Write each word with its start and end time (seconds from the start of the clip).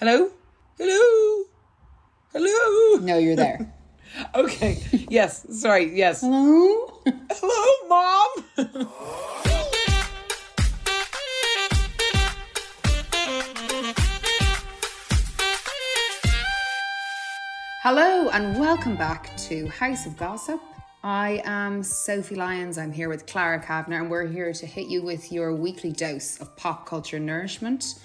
Hello? 0.00 0.30
Hello? 0.78 1.44
Hello? 2.32 3.04
No, 3.04 3.18
you're 3.18 3.36
there. 3.36 3.70
Okay. 4.34 4.82
Yes. 5.10 5.46
Sorry. 5.60 5.94
Yes. 5.94 6.22
Hello? 6.22 7.02
Hello, 7.30 7.88
Mom. 7.90 8.88
Hello 17.82 18.30
and 18.30 18.58
welcome 18.58 18.96
back 18.96 19.36
to 19.36 19.68
House 19.68 20.06
of 20.06 20.16
Gossip. 20.16 20.62
I 21.04 21.42
am 21.44 21.82
Sophie 21.82 22.36
Lyons. 22.36 22.78
I'm 22.78 22.90
here 22.90 23.10
with 23.10 23.26
Clara 23.26 23.62
Kavner, 23.62 24.00
and 24.00 24.10
we're 24.10 24.26
here 24.26 24.54
to 24.54 24.66
hit 24.66 24.88
you 24.88 25.02
with 25.02 25.30
your 25.30 25.54
weekly 25.54 25.92
dose 25.92 26.40
of 26.40 26.56
pop 26.56 26.86
culture 26.86 27.18
nourishment. 27.18 27.96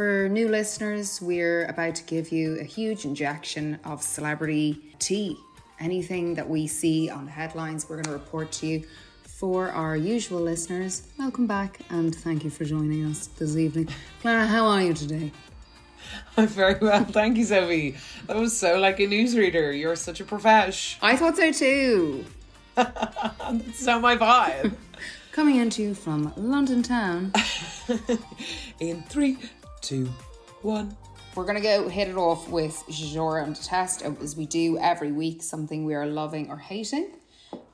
For 0.00 0.30
new 0.30 0.48
listeners, 0.48 1.20
we're 1.20 1.66
about 1.66 1.94
to 1.96 2.04
give 2.04 2.32
you 2.32 2.58
a 2.58 2.64
huge 2.64 3.04
injection 3.04 3.78
of 3.84 4.02
celebrity 4.02 4.94
tea. 4.98 5.36
Anything 5.78 6.32
that 6.36 6.48
we 6.48 6.68
see 6.68 7.10
on 7.10 7.26
the 7.26 7.30
headlines, 7.30 7.86
we're 7.86 7.96
going 7.96 8.04
to 8.04 8.12
report 8.12 8.50
to 8.52 8.66
you. 8.66 8.84
For 9.24 9.68
our 9.68 9.98
usual 9.98 10.40
listeners, 10.40 11.06
welcome 11.18 11.46
back 11.46 11.80
and 11.90 12.14
thank 12.14 12.44
you 12.44 12.48
for 12.48 12.64
joining 12.64 13.04
us 13.04 13.26
this 13.26 13.58
evening. 13.58 13.90
Clara, 14.22 14.46
how 14.46 14.68
are 14.68 14.80
you 14.80 14.94
today? 14.94 15.32
I'm 16.34 16.46
very 16.46 16.78
well. 16.80 17.04
Thank 17.04 17.36
you, 17.36 17.44
Zoe. 17.44 17.94
That 18.26 18.38
was 18.38 18.58
so 18.58 18.78
like 18.78 19.00
a 19.00 19.06
newsreader. 19.06 19.78
You're 19.78 19.96
such 19.96 20.18
a 20.18 20.24
profesh. 20.24 20.96
I 21.02 21.14
thought 21.14 21.36
so 21.36 21.52
too. 21.52 22.24
That's 22.74 23.78
so 23.78 24.00
my 24.00 24.16
vibe. 24.16 24.72
Coming 25.32 25.56
into 25.56 25.82
you 25.82 25.94
from 25.94 26.32
London 26.38 26.82
town. 26.82 27.32
In 28.80 29.02
three, 29.02 29.38
two, 29.80 30.08
one. 30.62 30.96
We're 31.34 31.44
going 31.44 31.56
to 31.56 31.62
go 31.62 31.88
hit 31.88 32.08
it 32.08 32.16
off 32.16 32.48
with 32.48 32.82
genre 32.90 33.44
and 33.44 33.54
test 33.54 34.02
as 34.02 34.36
we 34.36 34.46
do 34.46 34.78
every 34.78 35.12
week, 35.12 35.42
something 35.42 35.84
we 35.84 35.94
are 35.94 36.06
loving 36.06 36.50
or 36.50 36.56
hating. 36.56 37.12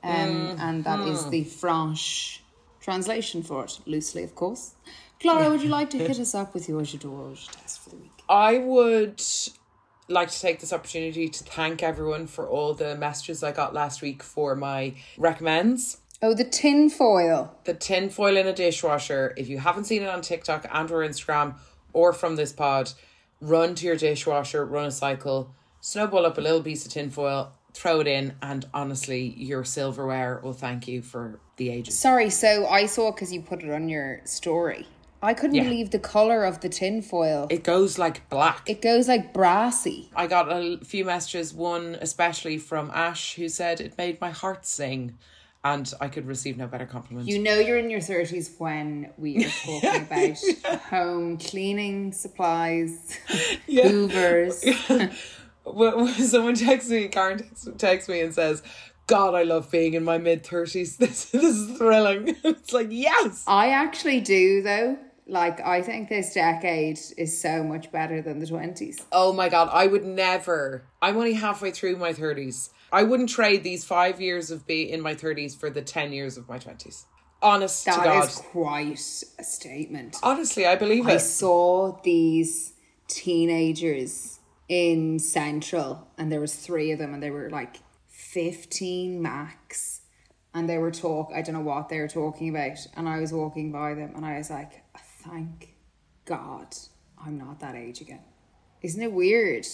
Um, 0.03 0.57
And 0.59 0.83
that 0.83 1.07
is 1.07 1.27
the 1.29 1.43
French 1.43 2.43
translation 2.79 3.41
for 3.43 3.63
it, 3.63 3.79
loosely, 3.85 4.23
of 4.23 4.35
course. 4.35 4.75
Clara, 5.19 5.49
would 5.49 5.63
you 5.63 5.69
like 5.69 5.89
to 5.89 5.97
hit 5.97 6.19
us 6.19 6.35
up 6.35 6.53
with 6.53 6.69
your 6.69 6.85
genre 6.85 7.35
test 7.35 7.79
for 7.79 7.89
the 7.89 7.95
week? 7.95 8.11
I 8.29 8.59
would 8.59 9.21
like 10.07 10.29
to 10.29 10.39
take 10.39 10.59
this 10.59 10.71
opportunity 10.71 11.27
to 11.27 11.43
thank 11.43 11.81
everyone 11.81 12.27
for 12.27 12.47
all 12.47 12.73
the 12.73 12.95
messages 12.95 13.43
I 13.43 13.51
got 13.51 13.73
last 13.73 14.01
week 14.01 14.21
for 14.21 14.55
my 14.55 14.93
recommends. 15.17 15.97
Oh, 16.21 16.33
the 16.33 16.43
tin 16.43 16.89
foil. 16.89 17.55
The 17.65 17.73
tin 17.73 18.09
foil 18.09 18.37
in 18.37 18.47
a 18.47 18.53
dishwasher. 18.53 19.33
If 19.35 19.49
you 19.49 19.57
haven't 19.59 19.85
seen 19.85 20.03
it 20.03 20.09
on 20.09 20.21
TikTok 20.21 20.65
and 20.71 20.89
or 20.91 20.99
Instagram 20.99 21.55
or 21.97 22.13
from 22.13 22.35
this 22.35 22.53
pod, 22.53 22.91
run 23.41 23.73
to 23.73 23.85
your 23.87 23.95
dishwasher, 23.95 24.63
run 24.63 24.85
a 24.85 24.91
cycle, 24.91 25.51
snowball 25.81 26.27
up 26.27 26.37
a 26.37 26.41
little 26.41 26.61
piece 26.61 26.85
of 26.85 26.91
tin 26.91 27.09
foil, 27.09 27.51
throw 27.73 27.99
it 28.01 28.07
in, 28.07 28.35
and 28.39 28.65
honestly, 28.71 29.33
your 29.35 29.63
silverware 29.63 30.39
will 30.43 30.53
thank 30.53 30.87
you 30.87 31.01
for 31.01 31.39
the 31.57 31.69
ages. 31.69 31.97
Sorry, 31.97 32.29
so 32.29 32.67
I 32.67 32.85
saw 32.85 33.11
because 33.11 33.33
you 33.33 33.41
put 33.41 33.63
it 33.63 33.71
on 33.71 33.89
your 33.89 34.21
story. 34.25 34.85
I 35.23 35.33
couldn't 35.33 35.55
Yeah. 35.55 35.63
believe 35.63 35.89
the 35.89 35.97
colour 35.97 36.43
of 36.45 36.59
the 36.61 36.69
tin 36.69 37.01
foil. 37.01 37.47
It 37.49 37.63
goes 37.63 37.97
like 37.97 38.29
black. 38.29 38.69
It 38.69 38.83
goes 38.83 39.07
like 39.07 39.33
brassy. 39.33 40.11
I 40.15 40.27
got 40.27 40.51
a 40.51 40.77
few 40.85 41.03
messages, 41.03 41.51
one 41.51 41.97
especially 41.99 42.59
from 42.59 42.91
Ash, 42.93 43.33
who 43.33 43.49
said 43.49 43.81
it 43.81 43.97
made 43.97 44.21
my 44.21 44.29
heart 44.29 44.67
sing. 44.67 45.17
And 45.63 45.91
I 45.99 46.07
could 46.07 46.25
receive 46.27 46.55
no 46.57 46.67
better 46.67 46.85
compliment. 46.85 47.27
You 47.27 47.39
know 47.39 47.55
you're 47.59 47.77
in 47.77 47.89
your 47.89 47.99
30s 47.99 48.57
when 48.59 49.11
we 49.17 49.43
are 49.45 49.49
talking 49.81 50.01
about 50.01 50.81
home 50.83 51.37
cleaning 51.37 52.11
supplies, 52.13 53.17
hoovers. 53.67 54.63
When- 54.89 55.11
when 55.65 56.13
someone 56.13 56.55
texts 56.55 56.89
me, 56.89 57.09
Karen 57.09 57.39
texts, 57.39 57.67
texts 57.77 58.09
me 58.09 58.21
and 58.21 58.33
says, 58.33 58.63
God, 59.07 59.35
I 59.35 59.43
love 59.43 59.69
being 59.69 59.95
in 59.95 60.03
my 60.05 60.17
mid 60.17 60.43
30s. 60.43 60.97
This, 60.99 61.25
this 61.31 61.43
is 61.43 61.77
thrilling. 61.77 62.35
it's 62.43 62.71
like, 62.71 62.87
yes. 62.89 63.43
I 63.47 63.69
actually 63.71 64.21
do 64.21 64.61
though. 64.61 64.97
Like 65.29 65.59
I 65.59 65.81
think 65.81 66.07
this 66.07 66.33
decade 66.33 66.99
is 67.17 67.41
so 67.41 67.61
much 67.63 67.91
better 67.91 68.21
than 68.21 68.39
the 68.39 68.45
20s. 68.45 69.01
Oh 69.11 69.33
my 69.33 69.49
God, 69.49 69.69
I 69.73 69.87
would 69.87 70.05
never. 70.05 70.83
I'm 71.01 71.17
only 71.17 71.33
halfway 71.33 71.71
through 71.71 71.97
my 71.97 72.13
30s. 72.13 72.69
I 72.91 73.03
wouldn't 73.03 73.29
trade 73.29 73.63
these 73.63 73.83
five 73.83 74.21
years 74.21 74.51
of 74.51 74.65
being 74.65 74.89
in 74.89 75.01
my 75.01 75.13
30s 75.13 75.57
for 75.57 75.69
the 75.69 75.81
10 75.81 76.13
years 76.13 76.37
of 76.37 76.47
my 76.47 76.57
20s. 76.57 77.05
Honest 77.41 77.85
to 77.85 77.91
God. 77.91 78.27
is 78.27 78.35
quite 78.35 79.23
a 79.37 79.43
statement. 79.43 80.17
Honestly, 80.23 80.65
I 80.65 80.75
believe 80.75 81.07
I 81.07 81.13
it. 81.13 81.19
saw 81.19 81.99
these 82.01 82.73
teenagers 83.07 84.39
in 84.67 85.19
Central 85.19 86.07
and 86.17 86.31
there 86.31 86.41
was 86.41 86.55
three 86.55 86.91
of 86.91 86.99
them 86.99 87.13
and 87.13 87.21
they 87.21 87.31
were 87.31 87.49
like 87.49 87.77
15 88.07 89.21
max 89.21 90.01
and 90.53 90.67
they 90.67 90.77
were 90.77 90.91
talk 90.91 91.31
I 91.33 91.41
don't 91.41 91.55
know 91.55 91.61
what 91.61 91.87
they 91.87 91.99
were 91.99 92.07
talking 92.07 92.49
about 92.49 92.77
and 92.95 93.07
I 93.07 93.19
was 93.19 93.31
walking 93.31 93.71
by 93.71 93.93
them 93.93 94.13
and 94.15 94.25
I 94.25 94.37
was 94.37 94.49
like 94.49 94.83
thank 95.23 95.75
God 96.25 96.75
I'm 97.23 97.37
not 97.37 97.61
that 97.61 97.75
age 97.75 98.01
again. 98.01 98.23
Isn't 98.81 99.01
it 99.01 99.11
weird? 99.11 99.65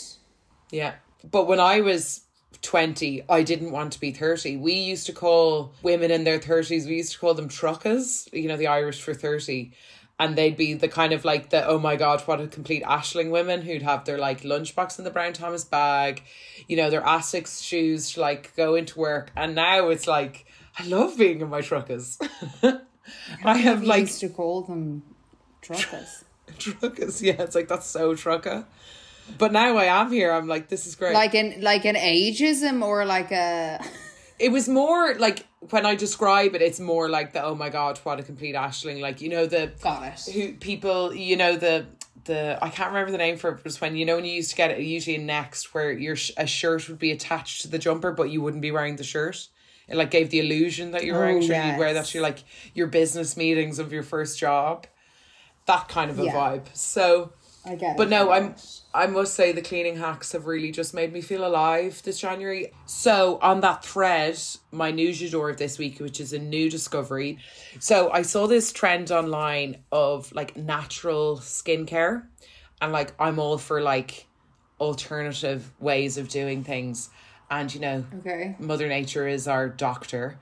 Yeah. 0.71 0.93
But 1.29 1.47
when 1.47 1.59
I 1.59 1.81
was 1.81 2.21
20, 2.61 3.23
I 3.29 3.43
didn't 3.43 3.71
want 3.71 3.93
to 3.93 3.99
be 3.99 4.11
30. 4.11 4.57
We 4.57 4.73
used 4.73 5.05
to 5.07 5.13
call 5.13 5.73
women 5.81 6.11
in 6.11 6.23
their 6.23 6.39
30s, 6.39 6.85
we 6.87 6.97
used 6.97 7.13
to 7.13 7.19
call 7.19 7.33
them 7.33 7.49
truckers 7.49 8.27
you 8.31 8.47
know, 8.47 8.57
the 8.57 8.67
Irish 8.67 9.01
for 9.01 9.13
30. 9.13 9.71
And 10.19 10.35
they'd 10.35 10.55
be 10.55 10.75
the 10.75 10.87
kind 10.87 11.11
of 11.11 11.25
like 11.25 11.49
the, 11.49 11.65
oh 11.67 11.79
my 11.79 11.95
God, 11.95 12.21
what 12.21 12.39
a 12.39 12.47
complete 12.47 12.83
Aisling 12.83 13.31
women 13.31 13.63
who'd 13.63 13.81
have 13.81 14.05
their 14.05 14.19
like 14.19 14.41
lunchbox 14.41 14.99
in 14.99 15.05
the 15.05 15.11
Brown 15.11 15.33
Thomas 15.33 15.63
bag, 15.63 16.23
you 16.67 16.77
know, 16.77 16.89
their 16.89 17.01
Asics 17.01 17.63
shoes 17.63 18.11
to 18.11 18.21
like 18.21 18.55
go 18.55 18.75
into 18.75 18.99
work. 18.99 19.31
And 19.35 19.55
now 19.55 19.89
it's 19.89 20.07
like, 20.07 20.45
I 20.77 20.85
love 20.85 21.17
being 21.17 21.41
in 21.41 21.49
my 21.49 21.61
truckers 21.61 22.19
I 23.43 23.57
have 23.57 23.81
We 23.81 23.87
like 23.87 24.01
used 24.01 24.19
to 24.21 24.29
call 24.29 24.61
them 24.61 25.03
truckers. 25.61 26.23
truckers. 26.57 27.21
Yeah, 27.21 27.41
it's 27.41 27.55
like, 27.55 27.67
that's 27.67 27.87
so 27.87 28.15
trucker. 28.15 28.65
But 29.37 29.51
now 29.51 29.77
I 29.77 29.85
am 29.85 30.11
here. 30.11 30.31
I'm 30.31 30.47
like, 30.47 30.67
this 30.67 30.85
is 30.85 30.95
great. 30.95 31.13
like 31.13 31.33
an 31.33 31.61
like 31.61 31.85
an 31.85 31.95
ageism 31.95 32.83
or 32.83 33.05
like 33.05 33.31
a 33.31 33.79
it 34.39 34.51
was 34.51 34.67
more 34.67 35.15
like 35.15 35.45
when 35.69 35.85
I 35.85 35.95
describe 35.95 36.55
it, 36.55 36.61
it's 36.61 36.79
more 36.79 37.07
like 37.09 37.33
the 37.33 37.43
oh 37.43 37.55
my 37.55 37.69
god, 37.69 37.97
what 37.99 38.19
a 38.19 38.23
complete 38.23 38.55
Aisling. 38.55 39.01
Like 39.01 39.21
you 39.21 39.29
know 39.29 39.45
the 39.45 39.71
got 39.81 40.03
it. 40.27 40.33
who 40.33 40.53
people 40.53 41.13
you 41.13 41.35
know 41.37 41.55
the 41.55 41.85
the 42.25 42.57
I 42.61 42.69
can't 42.69 42.89
remember 42.89 43.11
the 43.11 43.17
name 43.17 43.37
for 43.37 43.49
it. 43.49 43.53
But 43.53 43.59
it 43.59 43.65
was 43.65 43.81
when 43.81 43.95
you 43.95 44.05
know 44.05 44.15
when 44.15 44.25
you 44.25 44.33
used 44.33 44.49
to 44.51 44.55
get 44.55 44.71
it 44.71 44.79
usually 44.79 45.15
in 45.15 45.25
next 45.25 45.73
where 45.73 45.91
your 45.91 46.15
sh- 46.15 46.31
a 46.37 46.45
shirt 46.47 46.87
would 46.89 46.99
be 46.99 47.11
attached 47.11 47.61
to 47.61 47.67
the 47.69 47.79
jumper, 47.79 48.11
but 48.11 48.29
you 48.29 48.41
wouldn't 48.41 48.61
be 48.61 48.71
wearing 48.71 48.97
the 48.97 49.03
shirt. 49.03 49.47
It 49.87 49.95
like 49.97 50.11
gave 50.11 50.29
the 50.29 50.39
illusion 50.39 50.91
that 50.91 51.03
you 51.03 51.13
were 51.13 51.25
Oh, 51.25 51.41
shirt. 51.41 51.65
You'd 51.65 51.77
wear 51.77 51.93
that 51.93 51.99
yes. 52.01 52.11
to 52.11 52.21
like 52.21 52.43
your 52.73 52.87
business 52.87 53.35
meetings 53.37 53.79
of 53.79 53.91
your 53.93 54.03
first 54.03 54.37
job. 54.39 54.87
That 55.65 55.87
kind 55.87 56.09
of 56.11 56.19
a 56.19 56.25
Yeah. 56.25 56.33
vibe. 56.33 56.65
So 56.73 57.33
I 57.65 57.75
get 57.75 57.91
it. 57.91 57.97
but 57.97 58.09
no, 58.09 58.29
I 58.29 58.37
I'm. 58.37 58.55
I 58.93 59.07
must 59.07 59.33
say 59.33 59.51
the 59.53 59.61
cleaning 59.61 59.97
hacks 59.97 60.33
have 60.33 60.45
really 60.45 60.71
just 60.71 60.93
made 60.93 61.11
me 61.13 61.21
feel 61.21 61.45
alive 61.47 62.01
this 62.03 62.19
January. 62.19 62.73
So 62.85 63.39
on 63.41 63.61
that 63.61 63.83
thread, 63.83 64.37
my 64.71 64.91
news 64.91 65.19
du 65.19 65.29
jour 65.29 65.49
of 65.49 65.57
this 65.57 65.79
week, 65.79 65.99
which 65.99 66.19
is 66.19 66.33
a 66.33 66.39
new 66.39 66.69
discovery. 66.69 67.39
So 67.79 68.11
I 68.11 68.21
saw 68.21 68.45
this 68.47 68.71
trend 68.71 69.11
online 69.11 69.77
of 69.91 70.31
like 70.33 70.55
natural 70.57 71.37
skincare. 71.37 72.27
And 72.81 72.91
like 72.91 73.13
I'm 73.17 73.39
all 73.39 73.57
for 73.57 73.81
like 73.81 74.27
alternative 74.79 75.71
ways 75.79 76.17
of 76.17 76.27
doing 76.27 76.63
things. 76.63 77.09
And 77.49 77.73
you 77.73 77.79
know, 77.79 78.05
Okay. 78.19 78.55
Mother 78.59 78.87
Nature 78.87 79.27
is 79.27 79.47
our 79.47 79.69
doctor. 79.69 80.37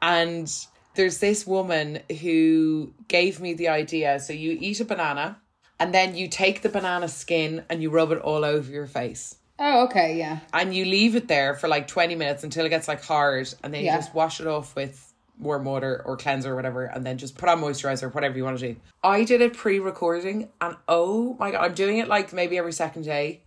And 0.00 0.50
there's 0.94 1.18
this 1.18 1.46
woman 1.46 2.00
who 2.20 2.94
gave 3.08 3.40
me 3.40 3.52
the 3.54 3.68
idea. 3.68 4.18
So 4.20 4.32
you 4.32 4.56
eat 4.60 4.80
a 4.80 4.84
banana 4.84 5.41
and 5.82 5.92
then 5.92 6.14
you 6.14 6.28
take 6.28 6.62
the 6.62 6.68
banana 6.68 7.08
skin 7.08 7.64
and 7.68 7.82
you 7.82 7.90
rub 7.90 8.12
it 8.12 8.18
all 8.18 8.44
over 8.44 8.70
your 8.70 8.86
face. 8.86 9.34
Oh, 9.58 9.84
okay, 9.86 10.16
yeah. 10.16 10.38
And 10.52 10.74
you 10.74 10.84
leave 10.84 11.16
it 11.16 11.26
there 11.28 11.54
for 11.54 11.66
like 11.68 11.88
20 11.88 12.14
minutes 12.14 12.44
until 12.44 12.64
it 12.64 12.68
gets 12.70 12.86
like 12.88 13.02
hard 13.04 13.52
and 13.62 13.74
then 13.74 13.84
Yeah. 13.84 13.94
you 13.94 13.98
just 13.98 14.14
wash 14.14 14.40
it 14.40 14.46
off 14.46 14.74
with 14.76 15.12
warm 15.38 15.64
water 15.64 16.02
or 16.06 16.16
cleanser 16.16 16.52
or 16.52 16.56
whatever, 16.56 16.84
and 16.84 17.04
then 17.04 17.18
just 17.18 17.36
put 17.36 17.48
on 17.48 17.60
moisturizer, 17.60 18.12
whatever 18.14 18.36
you 18.36 18.44
want 18.44 18.58
to 18.60 18.72
do. 18.74 18.80
I 19.02 19.24
did 19.24 19.40
it 19.40 19.54
pre 19.54 19.80
recording, 19.80 20.48
and 20.60 20.76
oh 20.86 21.34
my 21.40 21.50
god, 21.50 21.64
I'm 21.64 21.74
doing 21.74 21.98
it 21.98 22.06
like 22.06 22.32
maybe 22.32 22.56
every 22.58 22.72
second 22.72 23.02
day. 23.02 23.42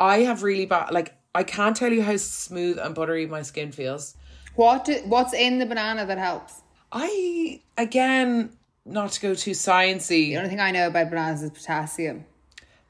I 0.00 0.20
have 0.20 0.42
really 0.42 0.64
bad, 0.66 0.92
like, 0.92 1.14
I 1.34 1.42
can't 1.42 1.76
tell 1.76 1.92
you 1.92 2.02
how 2.02 2.16
smooth 2.16 2.78
and 2.78 2.94
buttery 2.94 3.26
my 3.26 3.42
skin 3.42 3.70
feels. 3.72 4.14
What 4.54 4.86
do, 4.86 4.94
what's 5.04 5.34
in 5.34 5.58
the 5.58 5.66
banana 5.66 6.06
that 6.06 6.16
helps? 6.18 6.62
I, 6.92 7.60
again, 7.76 8.50
not 8.86 9.12
to 9.12 9.20
go 9.20 9.34
too 9.34 9.50
sciencey, 9.50 10.28
The 10.28 10.36
only 10.38 10.48
thing 10.48 10.60
I 10.60 10.70
know 10.70 10.86
about 10.86 11.10
bananas 11.10 11.42
is 11.42 11.50
potassium. 11.50 12.24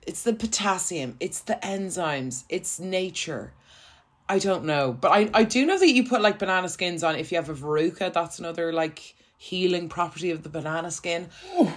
it's 0.06 0.22
the 0.22 0.32
potassium, 0.34 1.16
it's 1.20 1.40
the 1.40 1.58
enzymes, 1.62 2.44
it's 2.48 2.78
nature. 2.78 3.52
I 4.28 4.38
don't 4.40 4.64
know, 4.64 4.92
but 4.92 5.10
I, 5.12 5.30
I 5.32 5.44
do 5.44 5.64
know 5.64 5.78
that 5.78 5.88
you 5.88 6.06
put 6.08 6.20
like 6.20 6.38
banana 6.38 6.68
skins 6.68 7.02
on 7.04 7.14
if 7.16 7.30
you 7.32 7.36
have 7.38 7.48
a 7.48 7.54
verruca. 7.54 8.12
That's 8.12 8.38
another 8.40 8.72
like 8.72 9.14
healing 9.38 9.88
property 9.88 10.30
of 10.30 10.42
the 10.42 10.48
banana 10.48 10.90
skin. 10.90 11.28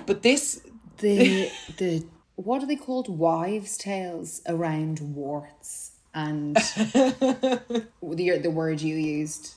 But 0.07 0.21
this, 0.23 0.61
The 0.97 1.51
the 1.77 2.05
what 2.35 2.63
are 2.63 2.65
they 2.65 2.75
called? 2.75 3.07
Wives' 3.07 3.77
tales 3.77 4.41
around 4.47 4.99
warts 5.15 5.91
and 6.13 6.55
the 6.55 7.89
the 8.01 8.51
word 8.51 8.81
you 8.81 8.95
used, 8.95 9.53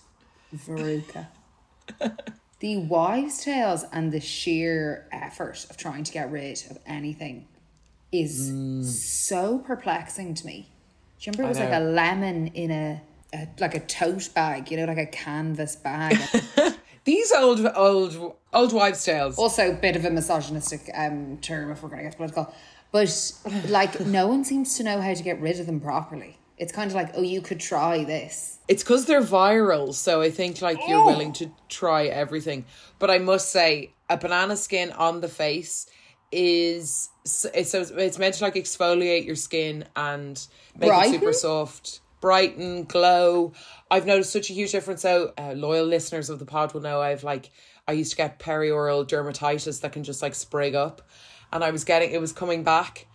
verruca. 0.54 1.28
The 2.62 2.76
wives' 2.76 3.42
tales 3.42 3.84
and 3.92 4.12
the 4.12 4.20
sheer 4.20 5.08
effort 5.10 5.66
of 5.68 5.76
trying 5.76 6.04
to 6.04 6.12
get 6.12 6.30
rid 6.30 6.62
of 6.70 6.78
anything 6.86 7.48
is 8.12 9.10
so 9.18 9.58
perplexing 9.58 10.34
to 10.34 10.46
me. 10.46 10.68
Do 11.18 11.26
you 11.26 11.32
remember 11.32 11.42
it 11.42 11.48
was 11.48 11.58
like 11.58 11.82
a 11.82 11.84
lemon 11.84 12.46
in 12.54 12.70
a, 12.70 13.02
a 13.34 13.48
like 13.58 13.74
a 13.74 13.80
tote 13.80 14.32
bag, 14.32 14.70
you 14.70 14.76
know, 14.76 14.84
like 14.84 14.96
a 14.96 15.06
canvas 15.06 15.74
bag. 15.74 16.16
these 17.04 17.32
old 17.32 17.66
old 17.74 18.36
old 18.52 18.72
wives' 18.72 19.04
tales. 19.04 19.38
also 19.38 19.72
a 19.72 19.74
bit 19.74 19.96
of 19.96 20.04
a 20.04 20.10
misogynistic 20.10 20.88
um 20.94 21.38
term 21.38 21.72
if 21.72 21.82
we're 21.82 21.88
going 21.88 22.04
to 22.04 22.08
get 22.10 22.16
political 22.16 22.54
but 22.92 23.32
like 23.70 23.98
no 23.98 24.28
one 24.28 24.44
seems 24.44 24.76
to 24.76 24.84
know 24.84 25.00
how 25.00 25.12
to 25.12 25.22
get 25.24 25.40
rid 25.40 25.58
of 25.58 25.66
them 25.66 25.80
properly 25.80 26.38
it's 26.58 26.72
kind 26.72 26.90
of 26.90 26.94
like 26.94 27.10
oh 27.16 27.22
you 27.22 27.40
could 27.40 27.58
try 27.60 28.04
this 28.04 28.58
It's 28.68 28.82
because 28.82 29.06
they're 29.06 29.22
viral, 29.22 29.92
so 29.94 30.20
I 30.22 30.30
think 30.30 30.60
like 30.62 30.78
you're 30.88 31.00
Oh. 31.00 31.06
willing 31.06 31.32
to 31.34 31.50
try 31.68 32.04
everything. 32.06 32.64
But 32.98 33.10
I 33.10 33.18
must 33.18 33.50
say, 33.50 33.92
a 34.08 34.16
banana 34.16 34.56
skin 34.56 34.92
on 34.92 35.20
the 35.20 35.28
face 35.28 35.86
is 36.30 37.10
s- 37.26 37.46
it's 37.54 37.70
so 37.70 37.80
it's 37.96 38.18
meant 38.18 38.34
to 38.36 38.44
like 38.44 38.54
exfoliate 38.54 39.24
your 39.26 39.36
skin 39.36 39.84
and 39.96 40.44
make 40.76 40.90
it 40.90 41.04
super 41.06 41.18
Brighten? 41.18 41.34
soft, 41.34 42.00
brighten, 42.20 42.84
glow. 42.84 43.52
I've 43.90 44.06
noticed 44.06 44.32
such 44.32 44.48
a 44.50 44.52
huge 44.54 44.72
difference. 44.72 45.02
So 45.02 45.32
uh, 45.38 45.52
loyal 45.56 45.86
listeners 45.86 46.30
of 46.30 46.38
the 46.38 46.46
pod 46.46 46.72
will 46.74 46.80
know 46.80 47.00
I've 47.00 47.24
like 47.24 47.50
I 47.86 47.92
used 47.92 48.12
to 48.12 48.16
get 48.16 48.38
perioral 48.38 49.06
dermatitis 49.06 49.80
that 49.80 49.92
can 49.92 50.04
just 50.04 50.22
like 50.22 50.34
sprig 50.34 50.74
up, 50.74 51.02
and 51.52 51.62
I 51.64 51.70
was 51.70 51.84
getting 51.84 52.10
it 52.12 52.20
was 52.20 52.32
coming 52.32 52.62
back. 52.64 53.06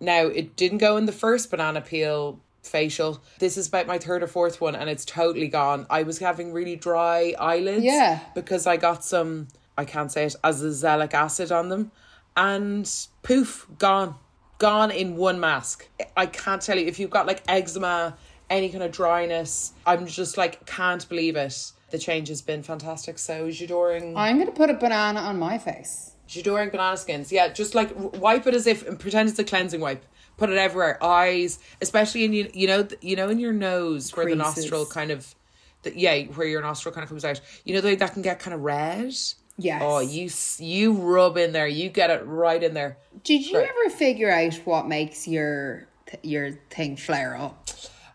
Now 0.00 0.26
it 0.26 0.56
didn't 0.56 0.78
go 0.78 0.96
in 0.96 1.06
the 1.06 1.12
first 1.12 1.50
banana 1.50 1.80
peel 1.80 2.40
facial. 2.66 3.22
This 3.38 3.56
is 3.56 3.68
about 3.68 3.86
my 3.86 3.98
third 3.98 4.22
or 4.22 4.26
fourth 4.26 4.60
one 4.60 4.74
and 4.74 4.88
it's 4.90 5.04
totally 5.04 5.48
gone. 5.48 5.86
I 5.90 6.02
was 6.02 6.18
having 6.18 6.52
really 6.52 6.76
dry 6.76 7.34
eyelids. 7.38 7.84
Yeah. 7.84 8.20
Because 8.34 8.66
I 8.66 8.76
got 8.76 9.04
some 9.04 9.48
I 9.76 9.84
can't 9.84 10.10
say 10.10 10.24
it, 10.24 10.36
azelaic 10.44 11.14
acid 11.14 11.50
on 11.50 11.68
them. 11.68 11.90
And 12.36 12.90
poof, 13.22 13.66
gone. 13.78 14.16
Gone 14.58 14.90
in 14.90 15.16
one 15.16 15.40
mask. 15.40 15.88
I 16.16 16.26
can't 16.26 16.62
tell 16.62 16.78
you 16.78 16.86
if 16.86 16.98
you've 16.98 17.10
got 17.10 17.26
like 17.26 17.42
eczema, 17.48 18.16
any 18.48 18.68
kind 18.70 18.84
of 18.84 18.92
dryness. 18.92 19.72
I'm 19.84 20.06
just 20.06 20.36
like 20.36 20.64
can't 20.66 21.06
believe 21.08 21.36
it. 21.36 21.72
The 21.90 21.98
change 21.98 22.28
has 22.28 22.40
been 22.42 22.62
fantastic. 22.62 23.18
So 23.18 23.48
Jadoring 23.48 24.14
i'm 24.16 24.36
going 24.36 24.46
to 24.46 24.52
put 24.52 24.70
a 24.70 24.74
banana 24.74 25.20
on 25.20 25.38
my 25.38 25.58
face 25.58 26.12
Jadoring 26.28 26.70
banana 26.70 26.96
skins. 26.96 27.30
Yeah, 27.30 27.48
just 27.48 27.74
like 27.74 27.90
wipe 27.94 28.46
it 28.46 28.54
as 28.54 28.66
if 28.66 28.86
and 28.86 28.98
pretend 28.98 29.28
it's 29.28 29.38
a 29.38 29.44
cleansing 29.44 29.80
wipe. 29.80 30.04
Put 30.36 30.50
it 30.50 30.58
everywhere, 30.58 31.02
eyes, 31.02 31.58
especially 31.80 32.24
in 32.24 32.32
you, 32.32 32.50
you 32.52 32.66
know, 32.66 32.88
you 33.00 33.14
know, 33.16 33.28
in 33.28 33.38
your 33.38 33.52
nose 33.52 34.14
where 34.16 34.26
the 34.26 34.34
nostril 34.34 34.84
kind 34.86 35.10
of, 35.10 35.34
the, 35.82 35.96
yeah, 35.96 36.24
where 36.24 36.46
your 36.46 36.60
nostril 36.60 36.92
kind 36.92 37.04
of 37.04 37.08
comes 37.08 37.24
out. 37.24 37.40
You 37.64 37.74
know, 37.74 37.80
the 37.80 37.88
way 37.88 37.94
that 37.94 38.12
can 38.12 38.22
get 38.22 38.40
kind 38.40 38.54
of 38.54 38.60
red. 38.60 39.14
Yes. 39.56 39.80
Oh, 39.84 40.00
you 40.00 40.28
you 40.58 40.92
rub 40.94 41.36
in 41.36 41.52
there, 41.52 41.68
you 41.68 41.88
get 41.88 42.10
it 42.10 42.26
right 42.26 42.60
in 42.60 42.74
there. 42.74 42.96
did 43.22 43.46
you 43.48 43.58
Right. 43.58 43.68
ever 43.68 43.94
figure 43.94 44.28
out 44.30 44.54
what 44.64 44.88
makes 44.88 45.28
your 45.28 45.86
your 46.22 46.58
thing 46.70 46.96
flare 46.96 47.36
up 47.36 47.68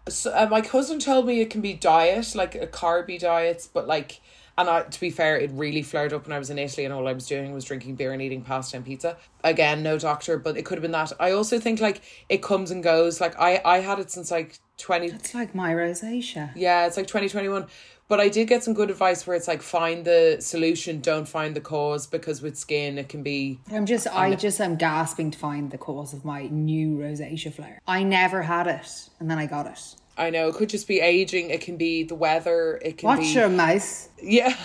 So 0.09 0.33
uh, 0.33 0.47
my 0.49 0.59
cousin 0.61 0.99
told 0.99 1.25
me 1.27 1.39
it 1.39 1.49
can 1.49 1.61
be 1.61 1.73
diet, 1.73 2.35
like 2.35 2.55
a 2.55 2.67
carby 2.67 3.17
diets, 3.19 3.67
but 3.67 3.87
like, 3.87 4.19
and 4.59 4.69
I, 4.69 4.81
to 4.81 4.99
be 4.99 5.09
fair, 5.09 5.37
it 5.37 5.51
really 5.53 5.81
flared 5.81 6.11
up 6.11 6.27
when 6.27 6.35
I 6.35 6.39
was 6.39 6.49
in 6.49 6.59
Italy, 6.59 6.83
and 6.83 6.93
all 6.93 7.07
I 7.07 7.13
was 7.13 7.25
doing 7.25 7.53
was 7.53 7.63
drinking 7.63 7.95
beer 7.95 8.11
and 8.11 8.21
eating 8.21 8.41
pasta 8.41 8.75
and 8.75 8.85
pizza. 8.85 9.15
Again, 9.43 9.81
no 9.81 9.97
doctor, 9.97 10.37
but 10.37 10.57
it 10.57 10.65
could 10.65 10.75
have 10.75 10.81
been 10.81 10.91
that. 10.91 11.13
I 11.17 11.31
also 11.31 11.59
think 11.59 11.79
like 11.79 12.01
it 12.27 12.43
comes 12.43 12.69
and 12.69 12.83
goes. 12.83 13.21
Like 13.21 13.39
I, 13.39 13.61
I 13.63 13.79
had 13.79 13.99
it 13.99 14.11
since 14.11 14.31
like 14.31 14.59
twenty. 14.77 15.07
it's 15.07 15.33
like 15.33 15.55
my 15.55 15.73
rosacea 15.73 16.51
Yeah, 16.55 16.85
it's 16.85 16.97
like 16.97 17.07
twenty 17.07 17.29
twenty 17.29 17.47
one. 17.49 17.67
But 18.09 18.19
I 18.19 18.27
did 18.27 18.47
get 18.47 18.63
some 18.63 18.73
good 18.73 18.89
advice 18.89 19.27
where 19.27 19.37
it's 19.37 19.47
like 19.47 19.61
find 19.61 20.03
the 20.03 20.37
solution, 20.39 20.99
don't 20.99 21.27
find 21.27 21.55
the 21.55 21.61
cause, 21.61 22.07
because 22.07 22.41
with 22.41 22.57
skin 22.57 22.97
it 22.97 23.07
can 23.07 23.23
be 23.23 23.59
i'm 23.71 23.85
just 23.85 24.07
i 24.07 24.35
just 24.35 24.59
am 24.59 24.75
gasping 24.75 25.31
to 25.31 25.37
find 25.37 25.71
the 25.71 25.77
cause 25.77 26.13
of 26.13 26.25
my 26.25 26.47
new 26.47 26.97
rosacea 26.97 27.53
flare 27.53 27.79
i 27.87 28.03
never 28.03 28.41
had 28.41 28.67
it 28.67 29.09
and 29.19 29.29
then 29.29 29.37
i 29.37 29.45
got 29.45 29.65
it 29.65 29.95
I 30.19 30.29
know 30.29 30.47
it 30.49 30.55
could 30.55 30.69
just 30.69 30.87
be 30.87 30.99
aging, 30.99 31.49
it 31.49 31.61
can 31.61 31.77
be 31.77 32.03
the 32.03 32.15
weather, 32.15 32.79
it 32.83 32.97
can 32.97 33.07
watch 33.07 33.19
be 33.21 33.27
your 33.27 33.49
mouth 33.49 34.09
Yeah. 34.21 34.55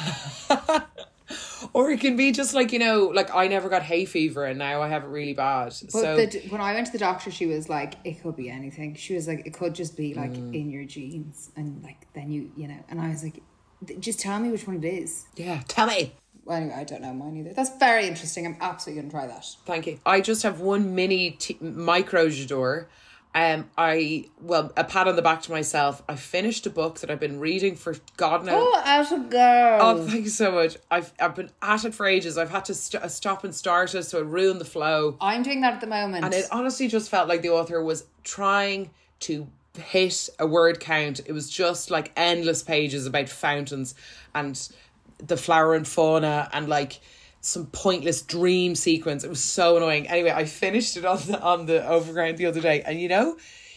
or 1.73 1.91
it 1.91 2.01
can 2.01 2.17
be 2.17 2.33
just 2.33 2.55
like, 2.55 2.73
you 2.73 2.79
know, 2.79 3.07
like 3.15 3.35
I 3.35 3.49
never 3.49 3.69
got 3.69 3.83
hay 3.83 4.05
fever 4.05 4.45
and 4.45 4.59
now 4.59 4.83
I 4.83 4.89
have 4.89 5.05
it 5.05 5.09
really 5.09 5.33
bad. 5.33 5.75
But 5.83 5.91
so 5.91 6.17
the, 6.17 6.41
when 6.51 6.61
I 6.61 6.75
went 6.75 6.87
to 6.87 6.93
the 6.93 6.99
doctor, 6.99 7.31
she 7.31 7.47
was 7.47 7.69
like, 7.69 7.95
"It 8.05 8.23
could 8.23 8.37
be 8.37 8.51
anything." 8.51 8.95
She 8.95 9.15
was 9.15 9.27
like, 9.27 9.47
"It 9.47 9.55
could 9.55 9.75
just 9.75 9.97
be 9.97 10.15
like 10.15 10.33
Mm. 10.33 10.55
in 10.55 10.71
your 10.71 10.85
genes," 10.85 11.51
and 11.57 11.83
like 11.83 12.07
then 12.15 12.31
you, 12.31 12.51
you 12.57 12.69
know. 12.69 12.79
And 12.91 13.01
I 13.01 13.09
was 13.09 13.23
like, 13.23 13.41
"Just 14.01 14.21
tell 14.21 14.39
me 14.39 14.51
which 14.51 14.67
one 14.67 14.77
it 14.77 14.87
is." 14.87 15.27
yeah, 15.37 15.63
tell 15.69 15.87
me. 15.87 16.13
Well, 16.45 16.59
anyway, 16.59 16.75
I 16.77 16.85
don't 16.85 17.01
know 17.01 17.15
mine 17.15 17.39
either. 17.39 17.55
That's 17.55 17.75
very 17.79 18.07
interesting. 18.07 18.45
I'm 18.47 18.59
absolutely 18.61 19.03
gonna 19.03 19.11
try 19.13 19.27
that. 19.27 19.47
Thank 19.65 19.87
you. 19.87 19.99
I 20.05 20.21
just 20.21 20.43
have 20.43 20.61
one 20.61 20.95
mini 20.95 21.31
t- 21.33 21.57
micro 21.61 22.27
Jador. 22.29 22.87
Um, 23.37 23.69
I 23.77 24.27
well, 24.41 24.73
a 24.77 24.85
pat 24.85 25.09
on 25.09 25.17
the 25.17 25.23
back 25.23 25.43
to 25.43 25.51
myself. 25.51 26.03
I 26.09 26.15
finished 26.15 26.67
a 26.67 26.71
book 26.71 27.01
that 27.01 27.11
I've 27.11 27.19
been 27.19 27.41
reading 27.41 27.75
for 27.75 27.97
God 28.17 28.45
knows. 28.45 28.63
Oh, 28.65 28.83
as 28.85 29.11
a 29.11 29.19
girl. 29.19 29.79
Oh, 29.83 30.07
thank 30.07 30.25
you 30.25 30.31
so 30.31 30.53
much. 30.53 30.77
I've 30.89 31.13
I've 31.19 31.35
been 31.35 31.51
at 31.61 31.85
it 31.85 31.95
for 31.95 32.07
ages. 32.07 32.39
I've 32.39 32.51
had 32.51 32.65
to 32.67 32.75
st- 32.75 33.11
stop 33.11 33.43
and 33.43 33.53
start 33.53 33.95
it, 33.97 34.05
so 34.05 34.21
it 34.21 34.27
ruined 34.27 34.61
the 34.61 34.65
flow. 34.65 35.17
I'm 35.21 35.43
doing 35.43 35.63
that 35.63 35.75
at 35.75 35.81
the 35.81 35.89
moment. 35.89 36.25
And 36.25 36.33
it 36.33 36.47
honestly 36.53 36.87
just 36.87 37.11
felt 37.11 37.29
like 37.29 37.43
the 37.43 37.51
author 37.51 37.83
was 37.83 38.07
trying 38.23 38.91
to 39.21 39.49
hit 39.77 40.29
a 40.39 40.47
word 40.47 40.79
count. 40.79 41.21
It 41.27 41.33
was 41.33 41.51
just 41.51 41.91
like 41.91 42.13
endless 42.17 42.63
pages 42.63 43.05
about 43.07 43.29
fountains 43.29 43.97
and 44.33 44.69
the 45.19 45.37
flora 45.37 45.77
and 45.77 45.89
fauna 45.89 46.49
and 46.53 46.69
like 46.69 47.01
some 47.45 47.67
pointless 47.67 48.23
dream 48.23 48.75
sequence. 48.75 49.23
It 49.25 49.29
was 49.31 49.43
so 49.45 49.77
annoying. 49.77 50.09
Anyway, 50.09 50.31
I 50.31 50.45
finished 50.45 50.97
it 50.97 51.05
on 51.05 51.19
the 51.27 51.41
on 51.41 51.67
the 51.67 51.87
overground 51.87 52.39
the 52.39 52.47
other 52.47 52.61
day, 52.61 52.83
and 52.83 53.01
you 53.01 53.09
know. 53.09 53.37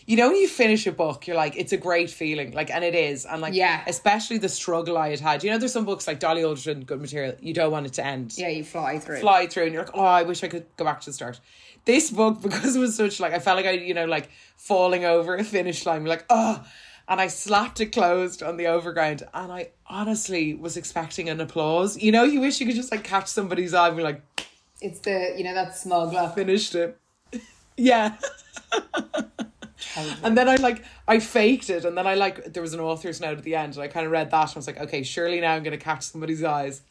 You 0.10 0.16
know 0.16 0.28
when 0.30 0.38
you 0.38 0.48
finish 0.48 0.88
a 0.88 0.94
book, 0.94 1.28
you're 1.28 1.36
like, 1.36 1.58
it's 1.58 1.74
a 1.74 1.78
great 1.78 2.10
feeling, 2.10 2.54
like, 2.54 2.72
and 2.72 2.82
it 2.82 2.96
is, 2.96 3.26
and 3.26 3.42
like, 3.42 3.54
Yeah. 3.54 3.84
especially 3.88 4.38
the 4.38 4.48
struggle 4.48 4.98
I 4.98 5.10
had 5.10 5.20
had. 5.20 5.44
You 5.44 5.52
know, 5.52 5.58
there's 5.58 5.74
some 5.74 5.84
books 5.84 6.08
like 6.08 6.22
Dolly 6.22 6.46
Alderton, 6.46 6.86
Good 6.86 7.02
Material. 7.02 7.36
You 7.42 7.54
don't 7.54 7.72
want 7.74 7.88
it 7.88 7.94
to 7.96 8.06
end 8.06 8.34
yeah, 8.38 8.48
you 8.48 8.64
fly 8.64 9.00
through. 9.00 9.20
fly 9.20 9.48
through 9.48 9.64
and 9.66 9.74
you're 9.74 9.84
like, 9.84 9.92
oh, 9.94 10.06
I 10.06 10.24
wish 10.24 10.46
I 10.46 10.48
could 10.48 10.66
go 10.78 10.86
back 10.86 11.02
to 11.02 11.08
the 11.08 11.14
start. 11.14 11.42
This 11.84 12.10
book, 12.10 12.42
because 12.48 12.78
it 12.78 12.80
was 12.80 12.96
such 12.96 13.20
like, 13.20 13.34
I 13.34 13.40
felt 13.40 13.58
like 13.58 13.66
I, 13.66 13.72
you 13.72 13.94
know, 13.94 14.06
like 14.06 14.30
falling 14.56 15.04
over 15.04 15.36
a 15.36 15.44
finish 15.44 15.86
line, 15.86 16.06
like, 16.06 16.24
oh, 16.30 16.66
and 17.08 17.22
I 17.22 17.28
slapped 17.28 17.80
it 17.80 17.88
closed 17.88 18.44
on 18.44 18.58
the 18.58 18.68
overground. 18.68 19.24
And 19.34 19.52
I 19.52 19.70
honestly 19.88 20.54
was 20.54 20.76
expecting 20.78 21.30
an 21.30 21.40
applause. 21.40 21.98
You 21.98 22.12
know, 22.12 22.24
you 22.24 22.42
wish 22.42 22.60
you 22.60 22.66
could 22.66 22.76
just 22.76 22.92
like 22.92 23.04
catch 23.04 23.28
somebody's 23.28 23.74
eye 23.74 23.88
and 23.88 23.98
be 23.98 24.04
like, 24.04 24.22
It's 24.82 25.00
the 25.00 25.34
you 25.38 25.44
know 25.44 25.54
that 25.54 25.76
smug 25.78 26.14
laugh. 26.14 26.36
finished 26.36 26.76
it. 26.76 26.98
yeah. 27.78 28.16
and 30.24 30.38
then 30.38 30.50
I 30.50 30.56
like 30.56 30.84
I 31.08 31.20
faked 31.20 31.70
it, 31.70 31.86
and 31.86 31.98
then 31.98 32.08
I 32.08 32.16
like 32.16 32.54
there 32.54 32.62
was 32.62 32.74
an 32.74 32.80
author's 32.80 33.22
note 33.22 33.38
at 33.38 33.44
the 33.44 33.56
end, 33.56 33.76
and 33.76 33.84
I 33.84 33.88
kind 33.88 34.06
of 34.06 34.12
read 34.12 34.32
that, 34.32 34.48
and 34.50 34.56
I 34.56 34.60
was 34.60 34.68
like, 34.68 34.80
okay, 34.80 35.04
surely 35.04 35.40
now 35.40 35.54
I'm 35.54 35.64
gonna 35.64 35.78
catch 35.78 36.04
somebody's 36.04 36.44
eyes, 36.44 36.82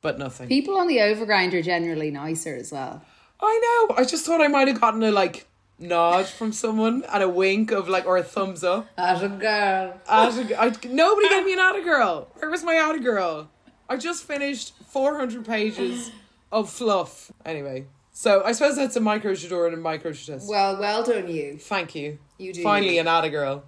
but 0.00 0.18
nothing. 0.18 0.48
People 0.48 0.76
on 0.78 0.86
the 0.86 1.00
overground 1.00 1.54
are 1.54 1.62
generally 1.62 2.10
nicer 2.10 2.54
as 2.54 2.72
well. 2.72 3.02
I 3.40 3.86
know. 3.88 3.96
I 3.96 4.04
just 4.04 4.24
thought 4.24 4.40
I 4.40 4.48
might 4.48 4.68
have 4.68 4.80
gotten 4.80 5.02
a 5.02 5.10
like 5.10 5.46
nod 5.78 6.26
from 6.26 6.52
someone 6.52 7.04
and 7.12 7.22
a 7.22 7.28
wink 7.28 7.70
of 7.70 7.88
like 7.88 8.06
or 8.06 8.16
a 8.16 8.22
thumbs 8.22 8.64
up. 8.64 8.88
As 8.96 9.22
a 9.22 9.28
girl. 9.28 10.00
As 10.08 10.38
a, 10.38 10.60
I, 10.60 10.72
nobody 10.88 11.28
gave 11.28 11.44
me 11.44 11.52
an 11.52 11.58
Atta 11.58 11.82
girl. 11.82 12.28
Where 12.38 12.50
was 12.50 12.64
my 12.64 12.74
Atta 12.76 12.98
girl? 13.00 13.50
I 13.88 13.96
just 13.96 14.24
finished 14.24 14.72
four 14.88 15.16
hundred 15.18 15.44
pages 15.46 16.10
of 16.50 16.70
fluff. 16.70 17.30
Anyway, 17.44 17.86
so 18.12 18.42
I 18.44 18.52
suppose 18.52 18.76
that's 18.76 18.96
a 18.96 19.00
micro 19.00 19.34
Shador 19.34 19.66
and 19.66 19.74
a 19.74 19.78
micro 19.78 20.10
Shadis. 20.12 20.48
Well, 20.48 20.78
well 20.80 21.02
done 21.04 21.28
you. 21.28 21.58
Thank 21.58 21.94
you. 21.94 22.18
You 22.38 22.52
do 22.52 22.62
Finally, 22.62 22.98
an 22.98 23.06
Atta 23.08 23.30
girl. 23.30 23.64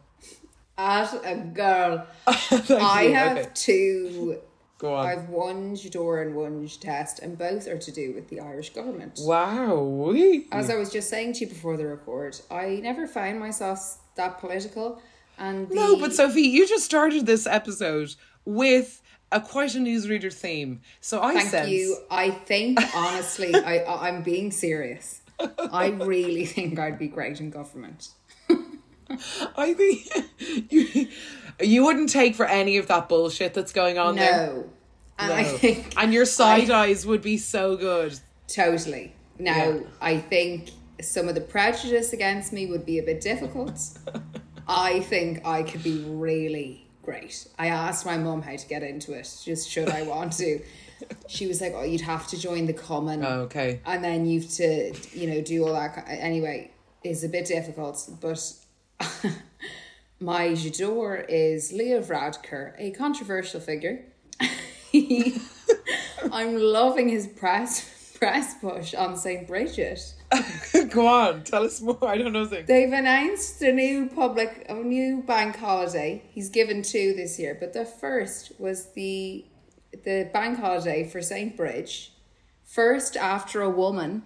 As 0.76 1.12
a 1.12 1.34
girl. 1.36 2.06
I 2.26 3.02
you. 3.08 3.14
have 3.14 3.36
Okay. 3.38 3.48
two 3.54 4.40
Go 4.78 4.94
on. 4.94 5.06
I've 5.06 5.28
one 5.28 5.74
Jador 5.74 6.22
and 6.24 6.36
one 6.36 6.68
test, 6.80 7.18
and 7.18 7.36
both 7.36 7.66
are 7.66 7.78
to 7.78 7.92
do 7.92 8.12
with 8.14 8.28
the 8.28 8.38
Irish 8.40 8.70
government. 8.70 9.18
wow. 9.20 10.14
As 10.52 10.70
I 10.70 10.76
was 10.76 10.90
just 10.92 11.10
saying 11.10 11.32
to 11.34 11.40
you 11.40 11.48
before 11.48 11.76
the 11.76 11.86
record, 11.86 12.40
I 12.50 12.78
never 12.82 13.06
found 13.08 13.40
myself 13.40 13.98
that 14.14 14.38
political. 14.38 15.02
And 15.36 15.68
the, 15.68 15.74
No, 15.74 15.98
but 15.98 16.14
Sophie, 16.14 16.42
you 16.42 16.66
just 16.66 16.84
started 16.84 17.26
this 17.26 17.46
episode 17.46 18.14
with 18.44 19.02
a 19.32 19.40
quite 19.40 19.74
a 19.74 19.78
newsreader 19.78 20.32
theme. 20.32 20.80
So 21.00 21.20
I 21.22 21.34
thank 21.34 21.48
sense 21.50 21.70
you. 21.70 21.96
I 22.10 22.30
think 22.30 22.78
honestly, 22.94 23.54
I 23.54 23.78
I- 23.78 24.08
I'm 24.08 24.22
being 24.22 24.50
serious. 24.52 25.22
I 25.72 25.88
really 25.88 26.46
think 26.46 26.78
I'd 26.78 26.98
be 26.98 27.08
great 27.08 27.40
in 27.40 27.50
government. 27.50 28.08
I 29.56 29.74
think 29.74 30.70
you 30.72 31.08
you 31.60 31.84
wouldn't 31.84 32.10
take 32.10 32.34
for 32.34 32.46
any 32.46 32.76
of 32.76 32.86
that 32.88 33.08
bullshit 33.08 33.54
that's 33.54 33.72
going 33.72 33.98
on 33.98 34.16
there. 34.16 34.46
No, 34.48 34.70
and 35.18 35.32
I 35.32 35.44
think 35.44 35.94
and 35.96 36.12
your 36.12 36.24
side 36.24 36.70
eyes 36.70 37.04
would 37.06 37.22
be 37.22 37.36
so 37.38 37.76
good. 37.76 38.18
Totally. 38.46 39.14
Now, 39.38 39.56
Yeah. 39.70 39.80
I 40.00 40.18
think 40.18 40.70
some 41.00 41.28
of 41.28 41.34
the 41.34 41.40
prejudice 41.40 42.12
against 42.12 42.52
me 42.52 42.66
would 42.66 42.84
be 42.86 42.98
a 42.98 43.02
bit 43.02 43.20
difficult. 43.20 43.80
I 44.68 45.00
think 45.00 45.46
I 45.46 45.62
could 45.62 45.82
be 45.82 46.04
really 46.06 46.86
great. 47.02 47.46
I 47.58 47.68
asked 47.68 48.04
my 48.04 48.18
mum 48.18 48.42
how 48.42 48.56
to 48.56 48.66
get 48.68 48.82
into 48.82 49.12
it, 49.12 49.28
just 49.44 49.68
should 49.70 49.88
I 49.88 50.02
want 50.02 50.32
to. 50.34 50.60
She 51.28 51.46
was 51.46 51.60
like, 51.60 51.74
"Oh, 51.76 51.84
you'd 51.84 52.00
have 52.00 52.26
to 52.26 52.36
join 52.36 52.66
the 52.66 52.72
common, 52.72 53.24
Oh, 53.24 53.42
okay. 53.42 53.80
and 53.86 54.02
then 54.02 54.26
you've 54.26 54.50
to, 54.54 54.92
you 55.12 55.28
know, 55.28 55.40
do 55.40 55.64
all 55.64 55.72
that." 55.72 56.04
Anyway, 56.08 56.72
it's 57.04 57.22
a 57.22 57.28
bit 57.28 57.46
difficult, 57.46 58.10
but 58.20 58.52
my 60.20 60.48
Jador 60.48 61.24
is 61.28 61.72
Leo 61.72 62.00
Varadkar, 62.00 62.74
a 62.78 62.90
controversial 62.92 63.60
figure. 63.60 64.04
He- 64.90 65.40
I'm 66.32 66.56
loving 66.56 67.08
his 67.08 67.26
press 67.26 67.94
press 68.18 68.54
push 68.60 68.94
on 68.94 69.16
St. 69.16 69.46
Bridget. 69.46 70.00
Go 70.90 71.06
on, 71.06 71.44
tell 71.44 71.62
us 71.64 71.80
more. 71.80 71.98
I 72.02 72.18
don't 72.18 72.32
know 72.32 72.44
things. 72.46 72.66
They've 72.66 72.92
announced 72.92 73.62
a 73.62 73.72
new 73.72 74.08
public, 74.08 74.66
a 74.68 74.74
new 74.74 75.22
bank 75.22 75.56
holiday. 75.56 76.22
He's 76.30 76.50
given 76.50 76.82
two 76.82 77.14
this 77.14 77.38
year, 77.38 77.56
but 77.58 77.72
the 77.72 77.84
first 77.84 78.58
was 78.58 78.92
the 78.92 79.44
the 80.04 80.28
bank 80.32 80.58
holiday 80.58 81.08
for 81.08 81.22
St. 81.22 81.56
Bridge, 81.56 82.12
first 82.64 83.16
after 83.16 83.62
a 83.62 83.70
woman 83.70 84.22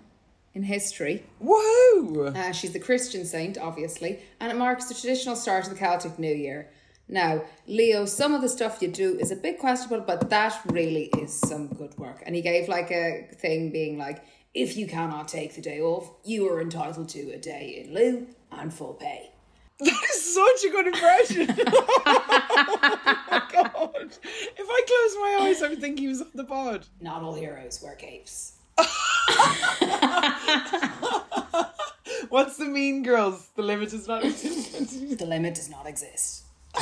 in 0.54 0.62
history. 0.62 1.24
Woohoo! 1.42 2.34
Uh, 2.34 2.52
she's 2.52 2.72
the 2.72 2.78
Christian 2.78 3.24
saint, 3.24 3.58
obviously, 3.58 4.20
and 4.40 4.52
it 4.52 4.56
marks 4.56 4.86
the 4.86 4.94
traditional 4.94 5.36
start 5.36 5.64
of 5.64 5.70
the 5.70 5.78
Celtic 5.78 6.18
New 6.18 6.34
Year. 6.34 6.70
Now, 7.08 7.42
Leo, 7.66 8.06
some 8.06 8.34
of 8.34 8.40
the 8.42 8.48
stuff 8.48 8.80
you 8.80 8.88
do 8.88 9.18
is 9.18 9.30
a 9.30 9.36
bit 9.36 9.58
questionable, 9.58 10.04
but 10.06 10.30
that 10.30 10.58
really 10.66 11.04
is 11.18 11.32
some 11.32 11.68
good 11.68 11.96
work. 11.98 12.22
And 12.24 12.34
he 12.34 12.42
gave 12.42 12.68
like 12.68 12.90
a 12.90 13.28
thing 13.34 13.70
being 13.70 13.98
like, 13.98 14.24
if 14.54 14.76
you 14.76 14.86
cannot 14.86 15.28
take 15.28 15.54
the 15.54 15.62
day 15.62 15.80
off, 15.80 16.10
you 16.24 16.48
are 16.48 16.60
entitled 16.60 17.08
to 17.10 17.32
a 17.32 17.38
day 17.38 17.84
in 17.84 17.94
lieu 17.94 18.26
and 18.50 18.72
full 18.72 18.94
pay. 18.94 19.30
That 19.80 20.04
is 20.14 20.34
such 20.34 20.64
a 20.64 20.70
good 20.70 20.86
impression. 20.86 21.54
oh 22.06 22.78
my 23.30 23.42
god. 23.52 24.16
If 24.22 24.66
I 24.70 24.82
close 24.86 25.16
my 25.20 25.38
eyes, 25.46 25.62
I 25.62 25.68
would 25.68 25.80
think 25.80 25.98
he 25.98 26.08
was 26.08 26.22
on 26.22 26.30
the 26.34 26.44
pod. 26.44 26.86
Not 27.00 27.22
all 27.22 27.34
heroes 27.34 27.82
wear 27.82 27.96
capes. 27.96 28.58
What's 32.28 32.56
the 32.56 32.64
mean 32.64 33.02
girls? 33.02 33.48
The 33.56 33.62
limit 33.62 33.92
is 33.92 34.08
not 34.08 34.24
existent. 34.24 35.18
The 35.18 35.26
limit 35.26 35.54
does 35.54 35.68
not 35.68 35.86
exist. 35.86 36.44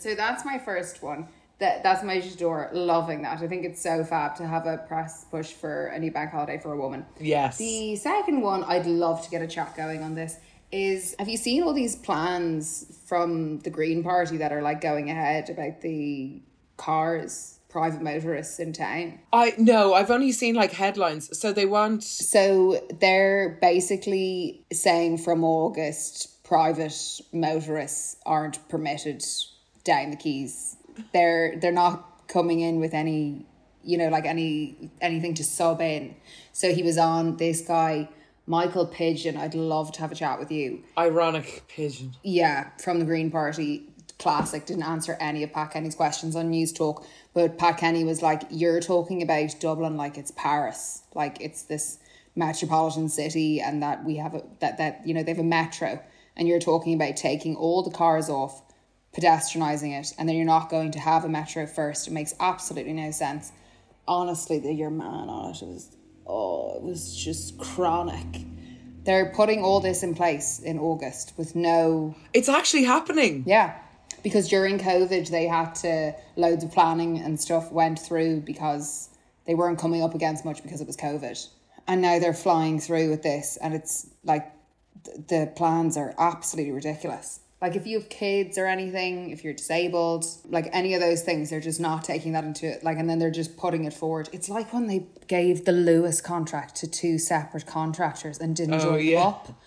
so 0.00 0.14
that's 0.14 0.44
my 0.44 0.58
first 0.64 1.02
one. 1.02 1.26
That 1.58 1.82
that's 1.82 2.04
my 2.04 2.18
Jador. 2.18 2.70
Loving 2.72 3.22
that. 3.22 3.42
I 3.42 3.48
think 3.48 3.64
it's 3.64 3.82
so 3.82 4.04
fab 4.04 4.36
to 4.36 4.46
have 4.46 4.66
a 4.66 4.78
press 4.78 5.24
push 5.30 5.52
for 5.52 5.88
a 5.88 5.98
new 5.98 6.12
bank 6.12 6.30
holiday 6.30 6.58
for 6.58 6.72
a 6.72 6.76
woman. 6.76 7.04
yes. 7.18 7.58
The 7.58 7.96
second 7.96 8.42
one, 8.42 8.62
I'd 8.64 8.86
love 8.86 9.24
to 9.24 9.30
get 9.30 9.42
a 9.42 9.48
chat 9.48 9.76
going 9.76 10.02
on 10.04 10.14
this. 10.14 10.36
Is 10.70 11.16
have 11.18 11.28
you 11.28 11.36
seen 11.36 11.64
all 11.64 11.72
these 11.74 11.96
plans 11.96 12.96
from 13.06 13.58
the 13.60 13.70
Green 13.70 14.04
Party 14.04 14.36
that 14.36 14.52
are 14.52 14.62
like 14.62 14.80
going 14.80 15.10
ahead 15.10 15.50
about 15.50 15.80
the 15.80 16.40
cars, 16.76 17.57
private 17.68 18.02
motorists 18.02 18.58
in 18.58 18.72
town? 18.72 19.18
I 19.32 19.54
no, 19.58 19.94
I've 19.94 20.10
only 20.10 20.32
seen 20.32 20.54
like 20.54 20.72
headlines. 20.72 21.38
So 21.38 21.52
they 21.52 21.66
want 21.66 22.02
So 22.02 22.80
they're 23.00 23.58
basically 23.60 24.64
saying 24.72 25.18
from 25.18 25.44
August, 25.44 26.42
private 26.44 27.20
motorists 27.32 28.16
aren't 28.24 28.66
permitted 28.68 29.24
down 29.84 30.10
the 30.10 30.16
quays. 30.16 30.76
They're 31.12 31.56
they're 31.60 31.72
not 31.72 32.26
coming 32.28 32.60
in 32.60 32.80
with 32.80 32.94
any, 32.94 33.46
you 33.84 33.98
know, 33.98 34.08
like 34.08 34.24
any 34.24 34.90
anything 35.00 35.34
to 35.34 35.44
sub 35.44 35.80
in. 35.80 36.16
So 36.52 36.72
he 36.72 36.82
was 36.82 36.98
on 36.98 37.36
this 37.36 37.60
guy, 37.60 38.08
Michael 38.46 38.86
Pidgeon. 38.86 39.36
I'd 39.36 39.54
love 39.54 39.92
to 39.92 40.00
have 40.00 40.10
a 40.10 40.14
chat 40.14 40.38
with 40.38 40.50
you. 40.50 40.82
ironic 40.96 41.64
pigeon. 41.68 42.14
Yeah, 42.22 42.70
from 42.78 42.98
the 42.98 43.04
Green 43.04 43.30
Party. 43.30 43.84
Classic. 44.18 44.66
Didn't 44.66 44.82
answer 44.82 45.16
any 45.20 45.44
of 45.44 45.52
Pat 45.52 45.70
Kenny's 45.70 45.94
questions 45.94 46.34
on 46.34 46.50
Newstalk. 46.50 47.04
But 47.34 47.58
Pat 47.58 47.78
Kenny 47.78 48.04
was 48.04 48.22
like, 48.22 48.42
You're 48.50 48.80
talking 48.80 49.22
about 49.22 49.54
Dublin 49.60 49.96
like 49.96 50.18
it's 50.18 50.30
Paris. 50.32 51.02
Like 51.14 51.40
it's 51.40 51.62
this 51.62 51.98
metropolitan 52.34 53.08
city 53.08 53.60
and 53.60 53.82
that 53.82 54.04
we 54.04 54.16
have 54.16 54.34
a 54.34 54.42
that, 54.60 54.78
that 54.78 55.06
you 55.06 55.14
know, 55.14 55.22
they 55.22 55.32
have 55.32 55.38
a 55.40 55.44
metro. 55.44 56.00
And 56.36 56.46
you're 56.46 56.60
talking 56.60 56.94
about 56.94 57.16
taking 57.16 57.56
all 57.56 57.82
the 57.82 57.90
cars 57.90 58.28
off, 58.28 58.62
pedestrianising 59.12 59.98
it, 59.98 60.12
and 60.18 60.28
then 60.28 60.36
you're 60.36 60.46
not 60.46 60.70
going 60.70 60.92
to 60.92 61.00
have 61.00 61.24
a 61.24 61.28
metro 61.28 61.66
first. 61.66 62.06
It 62.06 62.12
makes 62.12 62.32
absolutely 62.38 62.92
no 62.92 63.10
sense. 63.10 63.50
Honestly, 64.06 64.58
the 64.60 64.72
your 64.72 64.90
man 64.90 65.28
on 65.28 65.50
it 65.50 65.62
was 65.62 65.96
oh, 66.26 66.76
it 66.76 66.82
was 66.82 67.16
just 67.16 67.58
chronic. 67.58 68.44
They're 69.04 69.32
putting 69.34 69.64
all 69.64 69.80
this 69.80 70.02
in 70.02 70.14
place 70.14 70.58
in 70.60 70.78
August 70.78 71.32
with 71.36 71.56
no 71.56 72.14
It's 72.32 72.48
actually 72.48 72.84
happening. 72.84 73.44
yeah. 73.46 73.78
Because 74.28 74.48
during 74.48 74.78
COVID 74.78 75.30
they 75.30 75.46
had 75.46 75.74
to 75.76 76.14
loads 76.36 76.62
of 76.62 76.70
planning 76.70 77.18
and 77.18 77.40
stuff 77.40 77.72
went 77.72 77.98
through 77.98 78.40
because 78.40 79.08
they 79.46 79.54
weren't 79.54 79.78
coming 79.78 80.02
up 80.02 80.14
against 80.14 80.44
much 80.44 80.62
because 80.62 80.82
it 80.82 80.86
was 80.86 80.98
COVID. 80.98 81.48
And 81.86 82.02
now 82.02 82.18
they're 82.18 82.34
flying 82.34 82.78
through 82.78 83.08
with 83.08 83.22
this 83.22 83.56
and 83.62 83.72
it's 83.74 84.10
like 84.24 84.52
th- 85.04 85.16
the 85.28 85.52
plans 85.56 85.96
are 85.96 86.14
absolutely 86.18 86.72
ridiculous. 86.72 87.40
Like 87.62 87.74
if 87.74 87.86
you 87.86 87.98
have 87.98 88.10
kids 88.10 88.58
or 88.58 88.66
anything, 88.66 89.30
if 89.30 89.42
you're 89.42 89.54
disabled, 89.54 90.26
like 90.44 90.68
any 90.72 90.92
of 90.92 91.00
those 91.00 91.22
things, 91.22 91.48
they're 91.50 91.58
just 91.58 91.80
not 91.80 92.04
taking 92.04 92.32
that 92.32 92.44
into 92.44 92.66
it. 92.66 92.84
Like, 92.84 92.98
and 92.98 93.10
then 93.10 93.18
they're 93.18 93.30
just 93.30 93.56
putting 93.56 93.84
it 93.84 93.94
forward. 93.94 94.28
It's 94.32 94.48
like 94.48 94.72
when 94.72 94.86
they 94.86 95.06
gave 95.26 95.64
the 95.64 95.72
Luas 95.72 96.22
contract 96.22 96.76
to 96.76 96.86
two 96.86 97.18
separate 97.18 97.66
contractors 97.66 98.38
and 98.38 98.54
didn't 98.54 98.74
oh, 98.74 98.80
join 98.80 99.06
yeah. 99.06 99.24
up. 99.24 99.60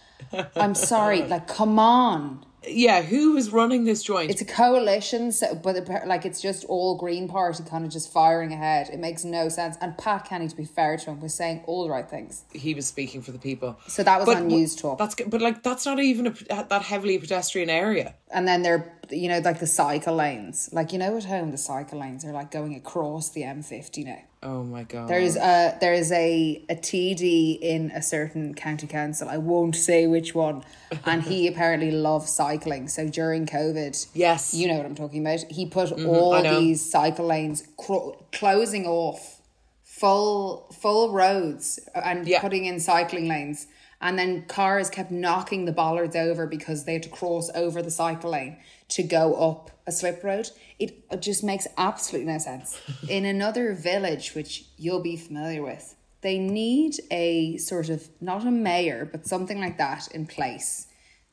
I'm 0.55 0.75
sorry, 0.75 1.23
like, 1.27 1.47
come 1.47 1.79
on. 1.79 2.45
Yeah, 2.67 3.01
who 3.01 3.37
is 3.37 3.51
running 3.51 3.85
this 3.85 4.03
joint? 4.03 4.29
It's 4.29 4.41
a 4.41 4.45
coalition, 4.45 5.31
so, 5.31 5.55
but 5.55 5.75
it, 5.75 6.07
like 6.07 6.25
it's 6.25 6.41
just 6.41 6.63
all 6.65 6.95
Green 6.95 7.27
Party 7.27 7.63
kind 7.63 7.85
of 7.85 7.91
just 7.91 8.11
firing 8.11 8.53
ahead. 8.53 8.89
It 8.91 8.99
makes 8.99 9.25
no 9.25 9.49
sense. 9.49 9.77
And 9.81 9.97
Pat 9.97 10.25
Kenny, 10.25 10.47
to 10.47 10.55
be 10.55 10.65
fair 10.65 10.97
to 10.97 11.05
him, 11.11 11.19
was 11.19 11.33
saying 11.33 11.63
all 11.65 11.83
the 11.83 11.89
right 11.89 12.07
things. 12.07 12.43
he 12.53 12.73
was 12.73 12.85
speaking 12.85 13.21
for 13.21 13.31
the 13.31 13.39
people. 13.39 13.79
So 13.87 14.03
that 14.03 14.19
was 14.19 14.25
But 14.27 14.37
on 14.37 14.49
Newstalk. 14.49 14.97
That's 14.99 15.15
but 15.15 15.41
like 15.41 15.63
that's 15.63 15.85
not 15.85 15.99
even 15.99 16.27
a, 16.27 16.63
that 16.63 16.83
heavily 16.83 17.17
pedestrian 17.17 17.69
area. 17.69 18.15
And 18.29 18.47
then 18.47 18.61
they're, 18.61 18.97
you 19.09 19.27
know, 19.27 19.39
like 19.39 19.59
the 19.59 19.67
cycle 19.67 20.15
lanes. 20.15 20.69
Like, 20.71 20.93
you 20.93 20.99
know, 20.99 21.17
at 21.17 21.25
home, 21.25 21.51
the 21.51 21.57
cycle 21.57 21.99
lanes 21.99 22.23
are 22.25 22.31
like 22.31 22.51
going 22.51 22.75
across 22.75 23.29
the 23.29 23.41
M50 23.41 24.05
now. 24.05 24.19
Oh 24.43 24.63
my 24.63 24.83
god. 24.83 25.07
There's 25.07 25.35
a 25.35 25.77
there's 25.79 26.11
a, 26.11 26.63
a 26.67 26.75
TD 26.75 27.59
in 27.61 27.91
a 27.91 28.01
certain 28.01 28.55
county 28.55 28.87
council. 28.87 29.29
I 29.29 29.37
won't 29.37 29.75
say 29.75 30.07
which 30.07 30.33
one, 30.33 30.63
and 31.05 31.21
he 31.21 31.47
apparently 31.51 31.91
loves 31.91 32.31
cycling. 32.31 32.87
So 32.87 33.07
during 33.07 33.45
COVID, 33.45 34.07
Yes. 34.15 34.53
you 34.55 34.67
know 34.67 34.77
what 34.77 34.85
I'm 34.87 34.95
talking 34.95 35.21
about. 35.21 35.41
He 35.51 35.67
put 35.67 35.89
mm-hmm. 35.89 36.07
all 36.07 36.33
I 36.33 36.41
know. 36.41 36.59
these 36.59 36.89
cycle 36.89 37.27
lanes 37.27 37.67
cro- 37.77 38.25
closing 38.31 38.87
off 38.87 39.41
full 39.83 40.67
full 40.71 41.11
roads 41.13 41.79
and 41.93 42.27
Yeah. 42.27 42.41
putting 42.41 42.65
in 42.65 42.79
cycling 42.79 43.27
lanes. 43.27 43.67
And 44.03 44.17
then 44.17 44.45
cars 44.47 44.89
kept 44.89 45.11
knocking 45.11 45.65
the 45.65 45.71
bollards 45.71 46.15
over 46.15 46.47
because 46.47 46.85
they 46.85 46.93
had 46.93 47.03
to 47.03 47.09
cross 47.09 47.51
over 47.53 47.83
the 47.83 47.91
cycle 47.91 48.31
lane 48.31 48.57
to 48.89 49.03
go 49.03 49.35
up 49.35 49.69
a 49.85 49.91
slip 49.91 50.23
road. 50.23 50.49
It 50.81 51.21
just 51.21 51.43
makes 51.43 51.67
absolutely 51.77 52.31
no 52.31 52.39
sense. 52.39 52.79
In 53.09 53.25
another 53.25 53.73
village, 53.73 54.33
which 54.33 54.65
you'll 54.77 55.01
be 55.01 55.15
familiar 55.15 55.61
with, 55.61 55.95
they 56.21 56.37
need 56.37 56.95
a 57.09 57.57
sort 57.57 57.89
of 57.89 58.09
not 58.19 58.45
a 58.45 58.51
mayor, 58.51 59.07
but 59.11 59.25
something 59.25 59.59
like 59.59 59.77
that 59.77 60.07
in 60.11 60.27
place 60.27 60.87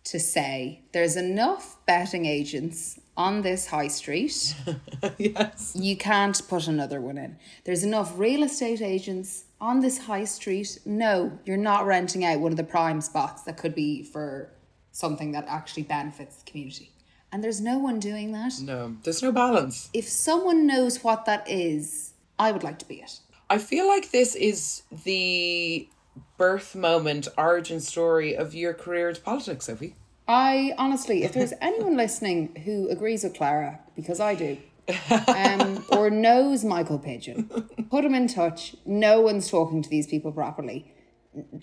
to 0.05 0.19
say 0.19 0.81
there's 0.93 1.17
enough 1.17 1.77
betting 1.87 2.25
agents 2.25 2.99
on 3.15 3.43
this 3.43 3.67
high 3.67 3.89
street 3.89 4.55
yes. 5.19 5.73
you 5.75 5.97
can't 5.97 6.41
put 6.49 6.67
another 6.67 7.01
one 7.01 7.19
in. 7.19 7.37
There's 7.65 7.85
enough 7.85 8.13
real 8.17 8.43
estate 8.43 8.81
agents 8.81 9.45
on 9.61 9.81
this 9.81 9.99
high 9.99 10.25
street. 10.25 10.79
No, 10.87 11.39
you're 11.45 11.57
not 11.59 11.85
renting 11.85 12.25
out 12.25 12.41
one 12.41 12.53
of 12.53 12.57
the 12.57 12.65
prime 12.65 13.01
spots 13.01 13.43
that 13.43 13.59
could 13.59 13.75
be 13.75 14.03
for 14.03 14.51
something 14.93 15.33
that 15.33 15.45
actually 15.47 15.83
benefits 15.83 16.37
the 16.37 16.51
community. 16.51 16.93
And 17.31 17.45
there's 17.45 17.61
no 17.61 17.79
one 17.79 18.01
doing 18.01 18.33
that. 18.33 18.55
No, 18.61 18.97
there's 19.03 19.23
no 19.23 19.33
balance. 19.33 19.91
If 19.93 20.09
someone 20.09 20.67
knows 20.67 21.05
what 21.05 21.27
that 21.27 21.49
is, 21.49 22.13
I 22.39 22.53
would 22.53 22.63
like 22.63 22.79
to 22.79 22.89
be 22.89 22.97
it. 22.97 23.21
I 23.51 23.59
feel 23.59 23.87
like 23.87 24.11
this 24.11 24.35
is 24.35 24.83
the 25.05 25.89
birth 26.37 26.75
moment, 26.75 27.29
origin 27.37 27.81
story 27.81 28.37
of 28.37 28.55
your 28.55 28.75
career 28.75 29.11
into 29.11 29.21
politics, 29.21 29.67
Sophie. 29.67 29.95
I 30.27 30.75
honestly, 30.79 31.25
if 31.25 31.33
there's 31.33 31.53
anyone 31.61 31.97
listening 31.97 32.55
who 32.65 32.89
agrees 32.89 33.25
with 33.25 33.35
Clara, 33.35 33.81
because 33.97 34.21
I 34.21 34.35
do, 34.35 34.59
um, 35.29 35.85
or 35.91 36.11
knows 36.11 36.65
Michael 36.65 36.99
Pidgeon, 36.99 37.45
put 37.91 38.05
him 38.05 38.15
in 38.15 38.27
touch. 38.27 38.75
No 38.87 39.21
one's 39.21 39.51
talking 39.51 39.83
to 39.83 39.89
these 39.89 40.07
people 40.07 40.33
properly. 40.33 40.93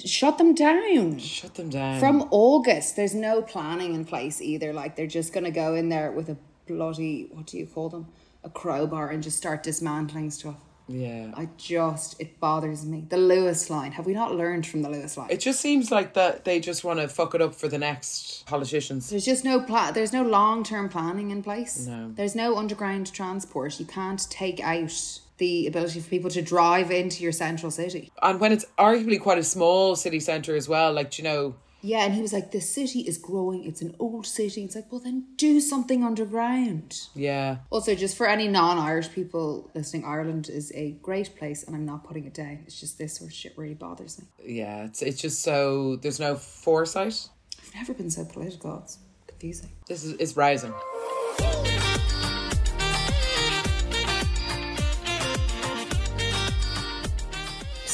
Shut 0.04 0.38
them 0.38 0.54
down. 0.54 1.18
Shut 1.20 1.56
them 1.56 1.70
down. 1.70 2.00
From 2.00 2.28
August, 2.32 2.96
there's 2.96 3.16
no 3.16 3.42
planning 3.42 3.94
in 3.96 4.06
place 4.06 4.42
either. 4.42 4.74
Like 4.74 4.96
they're 4.96 5.08
just 5.08 5.34
going 5.34 5.44
to 5.46 5.52
go 5.52 5.76
in 5.76 5.90
there 5.90 6.12
with 6.12 6.30
a 6.30 6.38
bloody, 6.68 7.28
what 7.32 7.46
do 7.48 7.58
you 7.58 7.66
call 7.68 7.90
them? 7.90 8.08
A 8.44 8.50
crowbar 8.50 9.10
and 9.10 9.22
just 9.24 9.38
start 9.38 9.64
dismantling 9.64 10.30
stuff. 10.32 10.56
yeah. 10.88 11.32
I 11.36 11.50
just, 11.58 12.20
it 12.22 12.40
bothers 12.40 12.86
me. 12.86 13.06
The 13.10 13.18
Luas 13.18 13.70
line. 13.72 13.92
Have 13.94 14.06
we 14.06 14.14
not 14.14 14.36
learned 14.36 14.68
from 14.68 14.84
the 14.84 14.90
Luas 14.90 15.18
line? 15.18 15.30
It 15.32 15.40
just 15.40 15.60
seems 15.60 15.90
like 15.90 16.14
that 16.14 16.46
they 16.46 16.60
just 16.60 16.84
want 16.84 17.00
to 17.00 17.08
fuck 17.08 17.34
it 17.34 17.42
up 17.42 17.56
for 17.56 17.68
the 17.68 17.80
next 17.80 18.46
politicians. 18.46 19.10
There's 19.10 19.26
just 19.26 19.44
no 19.44 19.60
plan. 19.62 19.94
There's 19.94 20.14
no 20.14 20.22
long 20.24 20.64
term 20.64 20.90
planning 20.90 21.32
in 21.32 21.42
place. 21.42 21.88
No. 21.88 22.12
There's 22.16 22.36
no 22.36 22.56
underground 22.58 23.12
transport. 23.14 23.80
You 23.80 23.86
can't 23.88 24.30
take 24.30 24.60
out 24.60 25.20
the 25.38 25.68
ability 25.68 26.00
for 26.00 26.10
people 26.10 26.30
to 26.32 26.42
drive 26.42 26.92
into 26.92 27.24
your 27.24 27.32
central 27.32 27.72
city. 27.72 28.12
And 28.22 28.40
when 28.40 28.52
it's 28.52 28.66
arguably 28.78 29.20
quite 29.20 29.38
a 29.38 29.44
small 29.44 29.96
city 29.96 30.20
centre 30.20 30.56
as 30.56 30.68
well, 30.70 30.94
like, 30.94 31.12
do 31.12 31.22
you 31.22 31.28
know, 31.30 31.56
Yeah, 31.82 32.04
and 32.06 32.14
he 32.16 32.22
was 32.22 32.34
like, 32.34 32.52
the 32.52 32.62
city 32.62 33.02
is 33.02 33.18
growing. 33.20 33.64
It's 33.66 33.82
an 33.82 33.96
old 34.00 34.26
city. 34.26 34.64
It's 34.64 34.76
like, 34.76 34.92
well, 34.92 35.02
then 35.02 35.26
do 35.38 35.60
something 35.60 36.04
underground. 36.04 37.00
yeah. 37.14 37.58
Also, 37.70 37.94
just 37.96 38.16
for 38.18 38.28
any 38.28 38.48
non 38.48 38.78
Irish 38.80 39.12
people 39.12 39.70
listening, 39.76 40.04
Ireland 40.06 40.50
is 40.50 40.72
a 40.74 40.92
great 41.02 41.36
place, 41.36 41.64
and 41.64 41.76
I'm 41.76 41.86
not 41.86 42.04
putting 42.04 42.26
it 42.26 42.34
down. 42.34 42.60
It's 42.66 42.80
just 42.80 42.98
this 42.98 43.18
sort 43.18 43.30
of 43.30 43.36
shit 43.36 43.54
really 43.58 43.76
bothers 43.76 44.18
me. 44.20 44.26
Yeah, 44.62 44.86
it's 44.86 45.02
it's 45.02 45.22
just 45.22 45.42
so 45.44 45.98
there's 45.98 46.20
no 46.20 46.36
foresight. 46.38 47.30
I've 47.62 47.76
never 47.76 47.94
been 47.94 48.10
so 48.10 48.26
political. 48.26 48.80
It's 48.84 48.98
confusing. 49.28 49.70
This 49.88 50.04
is 50.04 50.14
it's 50.14 50.36
rising. 50.38 50.74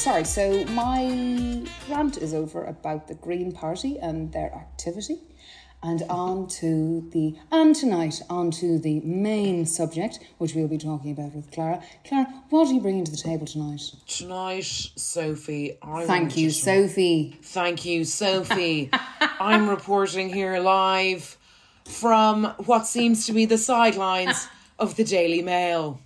Sorry, 0.02 0.24
so 0.24 0.64
my 0.64 1.62
rant 1.88 2.16
is 2.16 2.34
over 2.34 2.64
about 2.64 3.06
the 3.06 3.14
Green 3.14 3.52
Party 3.52 4.00
and 4.00 4.32
their 4.32 4.52
activity. 4.52 5.20
And 5.80 6.02
on 6.10 6.48
to 6.58 7.08
the 7.12 7.36
and 7.52 7.72
tonight 7.72 8.20
on 8.28 8.50
to 8.50 8.80
the 8.80 8.98
main 9.02 9.64
subject, 9.64 10.18
which 10.38 10.56
we'll 10.56 10.66
be 10.66 10.76
talking 10.76 11.12
about 11.12 11.36
with 11.36 11.52
Clara. 11.52 11.84
Clara, 12.04 12.26
what 12.50 12.66
are 12.66 12.72
you 12.72 12.80
bringing 12.80 13.04
to 13.04 13.12
the 13.12 13.16
table 13.16 13.46
tonight? 13.46 13.92
Tonight, 14.08 14.64
Sophie, 14.64 15.78
I 15.80 16.04
Thank 16.04 16.36
you, 16.36 16.50
Sophie. 16.50 17.38
Thank 17.40 17.84
you, 17.84 18.04
Sophie. 18.04 18.90
I'm 19.20 19.68
reporting 19.68 20.30
here 20.30 20.58
live 20.58 21.38
from 21.84 22.46
what 22.64 22.88
seems 22.88 23.26
to 23.26 23.32
be 23.32 23.44
the 23.44 23.56
sidelines 23.56 24.48
of 24.80 24.96
the 24.96 25.04
Daily 25.04 25.42
Mail, 25.42 26.00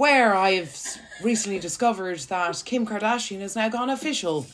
where 0.00 0.34
I've 0.34 0.74
recently 1.22 1.58
discovered 1.58 2.18
that 2.20 2.62
Kim 2.64 2.86
Kardashian 2.86 3.40
has 3.40 3.54
now 3.54 3.68
gone 3.68 3.90
official 3.90 4.46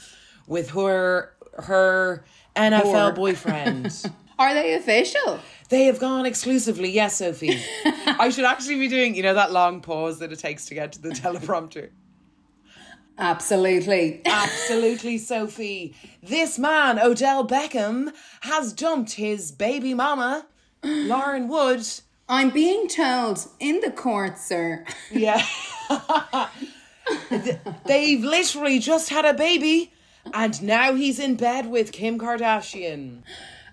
with 0.48 0.70
her 0.70 1.36
her 1.54 2.24
NFL 2.56 2.82
Whore. 2.82 3.14
boyfriend. 3.14 4.10
Are 4.40 4.52
they 4.54 4.74
official? 4.74 5.38
They 5.68 5.84
have 5.84 6.00
gone 6.00 6.26
exclusively, 6.26 6.90
yes, 6.90 7.18
Sophie. 7.18 7.60
I 7.84 8.28
should 8.30 8.44
actually 8.44 8.80
be 8.80 8.88
doing, 8.88 9.14
you 9.14 9.22
know, 9.22 9.34
that 9.34 9.52
long 9.52 9.80
pause 9.80 10.18
that 10.18 10.32
it 10.32 10.40
takes 10.40 10.66
to 10.66 10.74
get 10.74 10.90
to 10.94 11.00
the 11.00 11.10
teleprompter. 11.10 11.90
Absolutely. 13.16 14.22
Absolutely, 14.26 15.16
Sophie. 15.32 15.94
This 16.24 16.58
man, 16.58 16.98
Odell 16.98 17.46
Beckham, 17.46 18.12
has 18.40 18.72
dumped 18.72 19.12
his 19.12 19.52
baby 19.52 19.94
mama, 19.94 20.46
Lauren 20.82 21.46
Wood. 21.46 21.86
I'm 22.28 22.50
being 22.50 22.88
told 22.88 23.46
in 23.60 23.80
the 23.80 23.90
court, 23.90 24.38
sir. 24.38 24.84
Yeah. 25.12 25.44
They've 27.86 28.22
literally 28.22 28.80
just 28.80 29.10
had 29.10 29.24
a 29.24 29.32
baby, 29.32 29.92
and 30.34 30.60
now 30.60 30.94
he's 30.94 31.20
in 31.20 31.36
bed 31.36 31.70
with 31.70 31.92
Kim 31.92 32.18
Kardashian. 32.18 33.22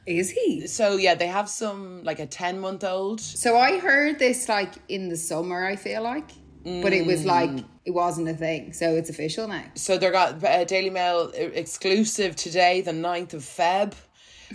Is 0.05 0.29
he? 0.31 0.67
So, 0.67 0.97
yeah, 0.97 1.15
they 1.15 1.27
have 1.27 1.49
some, 1.49 2.03
like 2.03 2.19
a 2.19 2.27
10 2.27 2.59
month 2.59 2.83
old. 2.83 3.21
So 3.21 3.57
I 3.57 3.79
heard 3.79 4.19
this 4.19 4.47
like 4.47 4.73
in 4.87 5.09
the 5.09 5.17
summer, 5.17 5.65
I 5.65 5.75
feel 5.75 6.03
like. 6.03 6.29
But 6.63 6.93
it 6.93 7.05
was 7.05 7.25
like, 7.25 7.65
it 7.83 7.91
wasn't 7.91 8.29
a 8.29 8.33
thing. 8.33 8.71
So 8.71 8.95
it's 8.95 9.09
official 9.09 9.47
now. 9.47 9.65
So 9.75 9.97
they 9.97 10.09
got 10.11 10.41
uh, 10.41 10.63
Daily 10.63 10.89
Mail 10.89 11.31
uh, 11.35 11.41
exclusive 11.53 12.37
today, 12.37 12.79
the 12.81 12.91
9th 12.91 13.33
of 13.33 13.41
Feb. 13.41 13.93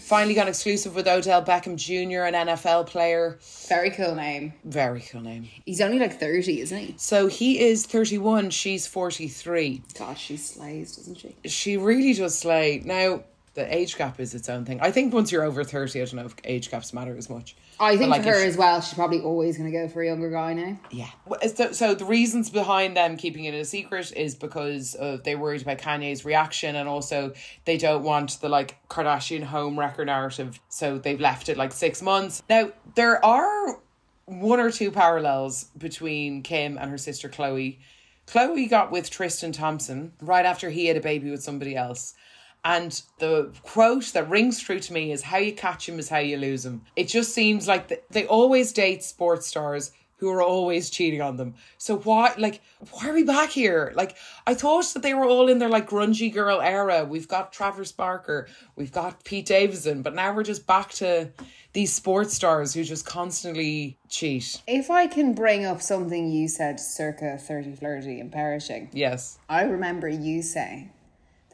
Finally 0.00 0.34
got 0.34 0.48
exclusive 0.48 0.94
with 0.94 1.06
Odell 1.06 1.44
Beckham 1.44 1.76
Jr., 1.76 2.22
an 2.24 2.34
NFL 2.46 2.86
player. 2.86 3.38
Very 3.68 3.90
cool 3.90 4.14
name. 4.14 4.52
Very 4.64 5.00
cool 5.00 5.20
name. 5.20 5.48
He's 5.64 5.80
only 5.80 5.98
like 5.98 6.18
30, 6.18 6.60
isn't 6.60 6.78
he? 6.78 6.94
So 6.96 7.26
he 7.26 7.60
is 7.60 7.86
31, 7.86 8.50
she's 8.50 8.86
43. 8.86 9.82
God, 9.98 10.18
she 10.18 10.36
slays, 10.36 10.96
doesn't 10.96 11.16
she? 11.16 11.36
She 11.44 11.76
really 11.76 12.14
does 12.14 12.38
slay. 12.38 12.82
Now, 12.84 13.22
the 13.58 13.76
age 13.76 13.98
gap 13.98 14.20
is 14.20 14.34
its 14.34 14.48
own 14.48 14.64
thing. 14.64 14.80
I 14.80 14.92
think 14.92 15.12
once 15.12 15.32
you're 15.32 15.42
over 15.42 15.64
30, 15.64 16.00
I 16.00 16.04
don't 16.04 16.14
know 16.14 16.26
if 16.26 16.36
age 16.44 16.70
gaps 16.70 16.92
matter 16.92 17.16
as 17.16 17.28
much. 17.28 17.56
I 17.80 17.96
think 17.96 18.10
like, 18.10 18.22
for 18.22 18.28
her 18.30 18.40
if- 18.40 18.50
as 18.50 18.56
well, 18.56 18.80
she's 18.80 18.94
probably 18.94 19.20
always 19.20 19.58
going 19.58 19.70
to 19.70 19.76
go 19.76 19.88
for 19.88 20.00
a 20.00 20.06
younger 20.06 20.30
guy 20.30 20.54
now. 20.54 20.78
Yeah. 20.90 21.08
So, 21.54 21.72
so 21.72 21.94
the 21.94 22.04
reasons 22.04 22.50
behind 22.50 22.96
them 22.96 23.16
keeping 23.16 23.44
it 23.44 23.54
a 23.54 23.64
secret 23.64 24.12
is 24.16 24.36
because 24.36 24.94
uh, 24.94 25.18
they 25.24 25.34
worried 25.34 25.62
about 25.62 25.78
Kanye's 25.78 26.24
reaction 26.24 26.76
and 26.76 26.88
also 26.88 27.32
they 27.64 27.76
don't 27.76 28.04
want 28.04 28.40
the 28.40 28.48
like 28.48 28.76
Kardashian 28.88 29.42
home 29.42 29.78
wrecker 29.78 30.04
narrative. 30.04 30.60
So 30.68 30.98
they've 30.98 31.20
left 31.20 31.48
it 31.48 31.56
like 31.56 31.72
six 31.72 32.00
months. 32.00 32.44
Now, 32.48 32.70
there 32.94 33.24
are 33.24 33.80
one 34.26 34.60
or 34.60 34.70
two 34.70 34.92
parallels 34.92 35.64
between 35.76 36.42
Kim 36.42 36.78
and 36.78 36.90
her 36.90 36.98
sister 36.98 37.28
Khloe. 37.28 37.78
Khloe 38.28 38.70
got 38.70 38.92
with 38.92 39.10
Tristan 39.10 39.50
Thompson 39.50 40.12
right 40.20 40.46
after 40.46 40.70
he 40.70 40.86
had 40.86 40.96
a 40.96 41.00
baby 41.00 41.30
with 41.30 41.42
somebody 41.42 41.74
else. 41.74 42.14
And 42.64 43.00
the 43.18 43.52
quote 43.62 44.12
that 44.12 44.28
rings 44.28 44.60
true 44.60 44.80
to 44.80 44.92
me 44.92 45.12
is 45.12 45.22
how 45.22 45.38
you 45.38 45.52
catch 45.52 45.88
him 45.88 45.98
is 45.98 46.08
how 46.08 46.18
you 46.18 46.36
lose 46.36 46.66
him. 46.66 46.82
It 46.96 47.08
just 47.08 47.32
seems 47.32 47.68
like 47.68 47.88
th- 47.88 48.02
they 48.10 48.26
always 48.26 48.72
date 48.72 49.02
sports 49.02 49.46
stars 49.46 49.92
who 50.18 50.28
are 50.30 50.42
always 50.42 50.90
cheating 50.90 51.22
on 51.22 51.36
them. 51.36 51.54
So 51.78 51.96
why 51.98 52.34
like 52.36 52.60
why 52.90 53.08
are 53.08 53.12
we 53.12 53.22
back 53.22 53.50
here? 53.50 53.92
Like 53.94 54.16
I 54.46 54.54
thought 54.54 54.84
that 54.94 55.02
they 55.02 55.14
were 55.14 55.24
all 55.24 55.48
in 55.48 55.58
their 55.58 55.68
like 55.68 55.88
grungy 55.88 56.32
girl 56.32 56.60
era. 56.60 57.04
We've 57.04 57.28
got 57.28 57.52
Travis 57.52 57.92
Barker, 57.92 58.48
we've 58.76 58.92
got 58.92 59.24
Pete 59.24 59.46
Davidson, 59.46 60.02
but 60.02 60.14
now 60.14 60.34
we're 60.34 60.42
just 60.42 60.66
back 60.66 60.90
to 60.94 61.30
these 61.72 61.92
sports 61.92 62.34
stars 62.34 62.74
who 62.74 62.82
just 62.82 63.06
constantly 63.06 63.96
cheat. 64.08 64.60
If 64.66 64.90
I 64.90 65.06
can 65.06 65.34
bring 65.34 65.64
up 65.64 65.80
something 65.80 66.30
you 66.30 66.48
said 66.48 66.80
circa 66.80 67.38
30 67.38 67.76
flirty 67.76 68.18
and 68.20 68.32
perishing, 68.32 68.90
Yes. 68.92 69.38
I 69.48 69.62
remember 69.62 70.08
you 70.08 70.42
saying 70.42 70.90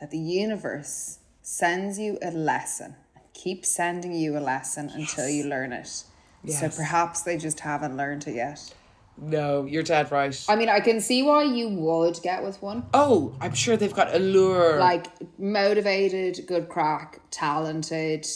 that 0.04 0.10
the 0.10 0.18
universe 0.18 1.18
sends 1.40 1.98
you 1.98 2.18
a 2.20 2.30
lesson, 2.30 2.94
keeps 3.32 3.70
sending 3.70 4.12
you 4.12 4.36
a 4.36 4.38
lesson 4.38 4.90
until 4.92 5.26
you 5.26 5.44
learn 5.44 5.72
it. 5.72 6.04
So 6.46 6.68
perhaps 6.68 7.22
they 7.22 7.38
just 7.38 7.60
haven't 7.60 7.96
learned 7.96 8.28
it 8.28 8.34
yet. 8.34 8.74
No, 9.16 9.64
you're 9.64 9.82
dead 9.82 10.12
right. 10.12 10.44
I 10.46 10.56
mean, 10.56 10.68
I 10.68 10.80
can 10.80 11.00
see 11.00 11.22
why 11.22 11.44
you 11.44 11.70
would 11.70 12.20
get 12.22 12.42
with 12.42 12.60
one. 12.60 12.84
oh, 12.92 13.34
I'm 13.40 13.54
sure 13.54 13.78
they've 13.78 13.94
got 13.94 14.14
allure. 14.14 14.78
Like, 14.78 15.06
motivated, 15.38 16.46
good 16.46 16.68
crack, 16.68 17.20
talented. 17.30 18.26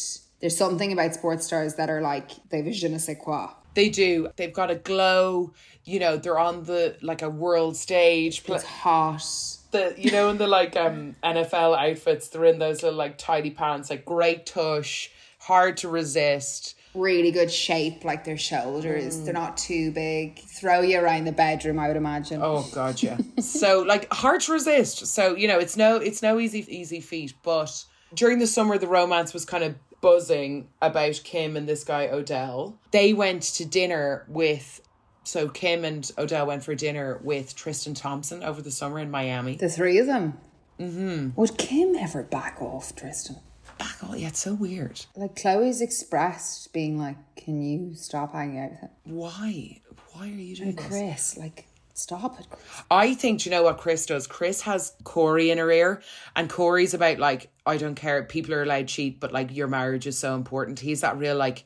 There's 0.40 0.56
something 0.56 0.90
about 0.90 1.12
sports 1.12 1.44
stars 1.44 1.74
that 1.74 1.90
are 1.90 2.00
like, 2.00 2.30
they've 2.48 2.66
a 2.66 2.70
je 2.70 2.88
ne 2.88 2.96
sais 2.96 3.18
quoi. 3.20 3.48
They 3.74 3.90
do. 3.90 4.30
They've 4.36 4.54
got 4.54 4.70
a 4.70 4.74
glow. 4.76 5.52
You 5.84 5.98
know, 5.98 6.16
they're 6.16 6.38
on 6.38 6.64
the 6.64 6.96
like 7.02 7.20
a 7.20 7.28
world 7.28 7.76
stage. 7.76 8.42
It's 8.48 8.64
hot. 8.64 9.57
The 9.70 9.94
you 9.96 10.10
know 10.10 10.28
in 10.30 10.38
the 10.38 10.46
like 10.46 10.76
um 10.76 11.16
NFL 11.22 11.76
outfits, 11.76 12.28
they're 12.28 12.44
in 12.44 12.58
those 12.58 12.82
little 12.82 12.98
like 12.98 13.18
tidy 13.18 13.50
pants, 13.50 13.90
like 13.90 14.04
great 14.04 14.46
tush, 14.46 15.10
hard 15.40 15.76
to 15.78 15.88
resist. 15.88 16.74
really 16.94 17.30
good 17.30 17.50
shape, 17.50 18.04
like 18.04 18.24
their 18.24 18.38
shoulders. 18.38 19.20
They're 19.20 19.34
not 19.34 19.56
too 19.56 19.92
big. 19.92 20.38
Throw 20.40 20.80
you 20.80 20.98
around 20.98 21.24
the 21.24 21.32
bedroom, 21.32 21.78
I 21.78 21.88
would 21.88 21.96
imagine. 21.96 22.40
Oh 22.42 22.68
god, 22.72 23.02
yeah. 23.02 23.18
so 23.40 23.82
like 23.82 24.12
hard 24.12 24.40
to 24.42 24.52
resist. 24.52 25.06
So 25.06 25.36
you 25.36 25.48
know, 25.48 25.58
it's 25.58 25.76
no 25.76 25.96
it's 25.96 26.22
no 26.22 26.38
easy 26.40 26.64
easy 26.68 27.00
feat. 27.00 27.34
But 27.42 27.84
during 28.14 28.38
the 28.38 28.46
summer, 28.46 28.78
the 28.78 28.88
romance 28.88 29.32
was 29.34 29.44
kind 29.44 29.64
of 29.64 29.74
buzzing 30.00 30.68
about 30.80 31.20
Kim 31.24 31.56
and 31.56 31.68
this 31.68 31.84
guy 31.84 32.06
Odell. 32.08 32.78
They 32.90 33.12
went 33.12 33.42
to 33.42 33.64
dinner 33.64 34.24
with. 34.28 34.80
So 35.28 35.48
Kim 35.48 35.84
and 35.84 36.10
Odell 36.16 36.46
went 36.46 36.64
for 36.64 36.74
dinner 36.74 37.20
with 37.22 37.54
Tristan 37.54 37.92
Thompson 37.92 38.42
over 38.42 38.62
the 38.62 38.70
summer 38.70 38.98
in 38.98 39.10
Miami. 39.10 39.56
The 39.56 39.68
three 39.68 39.98
of 39.98 40.06
them. 40.06 40.38
Mm-hmm. 40.80 41.38
Would 41.38 41.58
Kim 41.58 41.94
ever 41.96 42.22
back 42.22 42.62
off, 42.62 42.96
Tristan? 42.96 43.36
back 43.78 44.02
all. 44.02 44.16
Yeah, 44.16 44.28
it's 44.28 44.40
so 44.40 44.54
weird. 44.54 45.04
Like 45.14 45.36
Khloe's 45.36 45.80
expressed 45.80 46.72
being 46.72 46.98
like, 46.98 47.16
"Can 47.36 47.62
you 47.62 47.94
stop 47.94 48.32
hanging 48.32 48.58
out 48.58 48.70
with 48.70 48.80
him?" 48.80 48.90
Why? 49.04 49.80
Why 50.12 50.28
are 50.28 50.32
you 50.32 50.56
doing 50.56 50.74
this? 50.74 50.86
Kris, 50.86 51.36
like, 51.36 51.66
stop 51.94 52.40
it. 52.40 52.48
Kris. 52.50 52.82
I 52.90 53.14
think 53.14 53.40
do 53.40 53.50
you 53.50 53.54
know 53.54 53.62
what 53.62 53.78
Kris 53.78 54.06
does? 54.06 54.26
Kris 54.26 54.62
has 54.62 54.94
Corey 55.04 55.50
in 55.50 55.58
her 55.58 55.70
ear, 55.70 56.02
and 56.36 56.50
Corey's 56.50 56.94
about 56.94 57.18
like 57.18 57.50
I 57.64 57.76
don't 57.76 57.94
care. 57.94 58.22
People 58.24 58.54
are 58.54 58.62
allowed 58.62 58.88
to 58.88 58.94
cheat, 58.94 59.20
but 59.20 59.32
like 59.32 59.54
your 59.54 59.68
marriage 59.68 60.06
is 60.06 60.18
so 60.18 60.34
important. 60.34 60.80
He's 60.80 61.02
that 61.02 61.18
real 61.18 61.36
like 61.36 61.64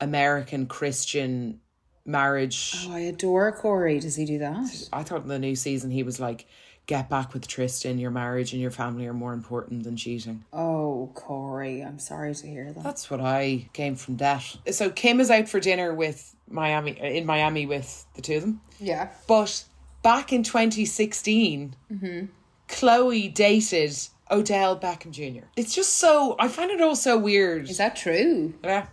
American 0.00 0.66
Christian 0.66 1.60
marriage. 2.06 2.72
Oh, 2.86 2.94
I 2.94 3.00
adore 3.00 3.52
Corey. 3.52 4.00
Does 4.00 4.16
he 4.16 4.24
do 4.24 4.38
that? 4.38 4.88
I 4.92 5.02
thought 5.02 5.22
in 5.22 5.28
the 5.28 5.38
new 5.38 5.56
season 5.56 5.90
he 5.90 6.02
was 6.02 6.20
like, 6.20 6.46
get 6.86 7.10
back 7.10 7.34
with 7.34 7.46
Tristan. 7.46 7.98
Your 7.98 8.10
marriage 8.10 8.52
and 8.52 8.62
your 8.62 8.70
family 8.70 9.06
are 9.06 9.14
more 9.14 9.32
important 9.32 9.84
than 9.84 9.96
cheating. 9.96 10.44
Oh, 10.52 11.10
Corey, 11.14 11.82
I'm 11.82 11.98
sorry 11.98 12.34
to 12.34 12.46
hear 12.46 12.72
that. 12.72 12.84
That's 12.84 13.10
what 13.10 13.20
I 13.20 13.68
came 13.72 13.96
from 13.96 14.16
that. 14.18 14.42
So 14.70 14.90
Kim 14.90 15.20
is 15.20 15.30
out 15.30 15.48
for 15.48 15.60
dinner 15.60 15.94
with 15.94 16.34
Miami 16.48 17.00
uh, 17.00 17.04
in 17.04 17.26
Miami 17.26 17.66
with 17.66 18.06
the 18.14 18.22
two 18.22 18.36
of 18.36 18.42
them. 18.42 18.60
Yeah. 18.78 19.08
But 19.26 19.64
back 20.02 20.32
in 20.32 20.42
2016, 20.42 21.74
mm-hmm. 21.92 22.26
Khloe 22.68 23.34
dated 23.34 23.96
Odell 24.30 24.78
Beckham 24.78 25.10
Jr. 25.10 25.46
It's 25.56 25.74
just 25.74 25.94
so 25.94 26.36
I 26.38 26.48
find 26.48 26.70
it 26.70 26.80
all 26.80 26.96
so 26.96 27.18
weird. 27.18 27.68
Is 27.68 27.78
that 27.78 27.96
true? 27.96 28.54
yeah, 28.62 28.86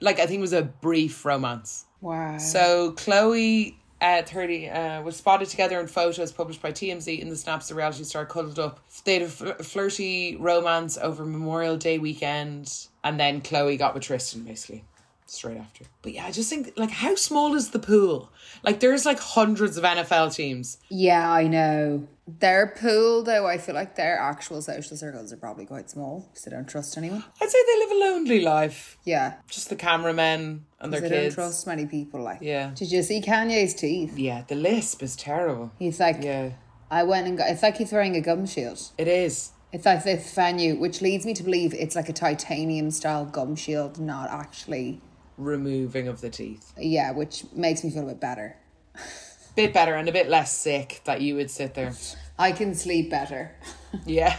like 0.00 0.18
I 0.18 0.26
think 0.26 0.38
it 0.38 0.42
was 0.42 0.52
a 0.52 0.62
brief 0.62 1.24
romance. 1.24 1.86
Wow. 2.04 2.36
So 2.36 2.92
Khloe 2.92 3.76
at 4.02 4.28
30 4.28 4.68
uh, 4.68 5.02
was 5.02 5.16
spotted 5.16 5.48
together 5.48 5.80
in 5.80 5.86
photos 5.86 6.32
published 6.32 6.60
by 6.60 6.70
TMZ 6.70 7.18
in 7.18 7.30
the 7.30 7.36
snaps 7.36 7.68
the 7.68 7.74
reality 7.74 8.04
star 8.04 8.26
cuddled 8.26 8.58
up. 8.58 8.80
They 9.06 9.14
had 9.14 9.22
a 9.22 9.28
fl- 9.28 9.62
flirty 9.62 10.36
romance 10.36 10.98
over 10.98 11.24
Memorial 11.24 11.78
Day 11.78 11.98
weekend 11.98 12.88
and 13.02 13.18
then 13.18 13.40
Khloe 13.40 13.78
got 13.78 13.94
with 13.94 14.02
Tristan 14.02 14.42
basically 14.42 14.84
straight 15.26 15.56
after. 15.56 15.84
But 16.02 16.12
yeah, 16.14 16.26
I 16.26 16.30
just 16.30 16.50
think 16.50 16.72
like 16.76 16.90
how 16.90 17.14
small 17.14 17.54
is 17.54 17.70
the 17.70 17.78
pool? 17.78 18.30
Like 18.62 18.80
there's 18.80 19.04
like 19.06 19.18
hundreds 19.18 19.76
of 19.76 19.84
NFL 19.84 20.34
teams. 20.34 20.78
Yeah, 20.88 21.30
I 21.30 21.46
know. 21.46 22.06
Their 22.26 22.68
pool, 22.80 23.22
though, 23.22 23.46
I 23.46 23.58
feel 23.58 23.74
like 23.74 23.96
their 23.96 24.18
actual 24.18 24.62
social 24.62 24.96
circles 24.96 25.30
are 25.30 25.36
probably 25.36 25.66
quite 25.66 25.90
small 25.90 26.26
because 26.30 26.44
they 26.44 26.50
don't 26.50 26.66
trust 26.66 26.96
anyone. 26.96 27.22
I'd 27.40 27.50
say 27.50 27.58
they 27.66 27.78
live 27.80 27.90
a 27.90 28.12
lonely 28.12 28.40
life. 28.40 28.96
Yeah. 29.04 29.34
Just 29.50 29.68
the 29.68 29.76
cameramen 29.76 30.64
and 30.80 30.90
their 30.90 31.02
They 31.02 31.08
kids. 31.10 31.34
don't 31.36 31.44
trust 31.44 31.66
many 31.66 31.84
people. 31.84 32.22
Like, 32.22 32.38
Yeah. 32.40 32.70
Did 32.74 32.90
you 32.92 33.02
see 33.02 33.20
Kanye's 33.20 33.74
teeth? 33.74 34.16
Yeah, 34.16 34.42
the 34.48 34.54
lisp 34.54 35.02
is 35.02 35.16
terrible. 35.16 35.72
He's 35.78 36.00
like, 36.00 36.22
Yeah, 36.22 36.52
I 36.90 37.02
went 37.02 37.26
and 37.26 37.36
got. 37.36 37.50
It's 37.50 37.62
like 37.62 37.76
he's 37.76 37.92
wearing 37.92 38.16
a 38.16 38.22
gum 38.22 38.46
shield. 38.46 38.80
it 38.96 39.06
is. 39.08 39.50
It's 39.72 39.84
like 39.84 40.04
this 40.04 40.32
venue, 40.32 40.76
which 40.78 41.02
leads 41.02 41.26
me 41.26 41.34
to 41.34 41.42
believe 41.42 41.74
it's 41.74 41.94
like 41.96 42.08
a 42.08 42.12
titanium 42.14 42.90
style 42.90 43.26
gum 43.26 43.54
shield, 43.54 43.98
not 44.00 44.30
actually. 44.30 45.02
Removing 45.36 46.08
of 46.08 46.20
the 46.20 46.30
teeth. 46.30 46.72
Yeah, 46.78 47.12
which 47.12 47.44
makes 47.52 47.82
me 47.84 47.90
feel 47.90 48.04
a 48.04 48.06
bit 48.12 48.20
better. 48.20 48.56
Bit 49.56 49.72
better 49.72 49.94
and 49.94 50.08
a 50.08 50.12
bit 50.12 50.28
less 50.28 50.52
sick 50.52 51.00
that 51.04 51.20
you 51.20 51.36
would 51.36 51.48
sit 51.48 51.74
there. 51.74 51.92
I 52.36 52.50
can 52.50 52.74
sleep 52.74 53.08
better. 53.10 53.52
Yeah. 54.04 54.36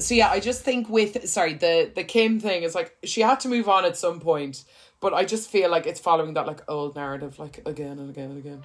so 0.00 0.14
yeah, 0.14 0.30
I 0.30 0.40
just 0.40 0.62
think 0.62 0.88
with 0.88 1.28
sorry, 1.28 1.52
the 1.52 1.92
the 1.94 2.02
Kim 2.02 2.40
thing 2.40 2.62
is 2.62 2.74
like 2.74 2.96
she 3.04 3.20
had 3.20 3.40
to 3.40 3.48
move 3.48 3.68
on 3.68 3.84
at 3.84 3.94
some 3.98 4.20
point, 4.20 4.64
but 5.00 5.12
I 5.12 5.26
just 5.26 5.50
feel 5.50 5.70
like 5.70 5.86
it's 5.86 6.00
following 6.00 6.32
that 6.32 6.46
like 6.46 6.62
old 6.66 6.96
narrative 6.96 7.38
like 7.38 7.60
again 7.66 7.98
and 7.98 8.08
again 8.08 8.30
and 8.30 8.38
again. 8.38 8.64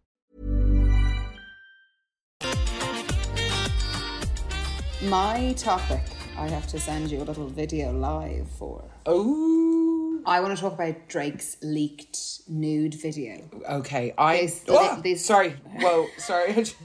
My 5.03 5.53
topic, 5.57 6.01
I 6.37 6.47
have 6.47 6.67
to 6.67 6.79
send 6.79 7.09
you 7.09 7.21
a 7.21 7.23
little 7.25 7.47
video 7.47 7.91
live 7.91 8.47
for. 8.59 8.83
Oh, 9.05 10.21
I 10.25 10.39
want 10.41 10.55
to 10.55 10.61
talk 10.61 10.73
about 10.73 11.07
Drake's 11.07 11.57
leaked 11.63 12.41
nude 12.47 12.93
video. 12.93 13.49
okay. 13.67 14.13
I 14.17 14.41
This- 14.41 14.63
Ah! 14.69 14.99
this- 15.03 15.25
sorry. 15.25 15.51
Whoa, 15.79 16.07
sorry. 16.17 16.65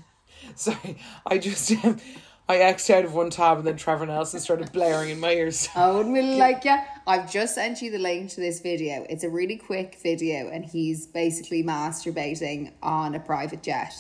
Sorry. 0.55 0.97
I 1.27 1.39
just 1.39 1.73
um, 1.85 1.99
I 2.49 2.59
X'd 2.59 2.91
out 2.93 3.05
of 3.05 3.15
one 3.15 3.31
tab 3.31 3.59
and 3.59 3.67
then 3.67 3.77
Trevor 3.77 4.07
Nelson 4.07 4.39
started 4.39 4.71
blaring 4.71 5.11
in 5.11 5.19
my 5.19 5.33
ears. 5.33 5.69
I 5.75 5.91
wouldn't 5.91 6.15
really 6.15 6.37
like 6.37 6.65
ya. 6.65 6.79
I've 7.07 7.31
just 7.31 7.57
sent 7.57 7.83
you 7.83 7.91
the 7.91 7.99
link 7.99 8.31
to 8.31 8.41
this 8.41 8.61
video. 8.61 9.05
It's 9.11 9.25
a 9.25 9.29
really 9.29 9.57
quick 9.57 9.99
video, 10.03 10.49
and 10.49 10.65
he's 10.65 11.07
basically 11.07 11.65
masturbating 11.65 12.71
on 12.83 13.15
a 13.17 13.21
private 13.21 13.63
jet, 13.65 13.93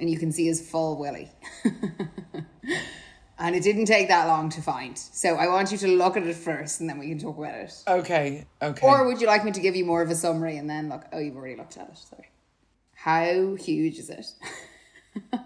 and 0.00 0.10
you 0.10 0.18
can 0.18 0.32
see 0.32 0.46
his 0.46 0.60
full 0.68 0.98
willy. 0.98 1.30
and 3.38 3.54
it 3.54 3.62
didn't 3.62 3.86
take 3.86 4.08
that 4.08 4.26
long 4.26 4.48
to 4.50 4.62
find. 4.62 4.98
So 4.98 5.36
I 5.36 5.46
want 5.48 5.70
you 5.72 5.78
to 5.78 5.88
look 5.88 6.16
at 6.16 6.26
it 6.26 6.36
first, 6.36 6.80
and 6.80 6.88
then 6.88 6.98
we 6.98 7.08
can 7.08 7.18
talk 7.18 7.38
about 7.38 7.54
it. 7.54 7.72
Okay, 7.86 8.46
okay. 8.60 8.86
Or 8.86 9.06
would 9.06 9.20
you 9.20 9.26
like 9.26 9.44
me 9.44 9.52
to 9.52 9.60
give 9.60 9.76
you 9.76 9.84
more 9.84 10.02
of 10.02 10.10
a 10.10 10.14
summary 10.14 10.56
and 10.56 10.68
then 10.68 10.88
look? 10.88 11.04
Oh, 11.12 11.18
you've 11.18 11.36
already 11.36 11.56
looked 11.56 11.76
at 11.76 11.88
it. 11.88 11.98
Sorry. 11.98 12.30
How 12.94 13.54
huge 13.54 13.98
is 13.98 14.10
it? 14.10 14.26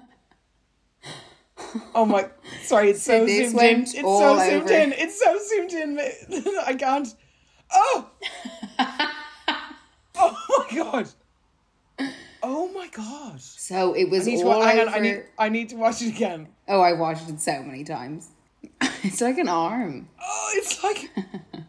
Oh 1.94 2.04
my, 2.04 2.28
sorry, 2.62 2.90
it's 2.90 3.02
so 3.02 3.26
zoomed 3.26 3.60
in. 3.60 3.82
It's 3.82 3.92
so 3.92 4.38
zoomed 4.38 4.62
over. 4.64 4.72
in. 4.74 4.92
It's 4.92 5.18
so 5.18 5.38
zoomed 5.48 5.72
in. 5.72 5.98
I 6.66 6.74
can't. 6.74 7.08
Oh! 7.72 8.10
oh 10.16 10.66
my 10.70 10.76
god. 10.76 11.08
Oh 12.42 12.68
my 12.72 12.88
god. 12.88 13.40
So 13.40 13.94
it 13.94 14.10
was 14.10 14.26
I 14.26 14.30
need 14.30 14.38
to 14.40 14.44
all 14.48 14.58
wa- 14.60 14.66
on, 14.66 14.78
over. 14.80 14.90
I 14.90 14.98
need 15.00 15.22
I 15.38 15.48
need 15.48 15.68
to 15.70 15.76
watch 15.76 16.02
it 16.02 16.08
again. 16.08 16.48
Oh, 16.68 16.80
I 16.80 16.92
watched 16.94 17.28
it 17.28 17.40
so 17.40 17.62
many 17.62 17.84
times. 17.84 18.28
it's 19.02 19.20
like 19.20 19.38
an 19.38 19.48
arm, 19.48 20.08
Oh, 20.20 20.50
it's 20.54 20.82
like 20.82 21.10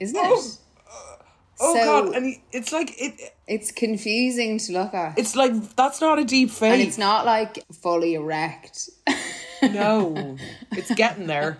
isn't 0.00 0.16
it? 0.16 0.22
Oh. 0.22 1.16
oh 1.60 1.74
So- 1.74 1.84
god, 1.84 2.14
and 2.16 2.26
he, 2.26 2.42
it's 2.52 2.72
like 2.72 2.94
it. 3.00 3.34
It's 3.46 3.70
confusing 3.70 4.58
to 4.58 4.72
look 4.72 4.92
at. 4.94 5.18
It's 5.18 5.34
like 5.34 5.52
that's 5.76 6.00
not 6.00 6.18
a 6.18 6.24
deep 6.24 6.50
face. 6.50 6.72
and 6.72 6.82
it's 6.82 6.98
not 6.98 7.24
like 7.24 7.64
fully 7.82 8.14
erect, 8.14 8.90
No, 9.62 10.36
it's 10.72 10.94
getting 10.94 11.26
there. 11.26 11.58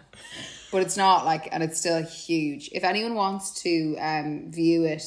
but 0.70 0.82
it's 0.82 0.96
not 0.98 1.24
like, 1.24 1.48
and 1.50 1.62
it's 1.62 1.80
still 1.80 2.02
huge. 2.04 2.68
If 2.72 2.84
anyone 2.84 3.14
wants 3.14 3.62
to 3.62 3.96
um, 3.98 4.50
view 4.52 4.84
it, 4.84 5.02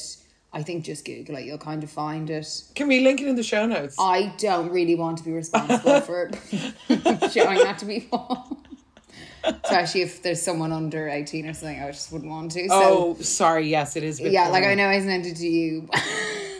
I 0.54 0.62
think 0.62 0.84
just 0.84 1.04
Google 1.04 1.36
it. 1.36 1.44
You'll 1.46 1.56
kind 1.58 1.82
of 1.82 1.90
find 1.90 2.28
it. 2.28 2.46
Can 2.74 2.88
we 2.88 3.00
link 3.00 3.20
it 3.20 3.28
in 3.28 3.36
the 3.36 3.42
show 3.42 3.64
notes? 3.66 3.96
I 3.98 4.34
don't 4.36 4.70
really 4.70 4.94
want 4.94 5.18
to 5.18 5.24
be 5.24 5.32
responsible 5.32 6.00
for 6.02 6.30
showing 7.30 7.58
that 7.64 7.78
to 7.78 7.86
people. 7.86 8.58
Especially 9.44 10.02
if 10.02 10.22
there's 10.22 10.40
someone 10.40 10.70
under 10.70 11.08
18 11.08 11.46
or 11.46 11.54
something, 11.54 11.82
I 11.82 11.90
just 11.90 12.12
wouldn't 12.12 12.30
want 12.30 12.52
to. 12.52 12.68
So, 12.68 13.16
oh, 13.18 13.22
sorry. 13.22 13.68
Yes, 13.68 13.96
it 13.96 14.04
is. 14.04 14.20
yeah, 14.20 14.48
like. 14.48 14.62
I 14.62 14.74
know 14.74 14.86
I 14.86 15.00
sent 15.00 15.26
it 15.26 15.36
to 15.36 15.48
you. 15.48 15.88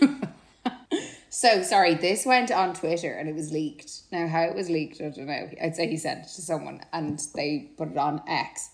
so, 1.31 1.63
sorry, 1.63 1.95
this 1.95 2.27
went 2.27 2.51
on 2.51 2.75
Twitter 2.75 3.13
and 3.13 3.29
it 3.29 3.37
was 3.37 3.53
leaked. 3.53 4.03
Now, 4.11 4.27
how 4.27 4.43
it 4.43 4.57
was 4.57 4.69
leaked, 4.69 5.01
I 5.01 5.11
don't 5.11 5.27
know. 5.27 5.49
I'd 5.63 5.77
say 5.77 5.87
he 5.89 5.97
sent 5.97 6.21
it 6.21 6.29
to 6.35 6.43
someone 6.43 6.81
and 6.93 7.21
they 7.37 7.71
put 7.77 7.91
it 7.91 7.99
on 7.99 8.21
X. 8.27 8.71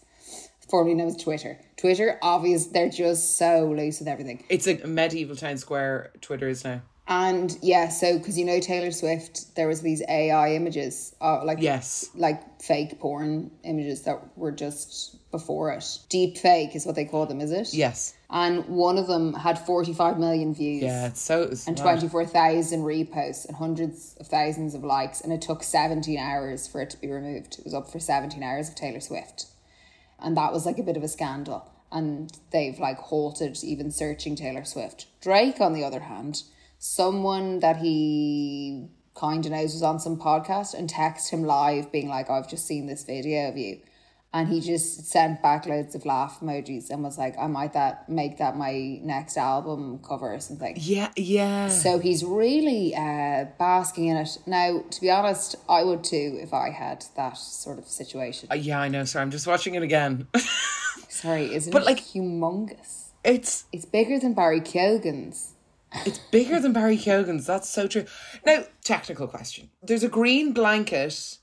formerly 0.68 0.94
known 0.94 1.08
as 1.08 1.16
Twitter. 1.16 1.58
Twitter, 1.76 2.18
obvious, 2.22 2.66
they're 2.66 2.90
just 2.90 3.36
so 3.38 3.66
loose 3.74 3.98
with 4.00 4.08
everything. 4.08 4.44
It's 4.48 4.66
a 4.66 4.86
medieval 4.86 5.36
town 5.36 5.56
square. 5.58 6.10
Twitter 6.20 6.48
is 6.48 6.64
now. 6.64 6.82
And 7.10 7.56
yeah, 7.62 7.88
so 7.88 8.18
because 8.18 8.38
you 8.38 8.44
know 8.44 8.60
Taylor 8.60 8.90
Swift, 8.90 9.56
there 9.56 9.66
was 9.66 9.80
these 9.80 10.02
AI 10.06 10.52
images, 10.54 11.14
uh, 11.22 11.42
like 11.42 11.58
Yes. 11.62 12.10
like 12.14 12.60
fake 12.60 13.00
porn 13.00 13.50
images 13.64 14.02
that 14.02 14.36
were 14.36 14.52
just 14.52 15.16
before 15.30 15.72
it. 15.72 15.98
Deep 16.10 16.36
fake 16.36 16.76
is 16.76 16.84
what 16.84 16.96
they 16.96 17.06
call 17.06 17.24
them, 17.24 17.40
is 17.40 17.50
it? 17.50 17.72
Yes. 17.72 18.12
And 18.28 18.66
one 18.66 18.98
of 18.98 19.06
them 19.06 19.32
had 19.32 19.58
forty 19.58 19.94
five 19.94 20.18
million 20.18 20.52
views. 20.54 20.82
Yeah. 20.82 21.06
It's 21.06 21.22
so. 21.22 21.44
It's 21.44 21.66
And 21.66 21.78
mad. 21.78 21.98
24,000 22.00 22.80
reposts 22.82 23.46
and 23.46 23.56
hundreds 23.56 24.14
of 24.20 24.26
thousands 24.26 24.74
of 24.74 24.84
likes. 24.84 25.22
And 25.22 25.32
it 25.32 25.40
took 25.40 25.62
17 25.62 26.18
hours 26.18 26.66
for 26.66 26.82
it 26.82 26.90
to 26.90 27.00
be 27.00 27.08
removed. 27.10 27.58
It 27.58 27.64
was 27.64 27.72
up 27.72 27.90
for 27.90 27.98
17 27.98 28.42
hours 28.42 28.68
of 28.68 28.74
Taylor 28.74 29.00
Swift. 29.00 29.46
And 30.18 30.36
that 30.36 30.52
was 30.52 30.66
like 30.66 30.78
a 30.78 30.82
bit 30.82 30.96
of 30.96 31.02
a 31.02 31.08
scandal. 31.08 31.70
And 31.90 32.32
they've 32.50 32.78
like 32.78 32.98
halted 32.98 33.58
even 33.62 33.90
searching 33.90 34.36
Taylor 34.36 34.64
Swift. 34.64 35.06
Drake, 35.20 35.60
on 35.60 35.72
the 35.72 35.84
other 35.84 36.00
hand, 36.00 36.42
someone 36.78 37.60
that 37.60 37.78
he 37.78 38.88
kind 39.14 39.44
of 39.44 39.52
knows 39.52 39.72
was 39.72 39.82
on 39.82 39.98
some 39.98 40.18
podcast 40.18 40.74
and 40.74 40.88
text 40.88 41.30
him 41.30 41.42
live 41.42 41.90
being 41.90 42.08
like, 42.08 42.30
I've 42.30 42.48
just 42.48 42.66
seen 42.66 42.86
this 42.86 43.04
video 43.04 43.48
of 43.48 43.56
you. 43.56 43.80
And 44.30 44.48
he 44.48 44.60
just 44.60 45.06
sent 45.06 45.42
back 45.42 45.64
loads 45.64 45.94
of 45.94 46.04
laugh 46.04 46.40
emojis 46.40 46.90
and 46.90 47.02
was 47.02 47.16
like, 47.16 47.34
I 47.38 47.46
might 47.46 47.72
that 47.72 48.10
make 48.10 48.36
that 48.38 48.58
my 48.58 49.00
next 49.02 49.38
album 49.38 50.00
cover 50.06 50.34
or 50.34 50.38
something. 50.40 50.76
Yeah. 50.78 51.10
Yeah. 51.16 51.68
So 51.68 51.98
he's 51.98 52.22
really 52.22 52.94
uh, 52.94 53.46
basking 53.58 54.06
in 54.08 54.18
it. 54.18 54.36
Now, 54.46 54.82
to 54.90 55.00
be 55.00 55.10
honest, 55.10 55.56
I 55.66 55.82
would 55.82 56.04
too 56.04 56.38
if 56.42 56.52
I 56.52 56.68
had 56.70 57.06
that 57.16 57.38
sort 57.38 57.78
of 57.78 57.86
situation. 57.88 58.48
Uh, 58.52 58.56
yeah. 58.56 58.78
I 58.80 58.88
know. 58.88 59.04
Sorry. 59.04 59.22
I'm 59.22 59.30
just 59.30 59.46
watching 59.46 59.74
it 59.76 59.82
again. 59.82 60.26
Sorry, 61.08 61.52
isn't 61.54 61.72
But, 61.72 61.82
it 61.82 61.86
like- 61.86 62.00
humongous? 62.04 63.10
it's 63.24 63.64
It's 63.72 63.86
bigger 63.86 64.18
than 64.18 64.34
Barry 64.34 64.60
Keoghan's. 64.60 65.54
It's 66.04 66.18
bigger 66.18 66.60
than 66.60 66.74
Barry 66.74 66.98
Keoghan's. 66.98 67.46
That's 67.46 67.68
so 67.68 67.88
true. 67.88 68.04
Now, 68.44 68.64
technical 68.84 69.26
question. 69.26 69.70
There's 69.82 70.02
a 70.04 70.08
green 70.08 70.52
blanket 70.52 71.38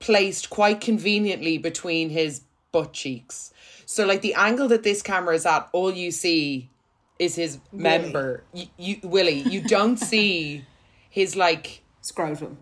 placed 0.00 0.50
quite 0.50 0.80
conveniently 0.80 1.58
between 1.58 2.10
his 2.10 2.42
butt 2.72 2.92
cheeks. 2.92 3.52
So, 3.86 4.06
like 4.06 4.20
the 4.20 4.34
angle 4.34 4.68
that 4.68 4.82
this 4.82 5.02
camera 5.02 5.34
is 5.34 5.46
at, 5.46 5.68
all 5.72 5.92
you 5.92 6.10
see 6.10 6.70
is 7.18 7.34
his 7.34 7.58
member. 7.72 8.44
You, 8.52 8.66
you 8.76 8.96
Willie. 9.02 9.40
You 9.40 9.60
don't 9.62 9.96
see 10.12 10.64
his 11.10 11.36
like 11.36 11.82
Scrotum. 12.00 12.58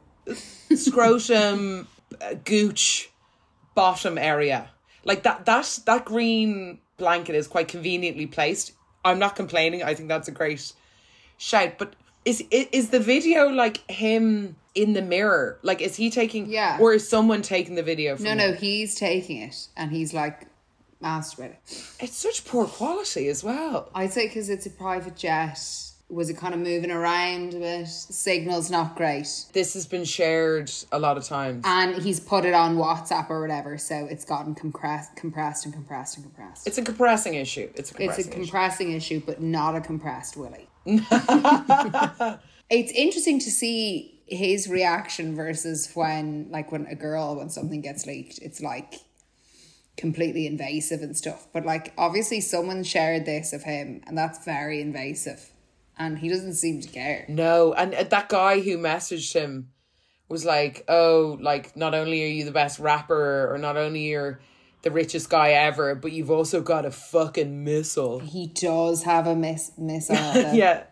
scrotum, 0.75 1.88
uh, 2.20 2.35
gooch, 2.44 3.11
bottom 3.75 4.18
area. 4.18 4.70
Like 5.05 5.22
that. 5.25 5.46
That 5.46 5.81
that 5.87 6.05
green 6.05 6.79
blanket 6.96 7.35
is 7.35 7.46
quite 7.46 7.68
conveniently 7.68 8.27
placed. 8.27 8.72
I'm 9.05 9.18
not 9.18 9.37
complaining. 9.37 9.83
I 9.83 9.94
think 9.94 10.09
that's 10.09 10.29
a 10.29 10.33
great 10.33 10.72
shout. 11.37 11.79
But 11.79 11.94
is 12.27 12.45
is 12.51 12.91
the 12.91 13.01
video 13.01 13.49
like 13.49 13.89
him 13.91 14.57
in 14.75 14.93
the 14.93 15.01
mirror? 15.03 15.59
Like 15.62 15.81
is 15.81 15.97
he 15.97 16.11
taking? 16.11 16.51
Yeah. 16.51 16.77
Or 16.81 16.93
is 16.93 17.09
someone 17.09 17.41
taking 17.41 17.75
the 17.77 17.83
video? 17.83 18.17
From 18.17 18.25
No, 18.25 18.31
him? 18.33 18.39
no, 18.39 18.53
he's 18.53 18.95
taking 18.95 19.39
it 19.43 19.69
and 19.77 19.91
he's 19.91 20.12
like 20.12 20.47
masturbating. 21.03 21.57
It's 22.01 22.17
such 22.17 22.45
poor 22.45 22.67
quality 22.67 23.29
as 23.29 23.43
well. 23.45 23.91
I'd 23.95 24.12
say 24.12 24.27
because 24.27 24.49
it's 24.49 24.67
a 24.67 24.71
private 24.71 25.17
jet. 25.17 25.59
Was 26.09 26.31
it 26.31 26.37
kind 26.37 26.55
of 26.55 26.61
moving 26.61 26.93
around 26.93 27.53
a 27.55 27.59
bit? 27.59 27.89
Signal's 27.89 28.71
not 28.71 28.95
great. 28.95 29.27
This 29.53 29.75
has 29.75 29.87
been 29.87 30.05
shared 30.05 30.71
a 30.93 31.01
lot 31.01 31.17
of 31.17 31.25
times. 31.25 31.65
And 31.67 32.01
he's 32.01 32.21
put 32.21 32.45
it 32.45 32.55
on 32.55 32.77
WhatsApp 32.77 33.29
or 33.29 33.41
whatever, 33.41 33.77
so 33.77 34.07
it's 34.09 34.25
gotten 34.25 34.55
compressed, 34.55 35.17
compressed 35.17 35.65
and 35.65 35.75
compressed 35.75 36.17
and 36.17 36.25
compressed. 36.25 36.65
It's 36.69 36.79
a 36.79 36.83
compressing 36.83 37.35
issue. 37.35 37.69
It's 37.75 37.91
a 37.91 37.95
compressing 37.95 38.09
It's 38.21 38.29
a 38.29 38.31
issue. 38.31 38.39
compressing 38.41 38.93
issue, 38.93 39.21
but 39.27 39.43
not 39.43 39.75
a 39.75 39.81
compressed 39.81 40.37
Willy. 40.37 40.69
it's 42.70 42.92
interesting 42.92 43.38
to 43.40 43.51
see 43.51 44.22
his 44.27 44.68
reaction 44.68 45.35
versus 45.35 45.90
when, 45.94 46.49
like, 46.51 46.70
when 46.72 46.87
a 46.87 46.94
girl, 46.94 47.37
when 47.37 47.49
something 47.49 47.81
gets 47.81 48.07
leaked, 48.07 48.38
it's 48.40 48.61
like 48.61 48.94
completely 49.96 50.46
invasive 50.46 51.01
and 51.01 51.16
stuff. 51.16 51.46
But, 51.53 51.64
like, 51.64 51.92
obviously, 51.99 52.40
someone 52.40 52.85
shared 52.85 53.27
this 53.27 53.53
of 53.53 53.62
him, 53.64 54.03
and 54.07 54.16
that's 54.16 54.44
very 54.44 54.81
invasive. 54.81 55.51
And 55.99 56.18
he 56.18 56.29
doesn't 56.29 56.55
seem 56.55 56.81
to 56.83 56.88
care. 56.88 57.25
No, 57.29 57.72
and 57.72 57.94
uh, 57.94 58.05
that 58.05 58.29
guy 58.29 58.61
who 58.61 58.77
messaged 58.79 59.33
him 59.33 59.70
was 60.29 60.44
like, 60.44 60.85
"Oh, 60.88 61.38
like 61.40 61.77
not 61.77 61.94
only 61.94 62.22
are 62.25 62.29
you 62.29 62.44
the 62.44 62.53
best 62.53 62.79
rapper, 62.79 63.53
or 63.53 63.59
not 63.59 63.77
only 63.77 64.09
you're 64.09 64.40
the 64.83 64.91
richest 64.91 65.29
guy 65.31 65.51
ever, 65.51 65.95
but 65.95 66.12
you've 66.12 66.31
also 66.31 66.61
got 66.61 66.85
a 66.85 66.91
fucking 66.91 67.65
missile." 67.65 68.21
He 68.21 68.47
does 68.47 69.03
have 69.05 69.27
a 69.27 69.35
miss 69.37 69.73
miss 69.77 70.11
on 70.11 70.17
it. 70.17 70.43
though. 70.43 70.53
Yeah, 70.53 70.85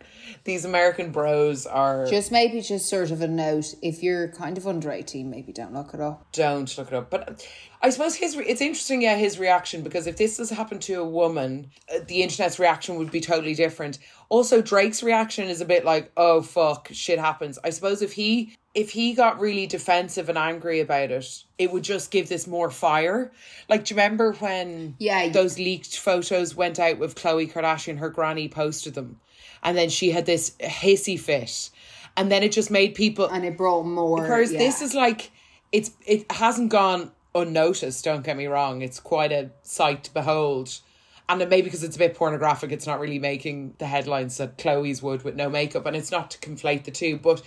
these 0.43 0.65
American 0.65 1.11
bros 1.11 1.65
are. 1.65 2.05
Just 2.05 2.31
maybe 2.31 2.61
just 2.61 2.87
sort 2.89 3.11
of 3.11 3.21
a 3.21 3.27
note 3.27 3.73
if 3.81 4.03
you're 4.03 4.29
kind 4.29 4.57
of 4.57 4.67
under 4.67 4.91
18, 4.91 5.29
maybe 5.29 5.51
don't 5.53 5.73
look 5.73 5.93
it 5.93 6.01
up. 6.01 6.31
don't 6.31 6.77
look 6.77 6.87
it 6.87 6.93
up. 6.93 7.09
But 7.09 7.45
I 7.81 7.89
suppose 7.89 8.15
his 8.15 8.35
re- 8.35 8.45
it's 8.45 8.61
interesting, 8.61 9.01
yeah, 9.03 9.15
his 9.15 9.37
reaction 9.39 9.81
because 9.83 10.07
if 10.07 10.17
this 10.17 10.37
has 10.37 10.49
happened 10.49 10.81
to 10.83 10.95
a 10.95 11.05
woman, 11.07 11.71
uh, 11.93 11.99
the 12.07 12.23
internet's 12.23 12.59
reaction 12.59 12.95
would 12.97 13.11
be 13.11 13.21
totally 13.21 13.53
different. 13.53 13.99
Also, 14.29 14.61
Drake's 14.61 15.03
reaction 15.03 15.47
is 15.49 15.61
a 15.61 15.65
bit 15.65 15.85
like, 15.85 16.11
"Oh 16.17 16.41
fuck, 16.41 16.89
shit 16.91 17.19
happens." 17.19 17.59
I 17.63 17.69
suppose 17.69 18.01
if 18.01 18.13
he 18.13 18.55
if 18.75 18.91
he 18.91 19.13
got 19.13 19.39
really 19.39 19.65
defensive 19.65 20.27
and 20.27 20.37
angry 20.37 20.81
about 20.81 21.09
it, 21.09 21.43
it 21.57 21.71
would 21.71 21.83
just 21.83 22.11
give 22.11 22.27
this 22.27 22.45
more 22.45 22.69
fire. 22.69 23.31
Like, 23.69 23.85
do 23.85 23.93
you 23.93 24.01
remember 24.01 24.33
when 24.33 24.95
Yeah. 24.99 25.29
those 25.29 25.57
leaked 25.57 25.97
photos 25.97 26.55
went 26.55 26.77
out 26.77 26.99
with 26.99 27.15
Khloe 27.15 27.51
Kardashian? 27.51 27.97
Her 27.99 28.09
granny 28.09 28.49
posted 28.49 28.93
them, 28.93 29.21
and 29.63 29.77
then 29.77 29.89
she 29.89 30.11
had 30.11 30.25
this 30.25 30.51
hissy 30.59 31.17
fit, 31.17 31.69
and 32.17 32.29
then 32.29 32.43
it 32.43 32.51
just 32.51 32.69
made 32.69 32.95
people 32.95 33.27
And 33.27 33.45
it 33.45 33.55
brought 33.57 33.85
more. 33.85 34.21
Whereas 34.21 34.51
yeah. 34.51 34.59
this 34.59 34.81
is 34.81 34.93
like 34.93 35.31
it's 35.71 35.91
it 36.05 36.29
hasn't 36.31 36.69
gone 36.69 37.11
unnoticed. 37.33 38.03
Don't 38.03 38.25
get 38.25 38.35
me 38.35 38.47
wrong; 38.47 38.81
it's 38.81 38.99
quite 38.99 39.31
a 39.31 39.51
sight 39.63 40.03
to 40.03 40.13
behold. 40.13 40.79
And 41.27 41.39
maybe 41.49 41.63
because 41.63 41.83
it's 41.83 41.95
a 41.95 41.99
bit 41.99 42.13
pornographic, 42.13 42.71
it's 42.71 42.85
not 42.85 42.99
really 42.99 43.17
making 43.17 43.73
the 43.79 43.87
headlines 43.87 44.37
that 44.37 44.57
Khloe's 44.59 45.01
would 45.01 45.23
with 45.23 45.35
no 45.35 45.49
makeup. 45.49 45.87
And 45.87 45.95
it's 45.95 46.11
not 46.11 46.29
to 46.31 46.37
conflate 46.37 46.83
the 46.83 46.91
two, 46.91 47.17
but 47.17 47.41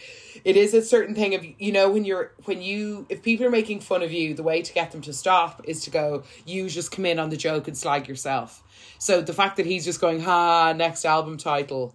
it 0.44 0.56
is 0.56 0.74
a 0.74 0.82
certain 0.82 1.14
thing 1.14 1.34
of 1.34 1.46
you 1.58 1.70
know 1.70 1.88
when 1.88 2.04
you're 2.04 2.32
when 2.44 2.60
you 2.60 3.06
if 3.08 3.22
people 3.22 3.46
are 3.46 3.50
making 3.50 3.80
fun 3.80 4.02
of 4.02 4.10
you, 4.10 4.34
the 4.34 4.42
way 4.42 4.62
to 4.62 4.72
get 4.72 4.90
them 4.90 5.00
to 5.02 5.12
stop 5.12 5.62
is 5.64 5.84
to 5.84 5.90
go. 5.90 6.24
You 6.44 6.68
just 6.68 6.90
come 6.90 7.06
in 7.06 7.20
on 7.20 7.30
the 7.30 7.36
joke 7.36 7.68
and 7.68 7.76
slag 7.76 8.08
yourself. 8.08 8.64
So 8.98 9.20
the 9.20 9.32
fact 9.32 9.56
that 9.58 9.66
he's 9.66 9.84
just 9.84 10.00
going, 10.00 10.20
ha, 10.22 10.72
next 10.72 11.04
album 11.04 11.36
title, 11.36 11.94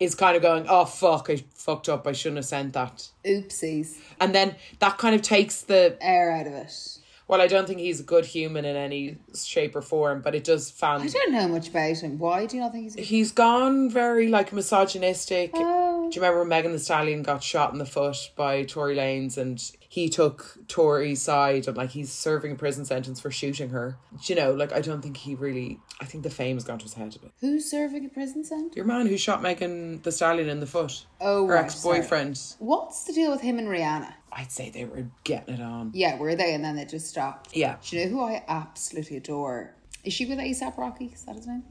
is 0.00 0.14
kind 0.14 0.34
of 0.34 0.42
going, 0.42 0.66
oh 0.68 0.86
fuck, 0.86 1.28
I 1.30 1.44
fucked 1.54 1.88
up. 1.88 2.06
I 2.06 2.12
shouldn't 2.12 2.38
have 2.38 2.46
sent 2.46 2.72
that. 2.72 3.08
Oopsies. 3.24 3.98
And 4.18 4.34
then 4.34 4.56
that 4.80 4.98
kind 4.98 5.14
of 5.14 5.22
takes 5.22 5.62
the 5.62 5.96
Air 6.00 6.32
out 6.32 6.46
of 6.46 6.54
it. 6.54 6.98
Well, 7.30 7.40
I 7.40 7.46
don't 7.46 7.68
think 7.68 7.78
he's 7.78 8.00
a 8.00 8.02
good 8.02 8.26
human 8.26 8.64
in 8.64 8.74
any 8.74 9.18
shape 9.40 9.76
or 9.76 9.82
form, 9.82 10.20
but 10.20 10.34
it 10.34 10.42
does 10.42 10.68
fan 10.68 11.02
I 11.02 11.06
don't 11.06 11.30
know 11.30 11.46
much 11.46 11.68
about 11.68 11.98
him. 11.98 12.18
Why 12.18 12.44
do 12.44 12.56
you 12.56 12.62
not 12.62 12.72
think 12.72 12.92
he's. 12.92 13.08
he's 13.08 13.30
gone 13.30 13.88
very 13.88 14.26
like 14.26 14.52
misogynistic. 14.52 15.52
Oh. 15.54 16.10
Do 16.10 16.16
you 16.16 16.22
remember 16.22 16.40
when 16.40 16.48
Megan 16.48 16.72
Thee 16.72 16.78
Stallion 16.78 17.22
got 17.22 17.44
shot 17.44 17.72
in 17.72 17.78
the 17.78 17.86
foot 17.86 18.32
by 18.34 18.64
Tory 18.64 18.96
Lanez 18.96 19.38
and 19.38 19.62
he 19.88 20.08
took 20.08 20.56
Tory's 20.66 21.22
side 21.22 21.68
and 21.68 21.76
like 21.76 21.90
he's 21.90 22.12
serving 22.12 22.52
a 22.52 22.54
prison 22.56 22.84
sentence 22.84 23.20
for 23.20 23.30
shooting 23.30 23.70
her. 23.70 23.96
Do 24.24 24.32
you 24.32 24.40
know, 24.40 24.52
like 24.52 24.72
I 24.72 24.80
don't 24.80 25.00
think 25.00 25.16
he 25.16 25.36
really 25.36 25.78
I 26.00 26.06
think 26.06 26.24
the 26.24 26.30
fame's 26.30 26.64
gone 26.64 26.78
to 26.78 26.82
his 26.82 26.94
head 26.94 27.14
a 27.14 27.18
bit. 27.20 27.30
Who's 27.40 27.70
serving 27.70 28.06
a 28.06 28.08
prison 28.08 28.42
sentence? 28.42 28.74
Your 28.74 28.86
man 28.86 29.06
who 29.06 29.16
shot 29.16 29.40
Megan 29.40 30.02
Thee 30.02 30.10
Stallion 30.10 30.48
in 30.48 30.58
the 30.58 30.66
foot. 30.66 31.06
Oh, 31.20 31.46
her 31.46 31.54
right, 31.54 31.64
ex 31.64 31.80
boyfriend. 31.80 32.40
What's 32.58 33.04
the 33.04 33.12
deal 33.12 33.30
with 33.30 33.40
him 33.40 33.60
and 33.60 33.68
Rihanna? 33.68 34.14
I'd 34.32 34.52
say 34.52 34.70
they 34.70 34.84
were 34.84 35.06
getting 35.24 35.54
it 35.54 35.60
on. 35.60 35.90
Yeah, 35.94 36.18
were 36.18 36.34
they? 36.34 36.54
And 36.54 36.64
then 36.64 36.76
they 36.76 36.84
just 36.84 37.08
stopped. 37.08 37.56
Yeah. 37.56 37.76
Do 37.82 37.96
you 37.96 38.04
know 38.04 38.10
who 38.10 38.22
I 38.22 38.44
absolutely 38.48 39.16
adore? 39.16 39.74
Is 40.04 40.12
she 40.12 40.26
with 40.26 40.38
ASAP 40.38 40.76
Rocky? 40.78 41.06
Is 41.06 41.24
that 41.24 41.36
his 41.36 41.46
name? 41.46 41.64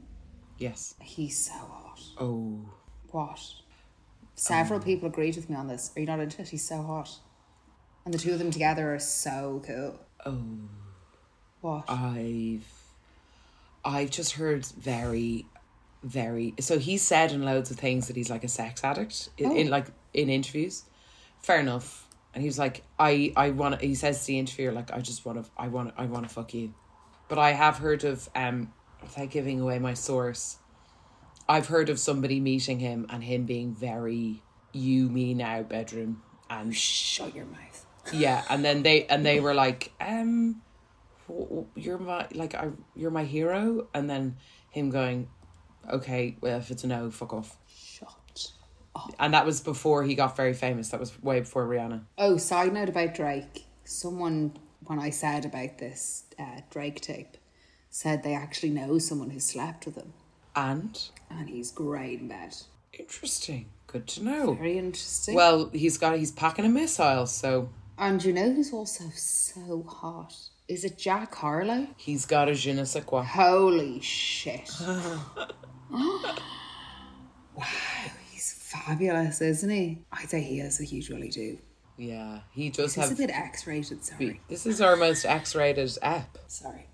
Yes. 0.58 0.94
He's 1.00 1.38
so 1.46 1.52
hot. 1.52 2.00
Oh. 2.18 2.60
What? 3.10 3.40
Several 4.34 4.78
um, 4.78 4.84
people 4.84 5.08
agreed 5.08 5.36
with 5.36 5.50
me 5.50 5.56
on 5.56 5.68
this. 5.68 5.90
Are 5.96 6.00
you 6.00 6.06
not 6.06 6.20
into 6.20 6.42
it? 6.42 6.48
He's 6.48 6.66
so 6.66 6.82
hot. 6.82 7.10
And 8.04 8.14
the 8.14 8.18
two 8.18 8.32
of 8.32 8.38
them 8.38 8.50
together 8.50 8.94
are 8.94 8.98
so 8.98 9.62
cool. 9.66 10.00
Oh. 10.24 10.68
What? 11.60 11.84
I've 11.90 12.66
I've 13.84 14.10
just 14.10 14.32
heard 14.32 14.66
very 14.66 15.46
very 16.02 16.54
so 16.60 16.78
he 16.78 16.96
said 16.96 17.32
in 17.32 17.42
loads 17.42 17.70
of 17.70 17.76
things 17.76 18.06
that 18.06 18.16
he's 18.16 18.30
like 18.30 18.42
a 18.42 18.48
sex 18.48 18.82
addict 18.82 19.28
in, 19.36 19.54
in 19.54 19.68
like 19.68 19.86
in 20.14 20.30
interviews. 20.30 20.84
Fair 21.42 21.60
enough. 21.60 22.06
And 22.34 22.42
he 22.42 22.48
was 22.48 22.58
like, 22.58 22.84
I 22.98 23.32
I 23.36 23.50
want 23.50 23.80
he 23.80 23.94
says 23.94 24.20
to 24.20 24.26
the 24.28 24.38
interviewer 24.38 24.72
like 24.72 24.92
I 24.92 25.00
just 25.00 25.24
want 25.24 25.44
to 25.44 25.50
I 25.56 25.68
want 25.68 25.94
I 25.96 26.06
want 26.06 26.28
to 26.28 26.32
fuck 26.34 26.54
you. 26.54 26.74
But 27.28 27.38
I 27.38 27.52
have 27.52 27.78
heard 27.78 28.04
of 28.04 28.28
um 28.34 28.72
without 29.02 29.30
giving 29.30 29.60
away 29.60 29.78
my 29.78 29.94
source. 29.94 30.58
I've 31.48 31.66
heard 31.66 31.88
of 31.88 31.98
somebody 31.98 32.38
meeting 32.38 32.78
him 32.78 33.06
and 33.10 33.24
him 33.24 33.44
being 33.46 33.74
very 33.74 34.42
you 34.72 35.08
me 35.08 35.34
now 35.34 35.62
bedroom 35.62 36.22
and 36.48 36.74
Shut 36.74 37.34
your 37.34 37.46
mouth. 37.46 37.86
yeah, 38.12 38.44
and 38.48 38.64
then 38.64 38.82
they 38.84 39.06
and 39.06 39.26
they 39.26 39.40
were 39.40 39.54
like, 39.54 39.92
um, 40.00 40.62
"W- 41.28 41.46
w- 41.48 41.66
you're 41.74 41.98
my 41.98 42.26
like 42.32 42.54
I 42.54 42.70
you're 42.94 43.10
my 43.10 43.24
hero, 43.24 43.88
and 43.92 44.08
then 44.08 44.36
him 44.70 44.90
going, 44.90 45.28
okay, 45.90 46.36
well 46.40 46.58
if 46.58 46.70
it's 46.70 46.84
a 46.84 46.86
no, 46.86 47.10
fuck 47.10 47.32
off. 47.32 47.56
And 49.18 49.34
that 49.34 49.44
was 49.46 49.60
before 49.60 50.04
he 50.04 50.14
got 50.14 50.36
very 50.36 50.54
famous. 50.54 50.88
That 50.90 51.00
was 51.00 51.20
way 51.22 51.40
before 51.40 51.66
Rihanna. 51.66 52.02
Oh, 52.18 52.36
side 52.36 52.72
note 52.72 52.88
about 52.88 53.14
Drake. 53.14 53.64
Someone, 53.84 54.56
when 54.86 54.98
I 54.98 55.10
said 55.10 55.44
about 55.44 55.78
this 55.78 56.24
uh, 56.38 56.60
Drake 56.70 57.00
tape, 57.00 57.36
said 57.90 58.22
they 58.22 58.34
actually 58.34 58.70
know 58.70 58.98
someone 58.98 59.30
who 59.30 59.40
slept 59.40 59.86
with 59.86 59.96
him, 59.96 60.12
And 60.54 60.98
and 61.28 61.48
he's 61.48 61.70
great 61.72 62.20
in 62.20 62.28
bed. 62.28 62.54
interesting, 62.92 63.66
good 63.86 64.06
to 64.08 64.22
know. 64.24 64.54
Very 64.54 64.78
interesting. 64.78 65.34
Well, 65.34 65.70
he's 65.72 65.98
got 65.98 66.16
he's 66.18 66.32
packing 66.32 66.64
a 66.64 66.68
missile, 66.68 67.26
so 67.26 67.68
and 67.98 68.22
you 68.24 68.32
know 68.32 68.52
who's 68.52 68.72
also 68.72 69.04
so 69.14 69.82
hot? 69.88 70.34
Is 70.68 70.84
it 70.84 70.96
Jack 70.98 71.34
Harlow? 71.34 71.88
he's 71.96 72.26
got 72.26 72.48
a 72.48 72.54
je 72.54 72.72
ne 72.72 72.84
sais 72.84 73.04
quoi. 73.04 73.22
Holy 73.22 74.00
shit. 74.00 74.70
wow, 75.90 77.64
fabulous, 78.70 79.40
isn't 79.40 79.70
he? 79.70 79.98
I'd 80.12 80.30
say 80.30 80.40
he 80.40 80.58
has 80.58 80.80
a 80.80 80.84
huge 80.84 81.10
willy 81.10 81.28
do. 81.28 81.58
Yeah, 81.96 82.40
he 82.52 82.70
does 82.70 82.94
He's 82.94 83.12
a 83.12 83.14
bit 83.14 83.30
X 83.30 83.66
rated, 83.66 84.02
sorry. 84.04 84.40
This 84.48 84.64
is 84.64 84.80
our 84.80 84.96
most 84.96 85.26
X-rated 85.26 85.98
app. 86.00 86.38
Sorry. 86.46 86.86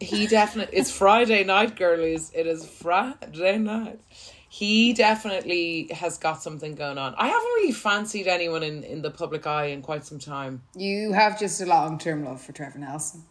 He 0.00 0.26
definitely. 0.26 0.78
It's 0.78 0.90
Friday 0.90 1.44
night, 1.44 1.76
girlies. 1.76 2.30
It 2.34 2.46
is 2.46 2.66
Friday 2.66 3.58
night. 3.58 4.00
He 4.48 4.94
definitely 4.94 5.88
has 5.92 6.16
got 6.16 6.42
something 6.42 6.74
going 6.74 6.96
on. 6.96 7.14
I 7.18 7.26
haven't 7.26 7.42
really 7.56 7.72
fancied 7.72 8.28
anyone 8.28 8.62
in 8.62 8.82
in 8.84 9.02
the 9.02 9.10
public 9.10 9.46
eye 9.46 9.66
in 9.66 9.82
quite 9.82 10.06
some 10.06 10.18
time. 10.18 10.62
You 10.74 11.12
have 11.12 11.38
just 11.38 11.60
a 11.60 11.66
long 11.66 11.98
term 11.98 12.24
love 12.24 12.40
for 12.40 12.52
Trevor 12.52 12.78
Nelson. 12.78 13.24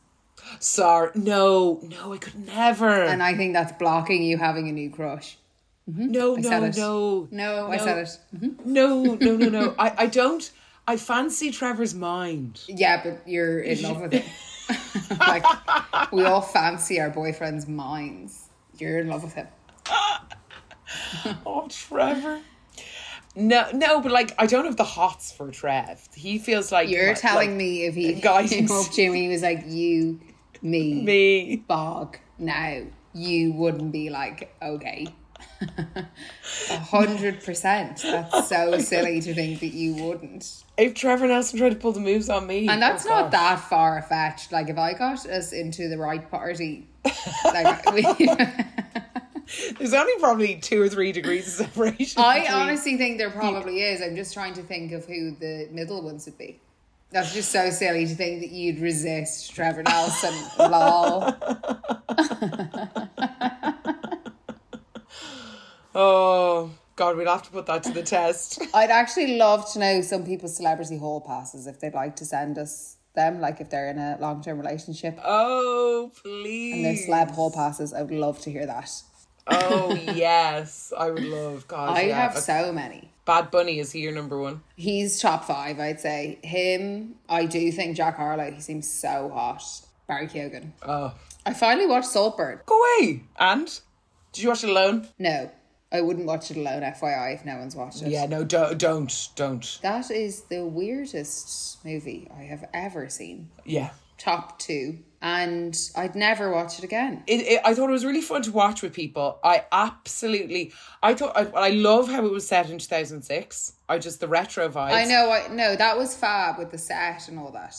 Sorry, 0.59 1.09
no, 1.15 1.79
no, 1.81 2.13
I 2.13 2.17
could 2.17 2.45
never. 2.45 2.89
And 2.89 3.23
I 3.23 3.35
think 3.35 3.53
that's 3.53 3.71
blocking 3.79 4.21
you 4.21 4.37
having 4.37 4.67
a 4.67 4.71
new 4.71 4.91
crush. 4.91 5.37
No, 5.87 6.35
I 6.37 6.39
no, 6.39 6.49
said 6.49 6.63
it. 6.63 6.77
no, 6.77 7.27
No, 7.31 7.67
I 7.71 7.77
said 7.77 7.97
it. 7.99 8.17
Mhm. 8.35 8.65
No, 8.65 9.03
no, 9.03 9.35
no, 9.37 9.49
no. 9.49 9.75
I, 9.77 9.93
I 10.03 10.07
don't. 10.07 10.49
I 10.87 10.97
fancy 10.97 11.51
Trevor's 11.51 11.93
mind. 11.95 12.61
Yeah, 12.67 13.01
but 13.03 13.27
you're 13.27 13.59
in 13.59 13.81
love 13.81 14.01
with 14.01 14.13
him. 14.13 14.23
like, 15.19 15.43
we 16.11 16.23
all 16.25 16.41
fancy 16.41 16.99
our 16.99 17.09
boyfriend's 17.09 17.67
minds. 17.67 18.49
You're 18.77 18.99
in 18.99 19.07
love 19.09 19.23
with 19.23 19.33
him. 19.33 19.47
Oh, 21.45 21.67
Trevor. 21.67 22.41
No, 23.35 23.69
no, 23.73 23.99
but 24.01 24.11
like 24.11 24.33
I 24.37 24.45
don't 24.45 24.65
have 24.65 24.77
the 24.77 24.83
hots 24.83 25.31
for 25.31 25.49
Trev. 25.51 26.07
He 26.15 26.37
feels 26.37 26.71
like 26.71 26.89
You're 26.89 27.09
like- 27.09 27.19
telling 27.19 27.57
me 27.57 27.83
if 27.85 27.95
he 27.95 28.13
guys. 28.21 28.49
came 28.49 28.71
up 28.71 28.89
to 28.91 29.01
you 29.01 29.11
he 29.11 29.27
was 29.27 29.41
like, 29.41 29.63
you, 29.65 30.19
me, 30.61 31.01
me. 31.01 31.55
Bog, 31.67 32.17
now, 32.37 32.83
you 33.13 33.51
wouldn't 33.53 33.91
be 33.91 34.09
like, 34.09 34.55
okay. 34.61 35.07
A 35.61 36.77
hundred 36.77 37.43
percent. 37.43 38.01
That's 38.03 38.49
so 38.49 38.77
silly 38.79 39.21
to 39.21 39.33
think 39.33 39.59
that 39.61 39.73
you 39.73 39.95
wouldn't. 39.95 40.63
If 40.77 40.93
Trevor 40.95 41.27
Nelson 41.27 41.59
tried 41.59 41.69
to 41.69 41.75
pull 41.75 41.93
the 41.93 41.99
moves 41.99 42.29
on 42.29 42.45
me, 42.47 42.67
And 42.67 42.81
that's 42.81 43.05
oh 43.05 43.09
not 43.09 43.31
gosh. 43.31 43.33
that 43.33 43.59
far 43.69 44.01
fetched. 44.01 44.51
Like 44.51 44.69
if 44.69 44.77
I 44.77 44.93
got 44.93 45.25
us 45.25 45.53
into 45.53 45.87
the 45.87 45.97
right 45.97 46.29
party, 46.29 46.87
like 47.45 47.91
we, 47.93 48.01
There's 49.77 49.93
only 49.93 50.13
probably 50.19 50.55
two 50.55 50.81
or 50.81 50.89
three 50.89 51.11
degrees 51.11 51.47
of 51.47 51.53
separation. 51.67 52.21
I 52.21 52.39
between- 52.41 52.57
honestly 52.57 52.97
think 52.97 53.17
there 53.17 53.29
probably 53.29 53.81
is. 53.81 54.01
I'm 54.01 54.15
just 54.15 54.33
trying 54.33 54.53
to 54.55 54.63
think 54.63 54.91
of 54.91 55.05
who 55.05 55.31
the 55.35 55.69
middle 55.71 56.01
ones 56.01 56.25
would 56.25 56.37
be. 56.37 56.59
That's 57.11 57.33
just 57.33 57.51
so 57.51 57.69
silly 57.69 58.05
to 58.07 58.15
think 58.15 58.41
that 58.41 58.49
you'd 58.49 58.79
resist 58.79 59.53
Trevor 59.55 59.83
Nelson. 59.83 60.33
Lol. 60.59 61.33
Oh 65.97 66.71
God, 66.97 67.17
we'd 67.17 67.27
have 67.27 67.43
to 67.43 67.51
put 67.51 67.65
that 67.67 67.83
to 67.83 67.91
the 67.91 68.03
test. 68.03 68.61
I'd 68.73 68.91
actually 68.91 69.37
love 69.37 69.71
to 69.73 69.79
know 69.79 70.01
some 70.01 70.25
people's 70.25 70.55
celebrity 70.55 70.97
hall 70.97 71.21
passes 71.21 71.67
if 71.67 71.79
they'd 71.79 71.93
like 71.93 72.15
to 72.17 72.25
send 72.25 72.57
us 72.57 72.97
them, 73.15 73.39
like 73.39 73.61
if 73.61 73.69
they're 73.69 73.87
in 73.89 73.97
a 73.97 74.17
long 74.19 74.43
term 74.43 74.59
relationship 74.59 75.17
Oh 75.23 76.11
please. 76.21 76.73
and 76.75 76.85
their 76.85 76.93
celeb 76.95 77.31
hall 77.31 77.49
passes. 77.51 77.93
I 77.93 78.01
would 78.01 78.11
love 78.13 78.39
to 78.41 78.51
hear 78.51 78.65
that. 78.65 78.91
Oh 79.47 79.93
yes, 80.13 80.91
I 80.97 81.09
would 81.11 81.23
love. 81.23 81.67
God, 81.67 81.97
I 81.97 82.01
yeah. 82.07 82.21
have 82.29 82.37
so 82.37 82.73
many. 82.73 83.11
Bad 83.25 83.49
Bunny 83.51 83.79
is 83.79 83.91
he 83.91 84.01
your 84.01 84.11
number 84.13 84.37
one? 84.39 84.61
He's 84.75 85.19
top 85.19 85.45
five, 85.45 85.79
I'd 85.79 85.99
say. 85.99 86.39
Him, 86.43 87.15
I 87.29 87.45
do 87.45 87.71
think 87.71 87.95
Jack 87.97 88.17
Harlow, 88.17 88.51
he 88.51 88.59
seems 88.59 88.87
so 88.87 89.31
hot. 89.33 89.63
Barry 90.07 90.27
Keoghan. 90.27 90.71
Oh, 90.83 91.15
I 91.45 91.53
finally 91.55 91.87
watched 91.87 92.07
Saltburn. 92.09 92.59
go 92.67 92.79
away. 92.79 93.23
And 93.39 93.65
did 94.33 94.43
you 94.43 94.49
watch 94.49 94.63
it 94.63 94.69
alone? 94.69 95.07
No, 95.17 95.49
I 95.95 96.01
wouldn't 96.01 96.25
watch 96.25 96.51
it 96.51 96.57
alone, 96.57 96.81
FYI, 96.81 97.35
if 97.35 97.45
no 97.45 97.57
one's 97.57 97.75
watched 97.75 98.01
it. 98.01 98.09
Yeah, 98.09 98.25
no, 98.25 98.43
don't, 98.43 98.77
don't, 98.77 99.29
don't. 99.35 99.79
That 99.81 100.11
is 100.11 100.41
the 100.43 100.65
weirdest 100.65 101.83
movie 101.85 102.29
I 102.37 102.43
have 102.43 102.67
ever 102.73 103.07
seen. 103.09 103.49
Yeah. 103.63 103.91
Top 104.17 104.59
two. 104.59 104.99
And 105.21 105.75
I'd 105.95 106.15
never 106.15 106.51
watch 106.51 106.77
it 106.77 106.83
again. 106.83 107.23
It, 107.27 107.41
it, 107.41 107.61
I 107.63 107.73
thought 107.73 107.89
it 107.89 107.93
was 107.93 108.05
really 108.05 108.21
fun 108.21 108.41
to 108.43 108.51
watch 108.51 108.81
with 108.81 108.93
people. 108.93 109.39
I 109.43 109.63
absolutely, 109.71 110.73
I 111.01 111.13
thought, 111.13 111.35
I, 111.35 111.45
I 111.55 111.69
love 111.69 112.09
how 112.09 112.25
it 112.25 112.31
was 112.31 112.47
set 112.47 112.69
in 112.69 112.77
2006. 112.77 113.73
I 113.87 113.97
just, 113.97 114.19
the 114.19 114.27
retro 114.27 114.67
vibes. 114.67 114.91
I 114.91 115.05
know, 115.05 115.31
I 115.31 115.47
no, 115.47 115.75
that 115.75 115.97
was 115.97 116.15
fab 116.15 116.59
with 116.59 116.71
the 116.71 116.77
set 116.77 117.29
and 117.29 117.39
all 117.39 117.51
that. 117.51 117.75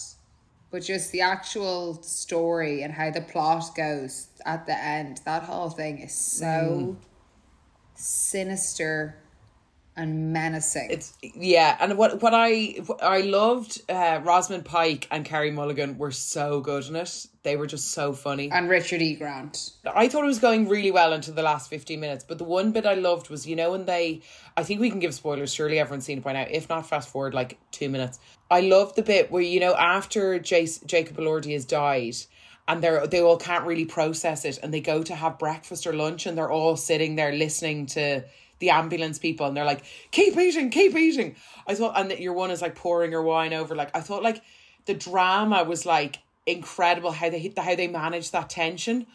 But 0.70 0.82
just 0.82 1.12
the 1.12 1.20
actual 1.20 2.02
story 2.02 2.82
and 2.82 2.92
how 2.92 3.10
the 3.10 3.20
plot 3.20 3.76
goes 3.76 4.28
at 4.44 4.66
the 4.66 4.76
end, 4.76 5.20
that 5.24 5.44
whole 5.44 5.70
thing 5.70 5.98
is 5.98 6.12
so 6.12 6.46
mm. 6.46 6.96
Sinister 7.96 9.16
and 9.96 10.30
menacing. 10.32 10.88
It's 10.90 11.14
yeah, 11.22 11.76
and 11.80 11.96
what 11.96 12.20
what 12.20 12.34
I 12.34 12.76
what 12.84 13.02
I 13.02 13.22
loved 13.22 13.80
uh, 13.90 14.20
Rosamund 14.22 14.66
Pike 14.66 15.08
and 15.10 15.24
Carey 15.24 15.50
Mulligan 15.50 15.96
were 15.96 16.10
so 16.10 16.60
good 16.60 16.86
in 16.86 16.96
it. 16.96 17.26
They 17.44 17.56
were 17.56 17.66
just 17.66 17.92
so 17.92 18.12
funny. 18.12 18.50
and 18.50 18.68
Richard 18.68 19.00
E. 19.00 19.14
Grant. 19.14 19.70
I 19.86 20.08
thought 20.08 20.24
it 20.24 20.26
was 20.26 20.38
going 20.38 20.68
really 20.68 20.90
well 20.90 21.12
until 21.12 21.32
the 21.32 21.42
last 21.42 21.70
15 21.70 21.98
minutes. 21.98 22.24
But 22.24 22.38
the 22.38 22.44
one 22.44 22.72
bit 22.72 22.84
I 22.84 22.94
loved 22.94 23.30
was, 23.30 23.46
you 23.46 23.54
know, 23.56 23.70
when 23.70 23.86
they, 23.86 24.20
I 24.56 24.64
think 24.64 24.80
we 24.80 24.90
can 24.90 24.98
give 24.98 25.14
spoilers, 25.14 25.54
surely 25.54 25.78
everyone's 25.78 26.04
seen 26.04 26.18
it 26.18 26.24
by 26.24 26.32
now. 26.32 26.46
If 26.50 26.68
not, 26.68 26.88
fast 26.88 27.08
forward 27.08 27.34
like 27.34 27.58
two 27.70 27.88
minutes. 27.88 28.18
I 28.50 28.60
loved 28.62 28.96
the 28.96 29.02
bit 29.02 29.30
where, 29.30 29.42
you 29.42 29.60
know, 29.60 29.74
after 29.76 30.40
Jace, 30.40 30.84
Jacob 30.86 31.16
Elordi 31.18 31.52
has 31.52 31.64
died 31.64 32.16
and 32.68 32.82
they're, 32.82 33.06
they 33.06 33.20
all 33.20 33.36
can't 33.36 33.64
really 33.64 33.84
process 33.84 34.44
it 34.44 34.58
and 34.62 34.72
they 34.74 34.80
go 34.80 35.02
to 35.02 35.14
have 35.14 35.38
breakfast 35.38 35.86
or 35.86 35.92
lunch 35.92 36.26
and 36.26 36.36
they're 36.36 36.50
all 36.50 36.76
sitting 36.76 37.16
there 37.16 37.32
listening 37.32 37.86
to 37.86 38.24
the 38.58 38.70
ambulance 38.70 39.18
people 39.18 39.46
and 39.46 39.56
they're 39.56 39.64
like, 39.64 39.84
keep 40.10 40.36
eating, 40.36 40.70
keep 40.70 40.96
eating. 40.96 41.36
I 41.66 41.74
thought, 41.74 41.98
and 41.98 42.18
your 42.18 42.32
one 42.32 42.50
is 42.50 42.62
like 42.62 42.74
pouring 42.74 43.12
her 43.12 43.22
wine 43.22 43.52
over. 43.52 43.76
Like, 43.76 43.94
I 43.94 44.00
thought 44.00 44.22
like 44.22 44.42
the 44.86 44.94
drama 44.94 45.64
was 45.64 45.86
like 45.86 46.18
incredible 46.46 47.12
how 47.12 47.28
they 47.28 47.38
hit 47.38 47.54
the 47.54 47.62
how 47.62 47.74
they 47.74 47.88
managed 47.88 48.32
that 48.32 48.50
tension. 48.50 49.06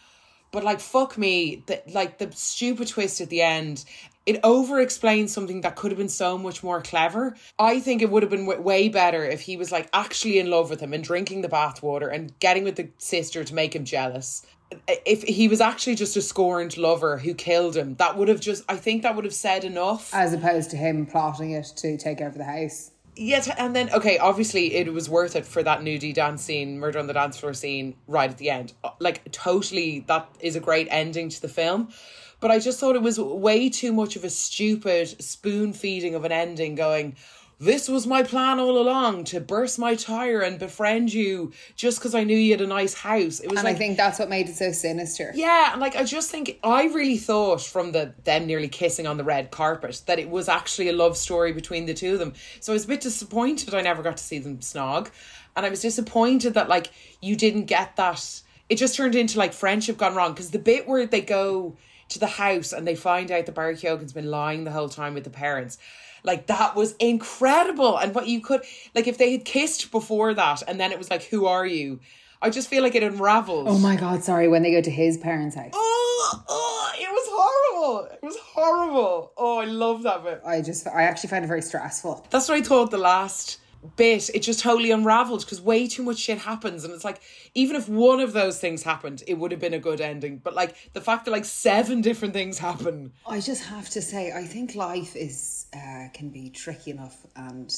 But 0.52 0.64
like 0.64 0.80
fuck 0.80 1.18
me, 1.18 1.64
that 1.68 1.92
like 1.94 2.18
the 2.18 2.32
stupid 2.34 2.88
twist 2.90 3.22
at 3.22 3.30
the 3.30 3.42
end, 3.42 3.86
it 4.26 4.40
over 4.44 4.80
explains 4.80 5.34
something 5.34 5.62
that 5.62 5.76
could 5.76 5.92
have 5.92 5.98
been 5.98 6.10
so 6.10 6.38
much 6.38 6.64
more 6.64 6.82
clever. 6.82 7.36
I 7.58 7.80
think 7.80 8.02
it 8.02 8.10
would 8.10 8.24
have 8.24 8.30
been 8.30 8.46
w- 8.46 8.62
way 8.62 8.90
better 8.90 9.24
if 9.24 9.42
he 9.42 9.58
was 9.58 9.72
like 9.72 9.90
actually 9.94 10.40
in 10.40 10.50
love 10.50 10.70
with 10.70 10.80
him 10.80 10.94
and 10.94 11.04
drinking 11.04 11.42
the 11.42 11.50
bathwater 11.50 12.14
and 12.14 12.38
getting 12.40 12.64
with 12.64 12.76
the 12.76 12.90
sister 12.98 13.44
to 13.44 13.56
make 13.56 13.76
him 13.76 13.86
jealous. 13.86 14.46
If 14.88 15.24
he 15.24 15.48
was 15.48 15.60
actually 15.60 15.96
just 15.96 16.16
a 16.16 16.22
scorned 16.22 16.78
lover 16.78 17.18
who 17.18 17.34
killed 17.34 17.76
him, 17.76 17.96
that 17.96 18.18
would 18.18 18.28
have 18.28 18.40
just 18.40 18.64
I 18.70 18.76
think 18.76 19.04
that 19.04 19.16
would 19.16 19.26
have 19.26 19.34
said 19.34 19.64
enough. 19.64 20.14
As 20.14 20.34
opposed 20.34 20.70
to 20.72 20.78
him 20.78 21.06
plotting 21.06 21.52
it 21.52 21.72
to 21.78 21.98
take 21.98 22.22
over 22.22 22.38
the 22.38 22.44
house. 22.44 22.90
Yes, 23.15 23.50
and 23.58 23.76
then 23.76 23.89
okay, 23.93 24.17
obviously 24.17 24.74
it 24.76 24.91
was 24.93 25.10
worth 25.10 25.36
it 25.36 25.45
for 25.45 25.62
that 25.63 25.82
nudie 25.82 26.13
dance 26.13 26.43
scene, 26.43 26.80
murder 26.80 26.97
on 27.00 27.08
the 27.08 27.13
dance 27.13 27.38
floor 27.38 27.54
scene 27.54 27.95
right 28.08 28.30
at 28.30 28.38
the 28.38 28.50
end. 28.50 28.74
Uh, 28.84 28.91
like 29.00 29.30
totally, 29.32 30.02
that 30.08 30.30
is 30.39 30.56
a 30.56 30.62
great 30.62 30.88
ending 30.89 31.30
to 31.30 31.41
the 31.41 31.50
film. 31.50 31.89
But 32.39 32.52
I 32.52 32.60
just 32.60 32.80
thought 32.80 32.95
it 32.95 33.02
was 33.02 33.19
way 33.19 33.69
too 33.69 33.91
much 33.93 34.15
of 34.15 34.24
a 34.24 34.30
stupid 34.30 35.21
spoon 35.21 35.74
feeding 35.74 36.15
of 36.15 36.24
an 36.26 36.32
ending. 36.32 36.76
Going, 36.76 37.15
this 37.62 37.88
was 37.88 38.08
my 38.08 38.24
plan 38.24 38.60
all 38.60 38.80
along 38.80 39.24
to 39.26 39.39
burst 39.39 39.78
my 39.78 39.93
tire 39.93 40.41
and 40.41 40.58
befriend 40.58 41.13
you 41.13 41.54
just 41.75 42.00
because 42.00 42.15
I 42.15 42.23
knew 42.23 42.36
you 42.36 42.54
had 42.54 42.62
a 42.62 42.65
nice 42.67 42.96
house. 42.96 43.40
It 43.40 43.50
was 43.52 43.60
And 43.60 43.65
like 43.65 43.75
I 43.75 43.77
think 43.77 43.98
that's 43.98 44.17
what 44.17 44.29
made 44.29 44.50
it 44.50 44.56
so 44.56 44.71
sinister. 44.71 45.31
yeah, 45.36 45.71
and 45.71 45.79
like 45.79 45.96
I 45.96 46.04
just 46.04 46.31
think 46.31 46.58
I 46.63 46.86
really 46.86 47.17
thought 47.17 47.62
from 47.62 47.92
the 47.92 48.13
them 48.23 48.48
nearly 48.48 48.67
kissing 48.67 49.06
on 49.06 49.17
the 49.17 49.23
red 49.23 49.52
carpet 49.52 50.02
that 50.08 50.17
it 50.17 50.27
was 50.27 50.50
actually 50.50 50.90
a 50.90 50.94
love 50.94 51.15
story 51.15 51.54
between 51.54 51.86
the 51.86 51.94
two 51.94 52.13
of 52.13 52.19
them. 52.19 52.33
So 52.60 52.71
I 52.71 52.75
was 52.75 52.86
a 52.86 52.88
bit 52.88 53.02
disappointed 53.02 53.75
I 53.75 53.81
never 53.81 54.02
got 54.02 54.17
to 54.17 54.23
see 54.23 54.40
them 54.40 54.58
snog. 54.58 55.12
And 55.56 55.65
I 55.65 55.69
was 55.69 55.81
disappointed 55.81 56.56
that 56.56 56.67
like 56.67 56.90
you 57.21 57.36
didn't 57.36 57.65
get 57.65 57.96
that. 57.98 58.42
It 58.69 58.77
just 58.77 58.96
turned 58.96 59.13
into 59.15 59.38
like 59.38 59.54
friendship 59.54 59.98
gone 59.98 60.15
wrong. 60.15 60.31
Because 60.33 60.50
the 60.50 60.60
bit 60.60 60.88
where 60.88 61.06
they 61.06 61.21
go 61.21 61.77
to 62.10 62.19
the 62.19 62.27
house 62.27 62.73
and 62.73 62.88
they 62.88 62.96
find 62.96 63.29
out 63.31 63.46
that 63.46 63.56
Barry 63.56 63.75
Keoghan's 63.75 64.13
been 64.13 64.31
lying 64.31 64.63
the 64.63 64.71
whole 64.71 64.90
time 64.90 65.13
with 65.13 65.23
the 65.25 65.29
parents. 65.29 65.77
Like 66.24 66.48
that 66.48 66.76
was 66.76 66.94
incredible. 66.94 67.98
And 67.98 68.13
what 68.13 68.28
you 68.28 68.42
could 68.42 68.63
like 68.96 69.08
if 69.08 69.17
they 69.17 69.32
had 69.32 69.46
kissed 69.46 69.92
before 69.92 70.34
that 70.34 70.63
and 70.67 70.80
then 70.80 70.92
it 70.92 70.98
was 70.98 71.10
like, 71.10 71.24
Who 71.26 71.46
are 71.46 71.65
you? 71.65 72.00
I 72.42 72.50
just 72.50 72.69
feel 72.69 72.82
like 72.82 72.96
it 72.96 73.04
unraveled. 73.04 73.67
Oh 73.67 73.78
my 73.78 73.96
god, 73.96 74.24
sorry, 74.24 74.48
when 74.48 74.63
they 74.63 74.72
go 74.72 74.82
to 74.82 74.90
his 74.90 75.17
parents' 75.17 75.56
house. 75.56 75.72
Oh, 75.74 76.44
oh, 76.50 76.92
it 77.00 77.10
was 77.10 77.28
horrible. 77.32 78.10
It 78.12 78.24
was 78.24 78.38
horrible. 78.38 79.32
Oh, 79.38 79.60
I 79.60 79.65
love 79.65 80.04
that 80.04 80.24
bit. 80.24 80.42
I 80.46 80.62
just 80.62 80.88
I 80.88 81.04
actually 81.04 81.30
find 81.30 81.46
it 81.46 81.48
very 81.48 81.62
stressful. 81.62 82.26
That's 82.32 82.50
what 82.50 82.58
I 82.58 82.62
thought 82.63 82.90
the 82.90 82.98
last 82.98 83.60
bit. 83.96 84.29
It 84.34 84.40
just 84.40 84.60
totally 84.60 84.92
unraveled 84.92 85.42
because 85.42 85.62
way 85.62 85.88
too 85.88 86.04
much 86.04 86.17
shit 86.17 86.40
happens. 86.40 86.84
And 86.84 86.94
it's 86.94 87.04
like, 87.04 87.21
even 87.54 87.75
if 87.75 87.88
one 87.90 88.19
of 88.19 88.34
those 88.34 88.60
things 88.60 88.84
happened, 88.84 89.23
it 89.27 89.36
would 89.36 89.52
have 89.52 89.62
been 89.62 89.73
a 89.73 89.79
good 89.79 90.02
ending. 90.02 90.38
But 90.38 90.54
like 90.54 90.75
the 90.94 91.02
fact 91.02 91.25
that 91.25 91.32
like 91.32 91.46
seven 91.46 92.02
different 92.02 92.34
things 92.34 92.58
happen. 92.58 93.13
I 93.27 93.40
just 93.40 93.63
have 93.65 93.90
to 93.92 94.02
say, 94.02 94.32
I 94.32 94.44
think 94.44 94.75
life 94.75 95.15
is 95.15 95.67
uh, 95.73 96.08
can 96.13 96.29
be 96.29 96.50
tricky 96.50 96.92
enough 96.92 97.25
and 97.36 97.73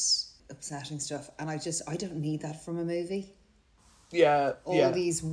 upsetting 0.49 0.99
stuff, 0.99 1.30
and 1.39 1.49
I 1.49 1.58
just 1.58 1.82
I 1.88 1.95
don't 1.95 2.18
need 2.18 2.41
that 2.41 2.64
from 2.64 2.80
a 2.80 2.86
movie. 2.86 3.34
Yeah. 4.14 4.54
All 4.64 4.76
yeah. 4.76 4.91
these 4.91 5.26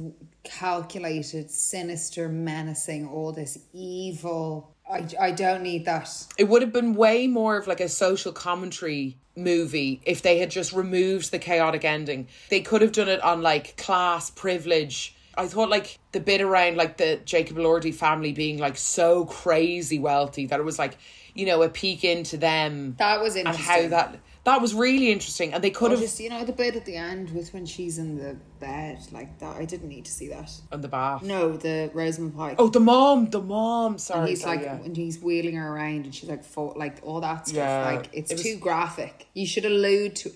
calculated, 0.43 1.51
sinister, 1.51 2.29
menacing, 2.29 3.07
all 3.07 3.33
this 3.33 3.59
evil. 3.75 4.75
I, 4.93 5.07
I 5.21 5.31
don't 5.31 5.63
need 5.63 5.85
that. 5.85 6.09
it 6.37 6.45
would 6.49 6.63
have 6.63 6.73
been 6.73 6.95
way 6.95 7.27
more 7.27 7.57
of 7.57 7.67
like 7.67 7.81
a 7.81 7.89
social 7.89 8.33
commentary 8.33 9.17
movie 9.37 10.01
if 10.05 10.23
they 10.23 10.39
had 10.39 10.51
just 10.51 10.73
removed 10.73 11.31
the 11.31 11.39
chaotic 11.39 11.85
ending. 11.85 12.29
They 12.49 12.61
could 12.61 12.83
have 12.83 12.93
done 12.93 13.09
it 13.09 13.23
on 13.23 13.43
like 13.43 13.77
class, 13.77 14.31
privilege. 14.31 15.15
I 15.37 15.47
thought 15.47 15.71
like 15.71 15.99
the 16.13 16.21
bit 16.21 16.41
around 16.41 16.77
like 16.77 16.97
the 16.97 17.21
Jacob 17.25 17.57
Elordi 17.57 17.95
family 17.95 18.33
being 18.33 18.59
like 18.59 18.77
so 18.77 19.25
crazy 19.27 19.99
wealthy 19.99 20.47
that 20.47 20.59
it 20.61 20.65
was 20.65 20.79
like, 20.79 20.99
you 21.35 21.47
know, 21.47 21.63
a 21.63 21.69
peek 21.69 22.05
into 22.05 22.37
them 22.37 22.97
That 22.99 23.21
was 23.21 23.37
and 23.37 23.47
interesting. 23.49 23.83
how 23.83 23.89
that 23.89 24.19
that 24.51 24.61
was 24.61 24.75
really 24.75 25.11
interesting. 25.11 25.55
And 25.55 25.63
they 25.65 25.71
could 25.71 25.91
have 25.93 26.01
just 26.01 26.21
you 26.21 26.29
know 26.31 26.45
the 26.45 26.53
bit 26.53 26.77
at 26.77 26.85
the 26.85 26.97
end 26.97 27.31
with 27.31 27.53
when 27.55 27.67
she's 27.67 27.99
in 27.99 28.17
the 28.17 28.37
bed 28.59 28.99
like 29.13 29.39
that. 29.39 29.57
I 29.57 29.65
didn't 29.65 29.89
need 29.89 30.05
to 30.05 30.13
see 30.13 30.29
that. 30.29 30.51
on 30.73 30.81
the 30.81 30.89
bath. 30.89 31.23
No, 31.23 31.57
the 31.57 31.91
Rosamund 31.95 32.37
Pike. 32.37 32.57
Oh, 32.59 32.69
the 32.69 32.81
mom, 32.81 33.31
the 33.31 33.41
mom. 33.43 33.99
Sorry, 33.99 34.21
and 34.21 34.29
he's 34.29 34.43
sorry, 34.43 34.57
like, 34.59 34.67
yeah. 34.67 34.85
and 34.85 34.97
he's 34.97 35.19
wheeling 35.21 35.57
her 35.57 35.75
around, 35.75 36.05
and 36.07 36.15
she's 36.15 36.29
like, 36.29 36.45
fo- 36.45 36.75
like 36.77 36.99
all 37.03 37.21
that 37.21 37.47
stuff. 37.49 37.57
Yeah, 37.57 37.85
like 37.85 38.09
it's 38.13 38.31
it 38.31 38.35
was- 38.35 38.43
too 38.43 38.57
graphic. 38.59 39.27
You 39.35 39.47
should 39.47 39.65
allude 39.65 40.17
to. 40.17 40.33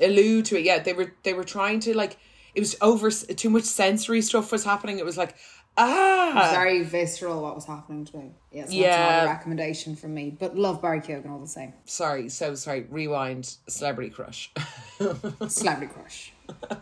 allude 0.00 0.44
to 0.46 0.56
it. 0.58 0.64
Yeah, 0.64 0.78
they 0.78 0.92
were 0.92 1.12
they 1.24 1.34
were 1.34 1.44
trying 1.44 1.80
to 1.80 1.96
like 1.96 2.18
it 2.54 2.60
was 2.60 2.76
over 2.80 3.10
too 3.10 3.50
much 3.50 3.64
sensory 3.64 4.22
stuff 4.22 4.52
was 4.52 4.64
happening. 4.64 4.98
It 4.98 5.04
was 5.04 5.16
like 5.18 5.34
ah 5.78 6.50
Very 6.54 6.82
visceral 6.82 7.42
what 7.42 7.54
was 7.54 7.64
happening 7.66 8.04
to 8.06 8.16
me. 8.16 8.30
Yes, 8.52 8.72
yeah, 8.72 8.82
Yeah. 8.82 8.96
that's 8.96 9.24
not 9.26 9.30
a 9.30 9.34
recommendation 9.36 9.96
from 9.96 10.14
me, 10.14 10.36
but 10.38 10.56
love 10.56 10.80
Barry 10.82 11.00
Keoghan 11.00 11.30
all 11.30 11.38
the 11.38 11.46
same. 11.46 11.72
sorry, 11.84 12.28
so 12.28 12.54
sorry. 12.54 12.86
Rewind. 12.90 13.56
Celebrity 13.68 14.10
crush. 14.10 14.52
Celebrity 15.48 15.92
crush. 15.92 16.32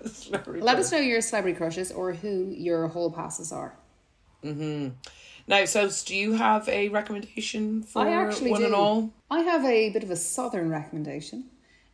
Celebrity 0.07 0.61
Let 0.61 0.75
crush. 0.77 0.85
us 0.87 0.93
know 0.93 0.99
your 0.99 1.21
celebrity 1.21 1.57
crushes 1.57 1.91
or 1.93 2.13
who 2.13 2.53
your 2.57 2.89
whole 2.89 3.11
passes 3.11 3.53
are. 3.53 3.77
Hmm. 4.43 4.89
Now, 5.47 5.65
so 5.67 5.91
do 6.07 6.15
you 6.17 6.33
have 6.35 6.69
a 6.69 6.89
recommendation 6.89 7.83
for 7.83 8.03
I 8.03 8.11
actually 8.13 8.51
one 8.51 8.61
do. 8.61 8.67
and 8.67 8.75
all? 8.75 9.11
I 9.31 9.41
have 9.41 9.65
a 9.65 9.91
bit 9.91 10.03
of 10.03 10.11
a 10.11 10.17
southern 10.17 10.71
recommendation. 10.71 11.45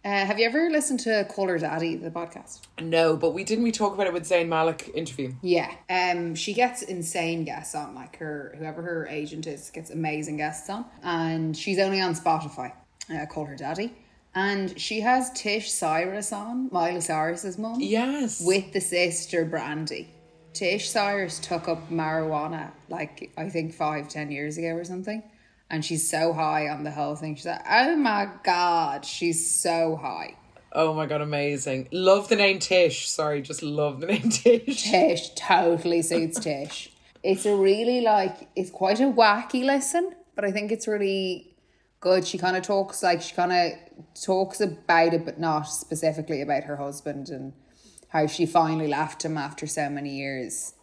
Uh, 0.03 0.25
have 0.25 0.39
you 0.39 0.47
ever 0.47 0.71
listened 0.71 0.99
to 1.01 1.27
Call 1.29 1.49
Her 1.49 1.59
Daddy, 1.59 1.95
the 1.95 2.11
podcast? 2.11 2.61
No, 2.81 3.17
but 3.19 3.35
we 3.35 3.45
didn't 3.45 3.65
we 3.65 3.71
talk 3.71 3.93
about 3.93 4.07
it 4.07 4.15
with 4.15 4.23
Zayn 4.25 4.49
Malik 4.49 4.91
interview. 4.95 5.35
Yeah. 5.43 5.71
Um, 5.91 6.35
she 6.35 6.55
gets 6.55 6.81
insane 6.81 7.45
guests 7.45 7.75
on, 7.75 7.95
like 7.95 8.17
her 8.17 8.55
whoever 8.59 8.81
her 8.81 9.07
agent 9.09 9.47
is 9.47 9.69
gets 9.71 9.91
amazing 9.91 10.39
guests 10.39 10.71
on, 10.71 10.87
and 11.03 11.55
she's 11.55 11.79
only 11.79 12.01
on 12.01 12.15
Spotify. 12.15 12.73
Uh, 13.13 13.27
call 13.27 13.45
her 13.45 13.57
daddy, 13.57 13.93
and 14.35 14.81
she 14.81 15.01
has 15.01 15.31
Tish 15.33 15.71
Cyrus 15.71 16.33
on, 16.33 16.71
Miley 16.73 17.01
Cyrus's 17.03 17.59
mum, 17.59 17.77
Yes. 17.81 18.41
with 18.43 18.73
the 18.73 18.81
sister 18.81 19.45
Brandi. 19.45 20.07
Tish 20.55 20.89
Cyrus 20.89 21.39
took 21.41 21.69
up 21.69 21.91
marijuana 21.91 22.71
like 22.89 23.31
I 23.37 23.51
think 23.51 23.75
five 23.75 24.09
ten 24.09 24.31
years 24.31 24.57
ago 24.57 24.69
or 24.69 24.85
something, 24.85 25.23
and 25.71 25.85
she's 25.85 26.09
so 26.09 26.33
high 26.33 26.69
on 26.69 26.83
the 26.83 26.91
whole 26.91 27.15
thing. 27.15 27.37
She's 27.37 27.47
like, 27.47 27.65
oh 27.69 27.97
my 27.97 28.29
god, 28.43 29.05
she's 29.05 29.55
so 29.55 29.97
high. 29.97 30.35
oh 30.73 30.93
my 30.93 31.07
god, 31.07 31.21
amazing. 31.21 31.89
Love 31.93 32.29
the 32.29 32.37
name 32.37 32.59
Tish. 32.59 33.09
Sorry, 33.09 33.41
just 33.41 33.63
love 33.63 34.01
the 34.01 34.09
name 34.09 34.31
Tish. 34.31 34.83
Tish 34.91 35.31
totally 35.35 36.03
suits 36.03 36.41
Tish. 36.41 36.91
It's 37.23 37.47
a 37.47 37.55
really 37.55 38.01
like 38.01 38.49
it's 38.57 38.71
quite 38.71 39.01
a 39.01 39.05
wacky 39.05 39.65
listen, 39.65 40.15
but 40.35 40.45
I 40.45 40.51
think 40.51 40.73
it's 40.73 40.89
really 40.89 41.55
good. 42.01 42.27
She 42.27 42.39
kind 42.39 42.57
of 42.57 42.63
talks 42.63 43.03
like 43.03 43.23
she 43.23 43.35
kind 43.35 43.53
of 43.53 43.79
talks 44.21 44.61
about 44.61 45.15
it, 45.15 45.25
but 45.25 45.39
not 45.39 45.63
specifically 45.63 46.43
about 46.43 46.65
her 46.65 46.77
husband 46.77 47.29
and 47.29 47.53
how 48.09 48.27
she 48.27 48.45
finally 48.45 48.89
left 48.89 49.25
him 49.25 49.39
after 49.39 49.67
so 49.67 49.89
many 49.89 50.17
years. 50.17 50.75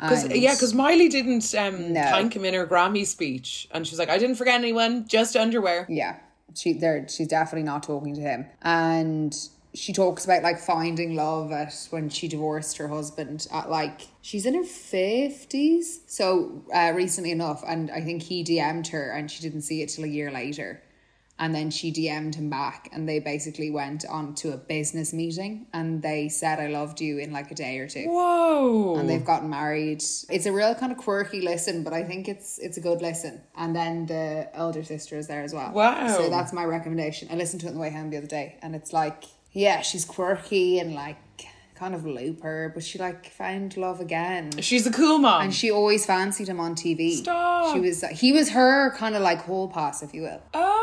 Cause, 0.00 0.28
yeah, 0.28 0.54
because 0.54 0.74
Miley 0.74 1.08
didn't 1.08 1.54
um, 1.54 1.92
No. 1.92 2.02
thank 2.02 2.36
him 2.36 2.44
in 2.44 2.54
her 2.54 2.66
Grammy 2.66 3.04
speech, 3.04 3.68
and 3.72 3.86
she's 3.86 3.98
like, 3.98 4.08
"I 4.10 4.18
didn't 4.18 4.36
forget 4.36 4.54
anyone, 4.54 5.06
just 5.08 5.34
underwear." 5.36 5.86
yeah, 5.88 6.16
she 6.54 6.72
there 6.72 7.06
she's 7.08 7.28
definitely 7.28 7.64
not 7.64 7.82
talking 7.82 8.14
to 8.14 8.20
him, 8.20 8.46
and 8.62 9.36
she 9.74 9.92
talks 9.92 10.24
about 10.24 10.42
like 10.42 10.58
finding 10.58 11.14
love 11.14 11.52
at 11.52 11.74
when 11.90 12.08
she 12.08 12.26
divorced 12.28 12.76
her 12.78 12.88
husband 12.88 13.46
at 13.52 13.68
like 13.70 14.02
she's 14.22 14.46
in 14.46 14.54
her 14.54 14.64
fifties. 14.64 16.00
So 16.06 16.62
uh, 16.72 16.92
recently 16.94 17.30
enough, 17.32 17.62
and 17.66 17.90
I 17.90 18.00
think 18.00 18.22
he 18.22 18.44
DM'd 18.44 18.88
her, 18.88 19.10
and 19.10 19.30
she 19.30 19.42
didn't 19.42 19.62
see 19.62 19.82
it 19.82 19.88
till 19.88 20.04
a 20.04 20.08
year 20.08 20.30
later. 20.30 20.82
And 21.40 21.54
then 21.54 21.70
she 21.70 21.92
DM'd 21.92 22.34
him 22.34 22.50
back, 22.50 22.88
and 22.92 23.08
they 23.08 23.20
basically 23.20 23.70
went 23.70 24.04
on 24.06 24.34
to 24.36 24.52
a 24.52 24.56
business 24.56 25.12
meeting, 25.12 25.66
and 25.72 26.02
they 26.02 26.28
said, 26.28 26.58
"I 26.58 26.66
loved 26.66 27.00
you" 27.00 27.18
in 27.18 27.32
like 27.32 27.50
a 27.52 27.54
day 27.54 27.78
or 27.78 27.88
two. 27.88 28.06
Whoa. 28.08 28.96
and 28.96 29.08
they've 29.08 29.24
gotten 29.24 29.48
married. 29.48 30.02
It's 30.30 30.46
a 30.46 30.52
real 30.52 30.74
kind 30.74 30.90
of 30.90 30.98
quirky 30.98 31.40
listen, 31.40 31.84
but 31.84 31.92
I 31.92 32.02
think 32.02 32.28
it's 32.28 32.58
it's 32.58 32.76
a 32.76 32.80
good 32.80 33.00
listen. 33.02 33.40
And 33.56 33.74
then 33.74 34.06
the 34.06 34.48
elder 34.52 34.82
sister 34.82 35.16
is 35.16 35.28
there 35.28 35.42
as 35.42 35.54
well. 35.54 35.70
Wow. 35.72 36.08
So 36.08 36.28
that's 36.28 36.52
my 36.52 36.64
recommendation. 36.64 37.28
I 37.30 37.36
listened 37.36 37.60
to 37.60 37.66
it 37.66 37.70
on 37.70 37.74
the 37.76 37.80
way 37.80 37.90
home 37.90 38.10
the 38.10 38.16
other 38.16 38.26
day, 38.26 38.56
and 38.60 38.74
it's 38.74 38.92
like, 38.92 39.22
yeah, 39.52 39.80
she's 39.82 40.04
quirky 40.04 40.80
and 40.80 40.94
like 40.94 41.16
kind 41.76 41.94
of 41.94 42.04
looper, 42.04 42.72
but 42.74 42.82
she 42.82 42.98
like 42.98 43.26
found 43.30 43.76
love 43.76 44.00
again. 44.00 44.50
She's 44.60 44.84
a 44.86 44.90
cool 44.90 45.18
mom. 45.18 45.42
And 45.42 45.54
she 45.54 45.70
always 45.70 46.04
fancied 46.04 46.48
him 46.48 46.58
on 46.58 46.74
TV. 46.74 47.12
Stop. 47.12 47.74
She 47.74 47.80
was 47.80 48.02
he 48.08 48.32
was 48.32 48.50
her 48.50 48.90
kind 48.96 49.14
of 49.14 49.22
like 49.22 49.42
whole 49.42 49.68
pass, 49.68 50.02
if 50.02 50.12
you 50.12 50.22
will. 50.22 50.42
oh. 50.54 50.74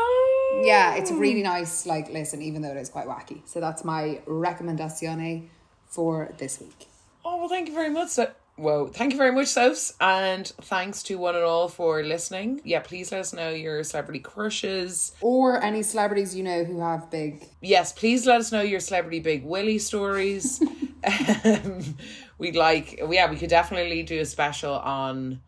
Yeah, 0.64 0.94
it's 0.96 1.10
really 1.12 1.42
nice 1.42 1.86
like 1.86 2.10
listen, 2.10 2.42
even 2.42 2.62
though 2.62 2.70
it 2.70 2.76
is 2.76 2.88
quite 2.88 3.06
wacky. 3.06 3.40
So 3.46 3.60
that's 3.60 3.84
my 3.84 4.20
recomendazione 4.26 5.48
for 5.86 6.32
this 6.38 6.60
week. 6.60 6.88
Oh 7.24 7.38
well, 7.38 7.48
thank 7.48 7.68
you 7.68 7.74
very 7.74 7.90
much. 7.90 8.10
So- 8.10 8.30
Whoa, 8.58 8.86
thank 8.86 9.12
you 9.12 9.18
very 9.18 9.32
much, 9.32 9.48
Sos, 9.48 9.92
and 10.00 10.46
thanks 10.62 11.02
to 11.02 11.18
one 11.18 11.34
and 11.34 11.44
all 11.44 11.68
for 11.68 12.02
listening. 12.02 12.62
Yeah, 12.64 12.80
please 12.80 13.12
let 13.12 13.20
us 13.20 13.34
know 13.34 13.50
your 13.50 13.84
celebrity 13.84 14.20
crushes. 14.20 15.12
Or 15.20 15.62
any 15.62 15.82
celebrities 15.82 16.34
you 16.34 16.42
know 16.42 16.64
who 16.64 16.80
have 16.80 17.10
big 17.10 17.44
Yes, 17.60 17.92
please 17.92 18.24
let 18.26 18.40
us 18.40 18.52
know 18.52 18.62
your 18.62 18.80
celebrity 18.80 19.20
Big 19.20 19.44
Willie 19.44 19.78
stories. 19.78 20.62
um, 21.44 21.96
we'd 22.38 22.56
like, 22.56 22.98
yeah, 23.10 23.30
we 23.30 23.36
could 23.36 23.50
definitely 23.50 24.02
do 24.02 24.20
a 24.20 24.24
special 24.24 24.72
on 24.72 25.42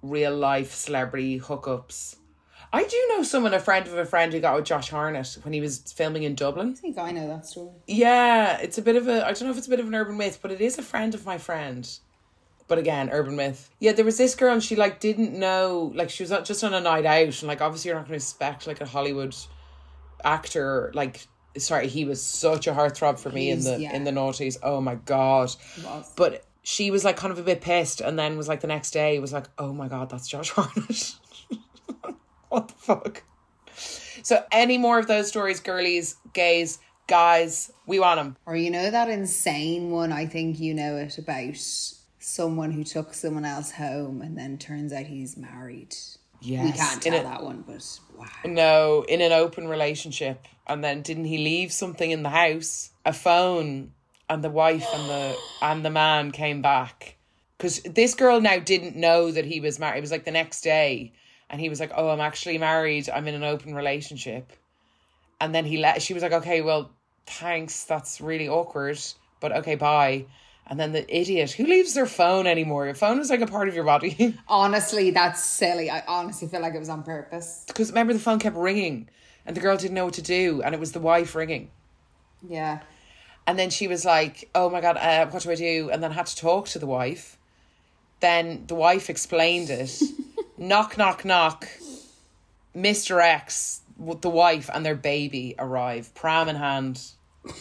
real 0.00 0.34
life 0.34 0.72
celebrity 0.72 1.38
hookups. 1.38 2.16
I 2.74 2.82
do 2.82 3.06
know 3.10 3.22
someone, 3.22 3.54
a 3.54 3.60
friend 3.60 3.86
of 3.86 3.96
a 3.96 4.04
friend, 4.04 4.32
who 4.32 4.40
got 4.40 4.56
with 4.56 4.64
Josh 4.64 4.90
Hartnett 4.90 5.38
when 5.44 5.52
he 5.52 5.60
was 5.60 5.78
filming 5.92 6.24
in 6.24 6.34
Dublin. 6.34 6.70
I 6.76 6.80
think 6.80 6.98
I 6.98 7.12
know 7.12 7.28
that 7.28 7.46
story. 7.46 7.70
Yeah, 7.86 8.58
it's 8.58 8.78
a 8.78 8.82
bit 8.82 8.96
of 8.96 9.06
a 9.06 9.24
I 9.24 9.32
don't 9.32 9.44
know 9.44 9.50
if 9.50 9.58
it's 9.58 9.68
a 9.68 9.70
bit 9.70 9.78
of 9.78 9.86
an 9.86 9.94
urban 9.94 10.16
myth, 10.16 10.40
but 10.42 10.50
it 10.50 10.60
is 10.60 10.76
a 10.76 10.82
friend 10.82 11.14
of 11.14 11.24
my 11.24 11.38
friend. 11.38 11.88
But 12.66 12.78
again, 12.78 13.10
urban 13.12 13.36
myth. 13.36 13.70
Yeah, 13.78 13.92
there 13.92 14.04
was 14.04 14.18
this 14.18 14.34
girl 14.34 14.52
and 14.54 14.62
she 14.62 14.74
like 14.74 14.98
didn't 14.98 15.34
know 15.38 15.92
like 15.94 16.10
she 16.10 16.24
was 16.24 16.30
not- 16.30 16.44
just 16.44 16.64
on 16.64 16.74
a 16.74 16.80
night 16.80 17.06
out 17.06 17.40
and 17.40 17.42
like 17.44 17.60
obviously 17.60 17.90
you're 17.90 17.96
not 17.96 18.08
going 18.08 18.18
to 18.18 18.24
expect 18.24 18.66
like 18.66 18.80
a 18.80 18.86
Hollywood 18.86 19.36
actor 20.24 20.90
like 20.94 21.26
sorry 21.58 21.86
he 21.86 22.04
was 22.04 22.20
such 22.22 22.66
a 22.66 22.72
heartthrob 22.72 23.18
for 23.18 23.30
me 23.30 23.50
in 23.50 23.62
the 23.62 23.78
yeah. 23.78 23.94
in 23.94 24.02
the 24.02 24.10
noughties. 24.10 24.56
Oh 24.64 24.80
my 24.80 24.96
god. 24.96 25.54
But 26.16 26.44
she 26.64 26.90
was 26.90 27.04
like 27.04 27.16
kind 27.16 27.30
of 27.30 27.38
a 27.38 27.42
bit 27.42 27.60
pissed 27.60 28.00
and 28.00 28.18
then 28.18 28.36
was 28.36 28.48
like 28.48 28.62
the 28.62 28.66
next 28.66 28.90
day 28.90 29.20
was 29.20 29.32
like 29.32 29.44
oh 29.58 29.72
my 29.72 29.86
god 29.86 30.10
that's 30.10 30.26
Josh 30.26 30.50
Hartnett. 30.56 31.14
What 32.54 32.68
the 32.68 32.74
fuck? 32.74 33.22
So 34.22 34.44
any 34.52 34.78
more 34.78 34.98
of 34.98 35.08
those 35.08 35.28
stories, 35.28 35.58
girlies, 35.58 36.16
gays, 36.32 36.78
guys, 37.08 37.72
we 37.86 37.98
want 37.98 38.18
them. 38.20 38.36
Or 38.46 38.56
you 38.56 38.70
know 38.70 38.90
that 38.90 39.10
insane 39.10 39.90
one, 39.90 40.12
I 40.12 40.26
think 40.26 40.60
you 40.60 40.72
know 40.72 40.96
it 40.96 41.18
about 41.18 41.56
someone 42.20 42.70
who 42.70 42.84
took 42.84 43.12
someone 43.12 43.44
else 43.44 43.72
home 43.72 44.22
and 44.22 44.38
then 44.38 44.56
turns 44.56 44.92
out 44.92 45.06
he's 45.06 45.36
married. 45.36 45.94
Yeah. 46.40 46.64
We 46.64 46.72
can't 46.72 47.02
tell 47.02 47.20
a- 47.20 47.22
that 47.24 47.42
one, 47.42 47.64
but 47.66 47.98
wow. 48.16 48.26
No, 48.44 49.04
in 49.08 49.20
an 49.20 49.32
open 49.32 49.66
relationship. 49.66 50.46
And 50.66 50.82
then 50.82 51.02
didn't 51.02 51.24
he 51.24 51.38
leave 51.38 51.72
something 51.72 52.10
in 52.10 52.22
the 52.22 52.30
house? 52.30 52.90
A 53.04 53.12
phone 53.12 53.92
and 54.30 54.44
the 54.44 54.50
wife 54.50 54.86
and 54.94 55.10
the 55.10 55.36
and 55.62 55.84
the 55.84 55.90
man 55.90 56.30
came 56.30 56.62
back. 56.62 57.16
Cuz 57.58 57.80
this 57.82 58.14
girl 58.14 58.40
now 58.40 58.58
didn't 58.60 58.94
know 58.94 59.32
that 59.32 59.44
he 59.44 59.58
was 59.60 59.80
married. 59.80 59.98
It 59.98 60.02
was 60.02 60.10
like 60.12 60.24
the 60.24 60.30
next 60.30 60.60
day 60.60 61.12
and 61.50 61.60
he 61.60 61.68
was 61.68 61.80
like, 61.80 61.92
"Oh, 61.94 62.08
I'm 62.08 62.20
actually 62.20 62.58
married. 62.58 63.08
I'm 63.10 63.26
in 63.28 63.34
an 63.34 63.44
open 63.44 63.74
relationship." 63.74 64.52
And 65.40 65.54
then 65.54 65.64
he 65.64 65.78
let 65.78 66.02
she 66.02 66.14
was 66.14 66.22
like, 66.22 66.32
"Okay, 66.32 66.60
well, 66.60 66.90
thanks. 67.26 67.84
That's 67.84 68.20
really 68.20 68.48
awkward, 68.48 69.00
but 69.40 69.52
okay, 69.52 69.74
bye." 69.74 70.26
And 70.66 70.80
then 70.80 70.92
the 70.92 71.04
idiot 71.14 71.50
who 71.52 71.66
leaves 71.66 71.92
their 71.92 72.06
phone 72.06 72.46
anymore. 72.46 72.86
Your 72.86 72.94
phone 72.94 73.20
is 73.20 73.28
like 73.28 73.42
a 73.42 73.46
part 73.46 73.68
of 73.68 73.74
your 73.74 73.84
body. 73.84 74.38
Honestly, 74.48 75.10
that's 75.10 75.42
silly. 75.42 75.90
I 75.90 76.02
honestly 76.08 76.48
feel 76.48 76.62
like 76.62 76.74
it 76.74 76.78
was 76.78 76.88
on 76.88 77.02
purpose. 77.02 77.64
Because 77.66 77.90
remember, 77.90 78.14
the 78.14 78.18
phone 78.18 78.38
kept 78.38 78.56
ringing 78.56 79.10
and 79.44 79.54
the 79.54 79.60
girl 79.60 79.76
didn't 79.76 79.94
know 79.94 80.06
what 80.06 80.14
to 80.14 80.22
do. 80.22 80.62
And 80.62 80.74
it 80.74 80.80
was 80.80 80.92
the 80.92 81.00
wife 81.00 81.34
ringing. 81.34 81.70
Yeah. 82.48 82.80
And 83.46 83.58
then 83.58 83.70
she 83.70 83.88
was 83.88 84.04
like, 84.04 84.48
oh 84.54 84.70
my 84.70 84.80
God, 84.80 84.96
uh, 84.96 85.26
what 85.26 85.42
do 85.42 85.50
I 85.50 85.54
do? 85.54 85.90
And 85.90 86.02
then 86.02 86.12
had 86.12 86.26
to 86.26 86.36
talk 86.36 86.68
to 86.68 86.78
the 86.78 86.86
wife. 86.86 87.38
Then 88.20 88.64
the 88.66 88.74
wife 88.74 89.10
explained 89.10 89.68
it. 89.68 90.00
knock, 90.58 90.98
knock, 90.98 91.24
knock. 91.24 91.68
Mr. 92.74 93.22
X, 93.22 93.82
with 93.96 94.20
the 94.20 94.30
wife 94.30 94.68
and 94.72 94.84
their 94.84 94.96
baby 94.96 95.54
arrive, 95.58 96.12
pram 96.14 96.48
in 96.48 96.56
hand. 96.56 97.00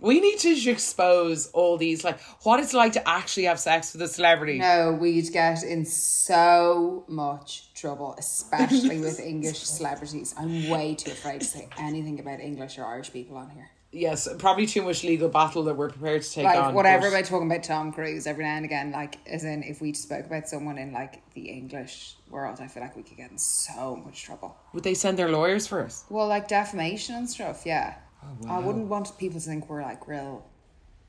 we 0.00 0.20
need 0.20 0.38
to 0.38 0.70
expose 0.70 1.46
all 1.52 1.76
these, 1.76 2.02
like, 2.02 2.18
what 2.42 2.58
it's 2.58 2.74
like 2.74 2.94
to 2.94 3.08
actually 3.08 3.44
have 3.44 3.60
sex 3.60 3.92
with 3.92 4.02
a 4.02 4.08
celebrity. 4.08 4.58
No, 4.58 4.92
we'd 4.92 5.32
get 5.32 5.62
in 5.62 5.84
so 5.84 7.04
much 7.06 7.72
trouble, 7.74 8.16
especially 8.18 8.98
with 8.98 9.20
English 9.24 9.60
celebrities. 9.60 10.34
I'm 10.36 10.68
way 10.68 10.96
too 10.96 11.12
afraid 11.12 11.42
to 11.42 11.46
say 11.46 11.68
anything 11.78 12.18
about 12.18 12.40
English 12.40 12.76
or 12.78 12.84
Irish 12.84 13.12
people 13.12 13.36
on 13.36 13.50
here. 13.50 13.70
Yes, 13.94 14.26
probably 14.38 14.66
too 14.66 14.82
much 14.82 15.04
legal 15.04 15.28
battle 15.28 15.64
that 15.64 15.76
we're 15.76 15.90
prepared 15.90 16.22
to 16.22 16.30
take 16.32 16.44
Like 16.44 16.58
on. 16.58 16.74
whatever 16.74 17.02
but- 17.02 17.08
about 17.18 17.24
talking 17.26 17.50
about 17.50 17.62
Tom 17.62 17.92
Cruise 17.92 18.26
every 18.26 18.44
now 18.44 18.56
and 18.56 18.64
again, 18.64 18.90
like 18.90 19.18
as 19.26 19.44
in 19.44 19.62
if 19.62 19.82
we 19.82 19.92
spoke 19.92 20.24
about 20.26 20.48
someone 20.48 20.78
in 20.78 20.92
like 20.92 21.22
the 21.34 21.50
English 21.50 22.16
world, 22.30 22.58
I 22.60 22.68
feel 22.68 22.82
like 22.82 22.96
we 22.96 23.02
could 23.02 23.18
get 23.18 23.30
in 23.30 23.36
so 23.38 23.96
much 23.96 24.22
trouble. 24.22 24.56
Would 24.72 24.84
they 24.84 24.94
send 24.94 25.18
their 25.18 25.30
lawyers 25.30 25.66
for 25.66 25.84
us? 25.84 26.04
Well, 26.08 26.26
like 26.26 26.48
defamation 26.48 27.16
and 27.16 27.28
stuff, 27.28 27.64
yeah. 27.66 27.96
Oh, 28.24 28.48
I 28.48 28.58
wouldn't 28.60 28.86
want 28.88 29.16
people 29.18 29.40
to 29.40 29.46
think 29.46 29.68
we're 29.68 29.82
like 29.82 30.08
real. 30.08 30.46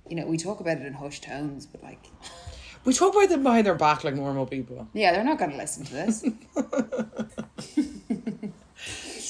You 0.10 0.18
know, 0.18 0.26
we 0.26 0.36
talk 0.36 0.60
about 0.60 0.78
it 0.80 0.86
in 0.86 0.94
hushed 0.94 1.24
tones, 1.24 1.66
but 1.66 1.82
like, 1.82 2.06
We 2.84 2.94
talk 2.94 3.16
about 3.16 3.30
them 3.30 3.44
behind 3.44 3.66
their 3.66 3.76
back 3.76 4.04
like 4.04 4.16
normal 4.16 4.46
people. 4.46 4.90
yeah, 4.94 5.14
they're 5.14 5.24
not 5.24 5.40
going 5.40 5.52
to 5.52 5.58
listen 5.58 5.86
to 5.86 5.94
this. 5.94 6.26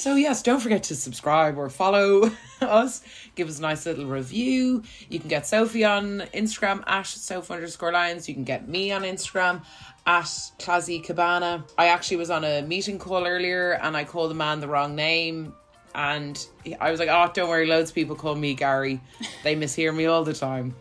So 0.04 0.16
yes, 0.16 0.42
don't 0.42 0.60
forget 0.60 0.82
to 0.82 0.96
subscribe 0.96 1.56
or 1.56 1.70
follow 1.70 2.30
us. 2.60 3.02
Give 3.36 3.48
us 3.48 3.58
a 3.58 3.62
nice 3.62 3.86
little 3.86 4.04
review. 4.04 4.82
You 5.08 5.18
can 5.18 5.30
get 5.30 5.46
Sophie 5.46 5.82
on 5.82 6.24
Instagram 6.34 6.86
at 6.86 7.06
Soph 7.06 7.50
underscore 7.50 7.90
Lyons. 7.90 8.28
You 8.28 8.34
can 8.34 8.44
get 8.44 8.68
me 8.68 8.92
on 8.92 9.00
Instagram 9.00 9.64
at 10.04 10.24
Clazzy 10.58 11.02
Kabana. 11.02 11.66
I 11.78 11.86
actually 11.86 12.18
was 12.18 12.28
on 12.28 12.44
a 12.44 12.60
meeting 12.60 12.98
call 12.98 13.26
earlier 13.26 13.78
and 13.80 13.96
I 13.96 14.04
called 14.04 14.30
the 14.30 14.34
man 14.34 14.60
the 14.60 14.68
wrong 14.68 14.94
name. 14.94 15.54
And 15.94 16.46
I 16.78 16.90
was 16.90 17.00
like, 17.00 17.08
oh, 17.08 17.30
don't 17.32 17.48
worry, 17.48 17.66
loads 17.66 17.88
of 17.88 17.94
people 17.94 18.14
call 18.14 18.34
me 18.34 18.52
Gary. 18.52 19.00
They 19.42 19.56
mishear 19.56 19.96
me 19.96 20.04
all 20.04 20.22
the 20.22 20.34
time. 20.34 20.76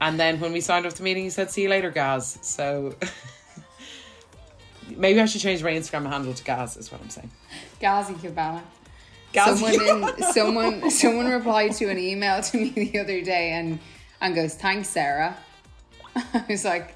And 0.00 0.18
then 0.18 0.40
when 0.40 0.50
we 0.50 0.62
signed 0.62 0.86
off 0.86 0.94
the 0.94 1.02
meeting, 1.02 1.24
he 1.24 1.30
said, 1.30 1.50
see 1.50 1.64
you 1.64 1.68
later, 1.68 1.90
Gaz. 1.90 2.38
So 2.40 2.94
maybe 4.96 5.20
I 5.20 5.26
should 5.26 5.40
change 5.40 5.62
my 5.62 5.72
Instagram 5.72 6.08
handle 6.08 6.34
to 6.34 6.44
Gaz, 6.44 6.76
is 6.76 6.90
what 6.90 7.00
I'm 7.00 7.10
saying. 7.10 7.30
Gazi 7.80 8.20
Cabana. 8.20 8.62
Gaz. 9.32 9.58
Someone 9.58 10.14
in, 10.14 10.22
someone 10.32 10.90
someone 10.90 11.26
replied 11.28 11.72
to 11.74 11.88
an 11.88 11.98
email 11.98 12.42
to 12.42 12.56
me 12.58 12.70
the 12.92 12.98
other 12.98 13.20
day 13.22 13.52
and 13.52 13.78
and 14.20 14.34
goes, 14.34 14.54
"Thanks, 14.54 14.88
Sarah." 14.88 15.36
I 16.14 16.44
was 16.48 16.64
like, 16.64 16.94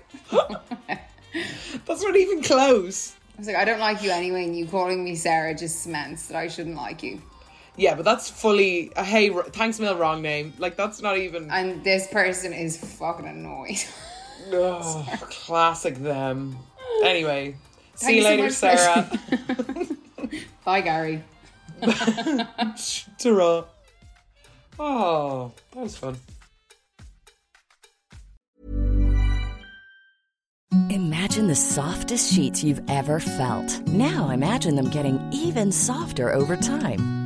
That's 1.87 2.03
not 2.03 2.17
even 2.17 2.43
close. 2.43 3.15
I 3.37 3.39
was 3.39 3.47
like, 3.47 3.57
I 3.57 3.65
don't 3.65 3.81
like 3.81 4.03
you 4.03 4.11
anyway, 4.11 4.45
and 4.45 4.57
you 4.57 4.67
calling 4.67 5.05
me 5.05 5.15
Sarah 5.15 5.55
just 5.55 5.83
cements 5.83 6.29
that 6.29 6.37
I 6.37 6.49
shouldn't 6.49 6.77
like 6.77 7.03
you. 7.03 7.21
Yeah, 7.77 7.95
but 7.95 8.05
that's 8.05 8.31
fully 8.31 8.93
a 8.97 9.05
hey, 9.05 9.29
r- 9.31 9.43
thanks, 9.45 9.79
Mill, 9.79 9.97
wrong 9.97 10.23
name. 10.23 10.55
Like 10.59 10.77
that's 10.77 11.03
not 11.03 11.19
even. 11.19 11.51
And 11.51 11.85
this 11.85 12.07
person 12.09 12.53
is 12.53 12.77
fucking 12.77 13.27
annoyed. 13.27 13.85
Oh, 14.53 15.07
classic 15.23 15.97
them. 15.97 16.57
Anyway, 17.03 17.57
see 17.97 18.19
you 18.19 18.25
later, 18.25 18.45
much 18.45 18.53
for- 18.53 18.77
Sarah. 18.77 19.11
Bye, 20.65 20.81
Gary. 20.81 21.23
Ta-ra. 23.19 23.65
Oh, 24.79 25.53
that 25.73 25.81
was 25.83 25.97
fun. 25.97 26.17
Imagine 30.91 31.47
the 31.49 31.55
softest 31.55 32.33
sheets 32.33 32.63
you've 32.65 32.83
ever 32.89 33.21
felt. 33.21 33.81
Now 33.89 34.31
imagine 34.31 34.75
them 34.77 34.91
getting 34.91 35.21
even 35.33 35.71
softer 35.73 36.33
over 36.33 36.57
time. 36.57 37.26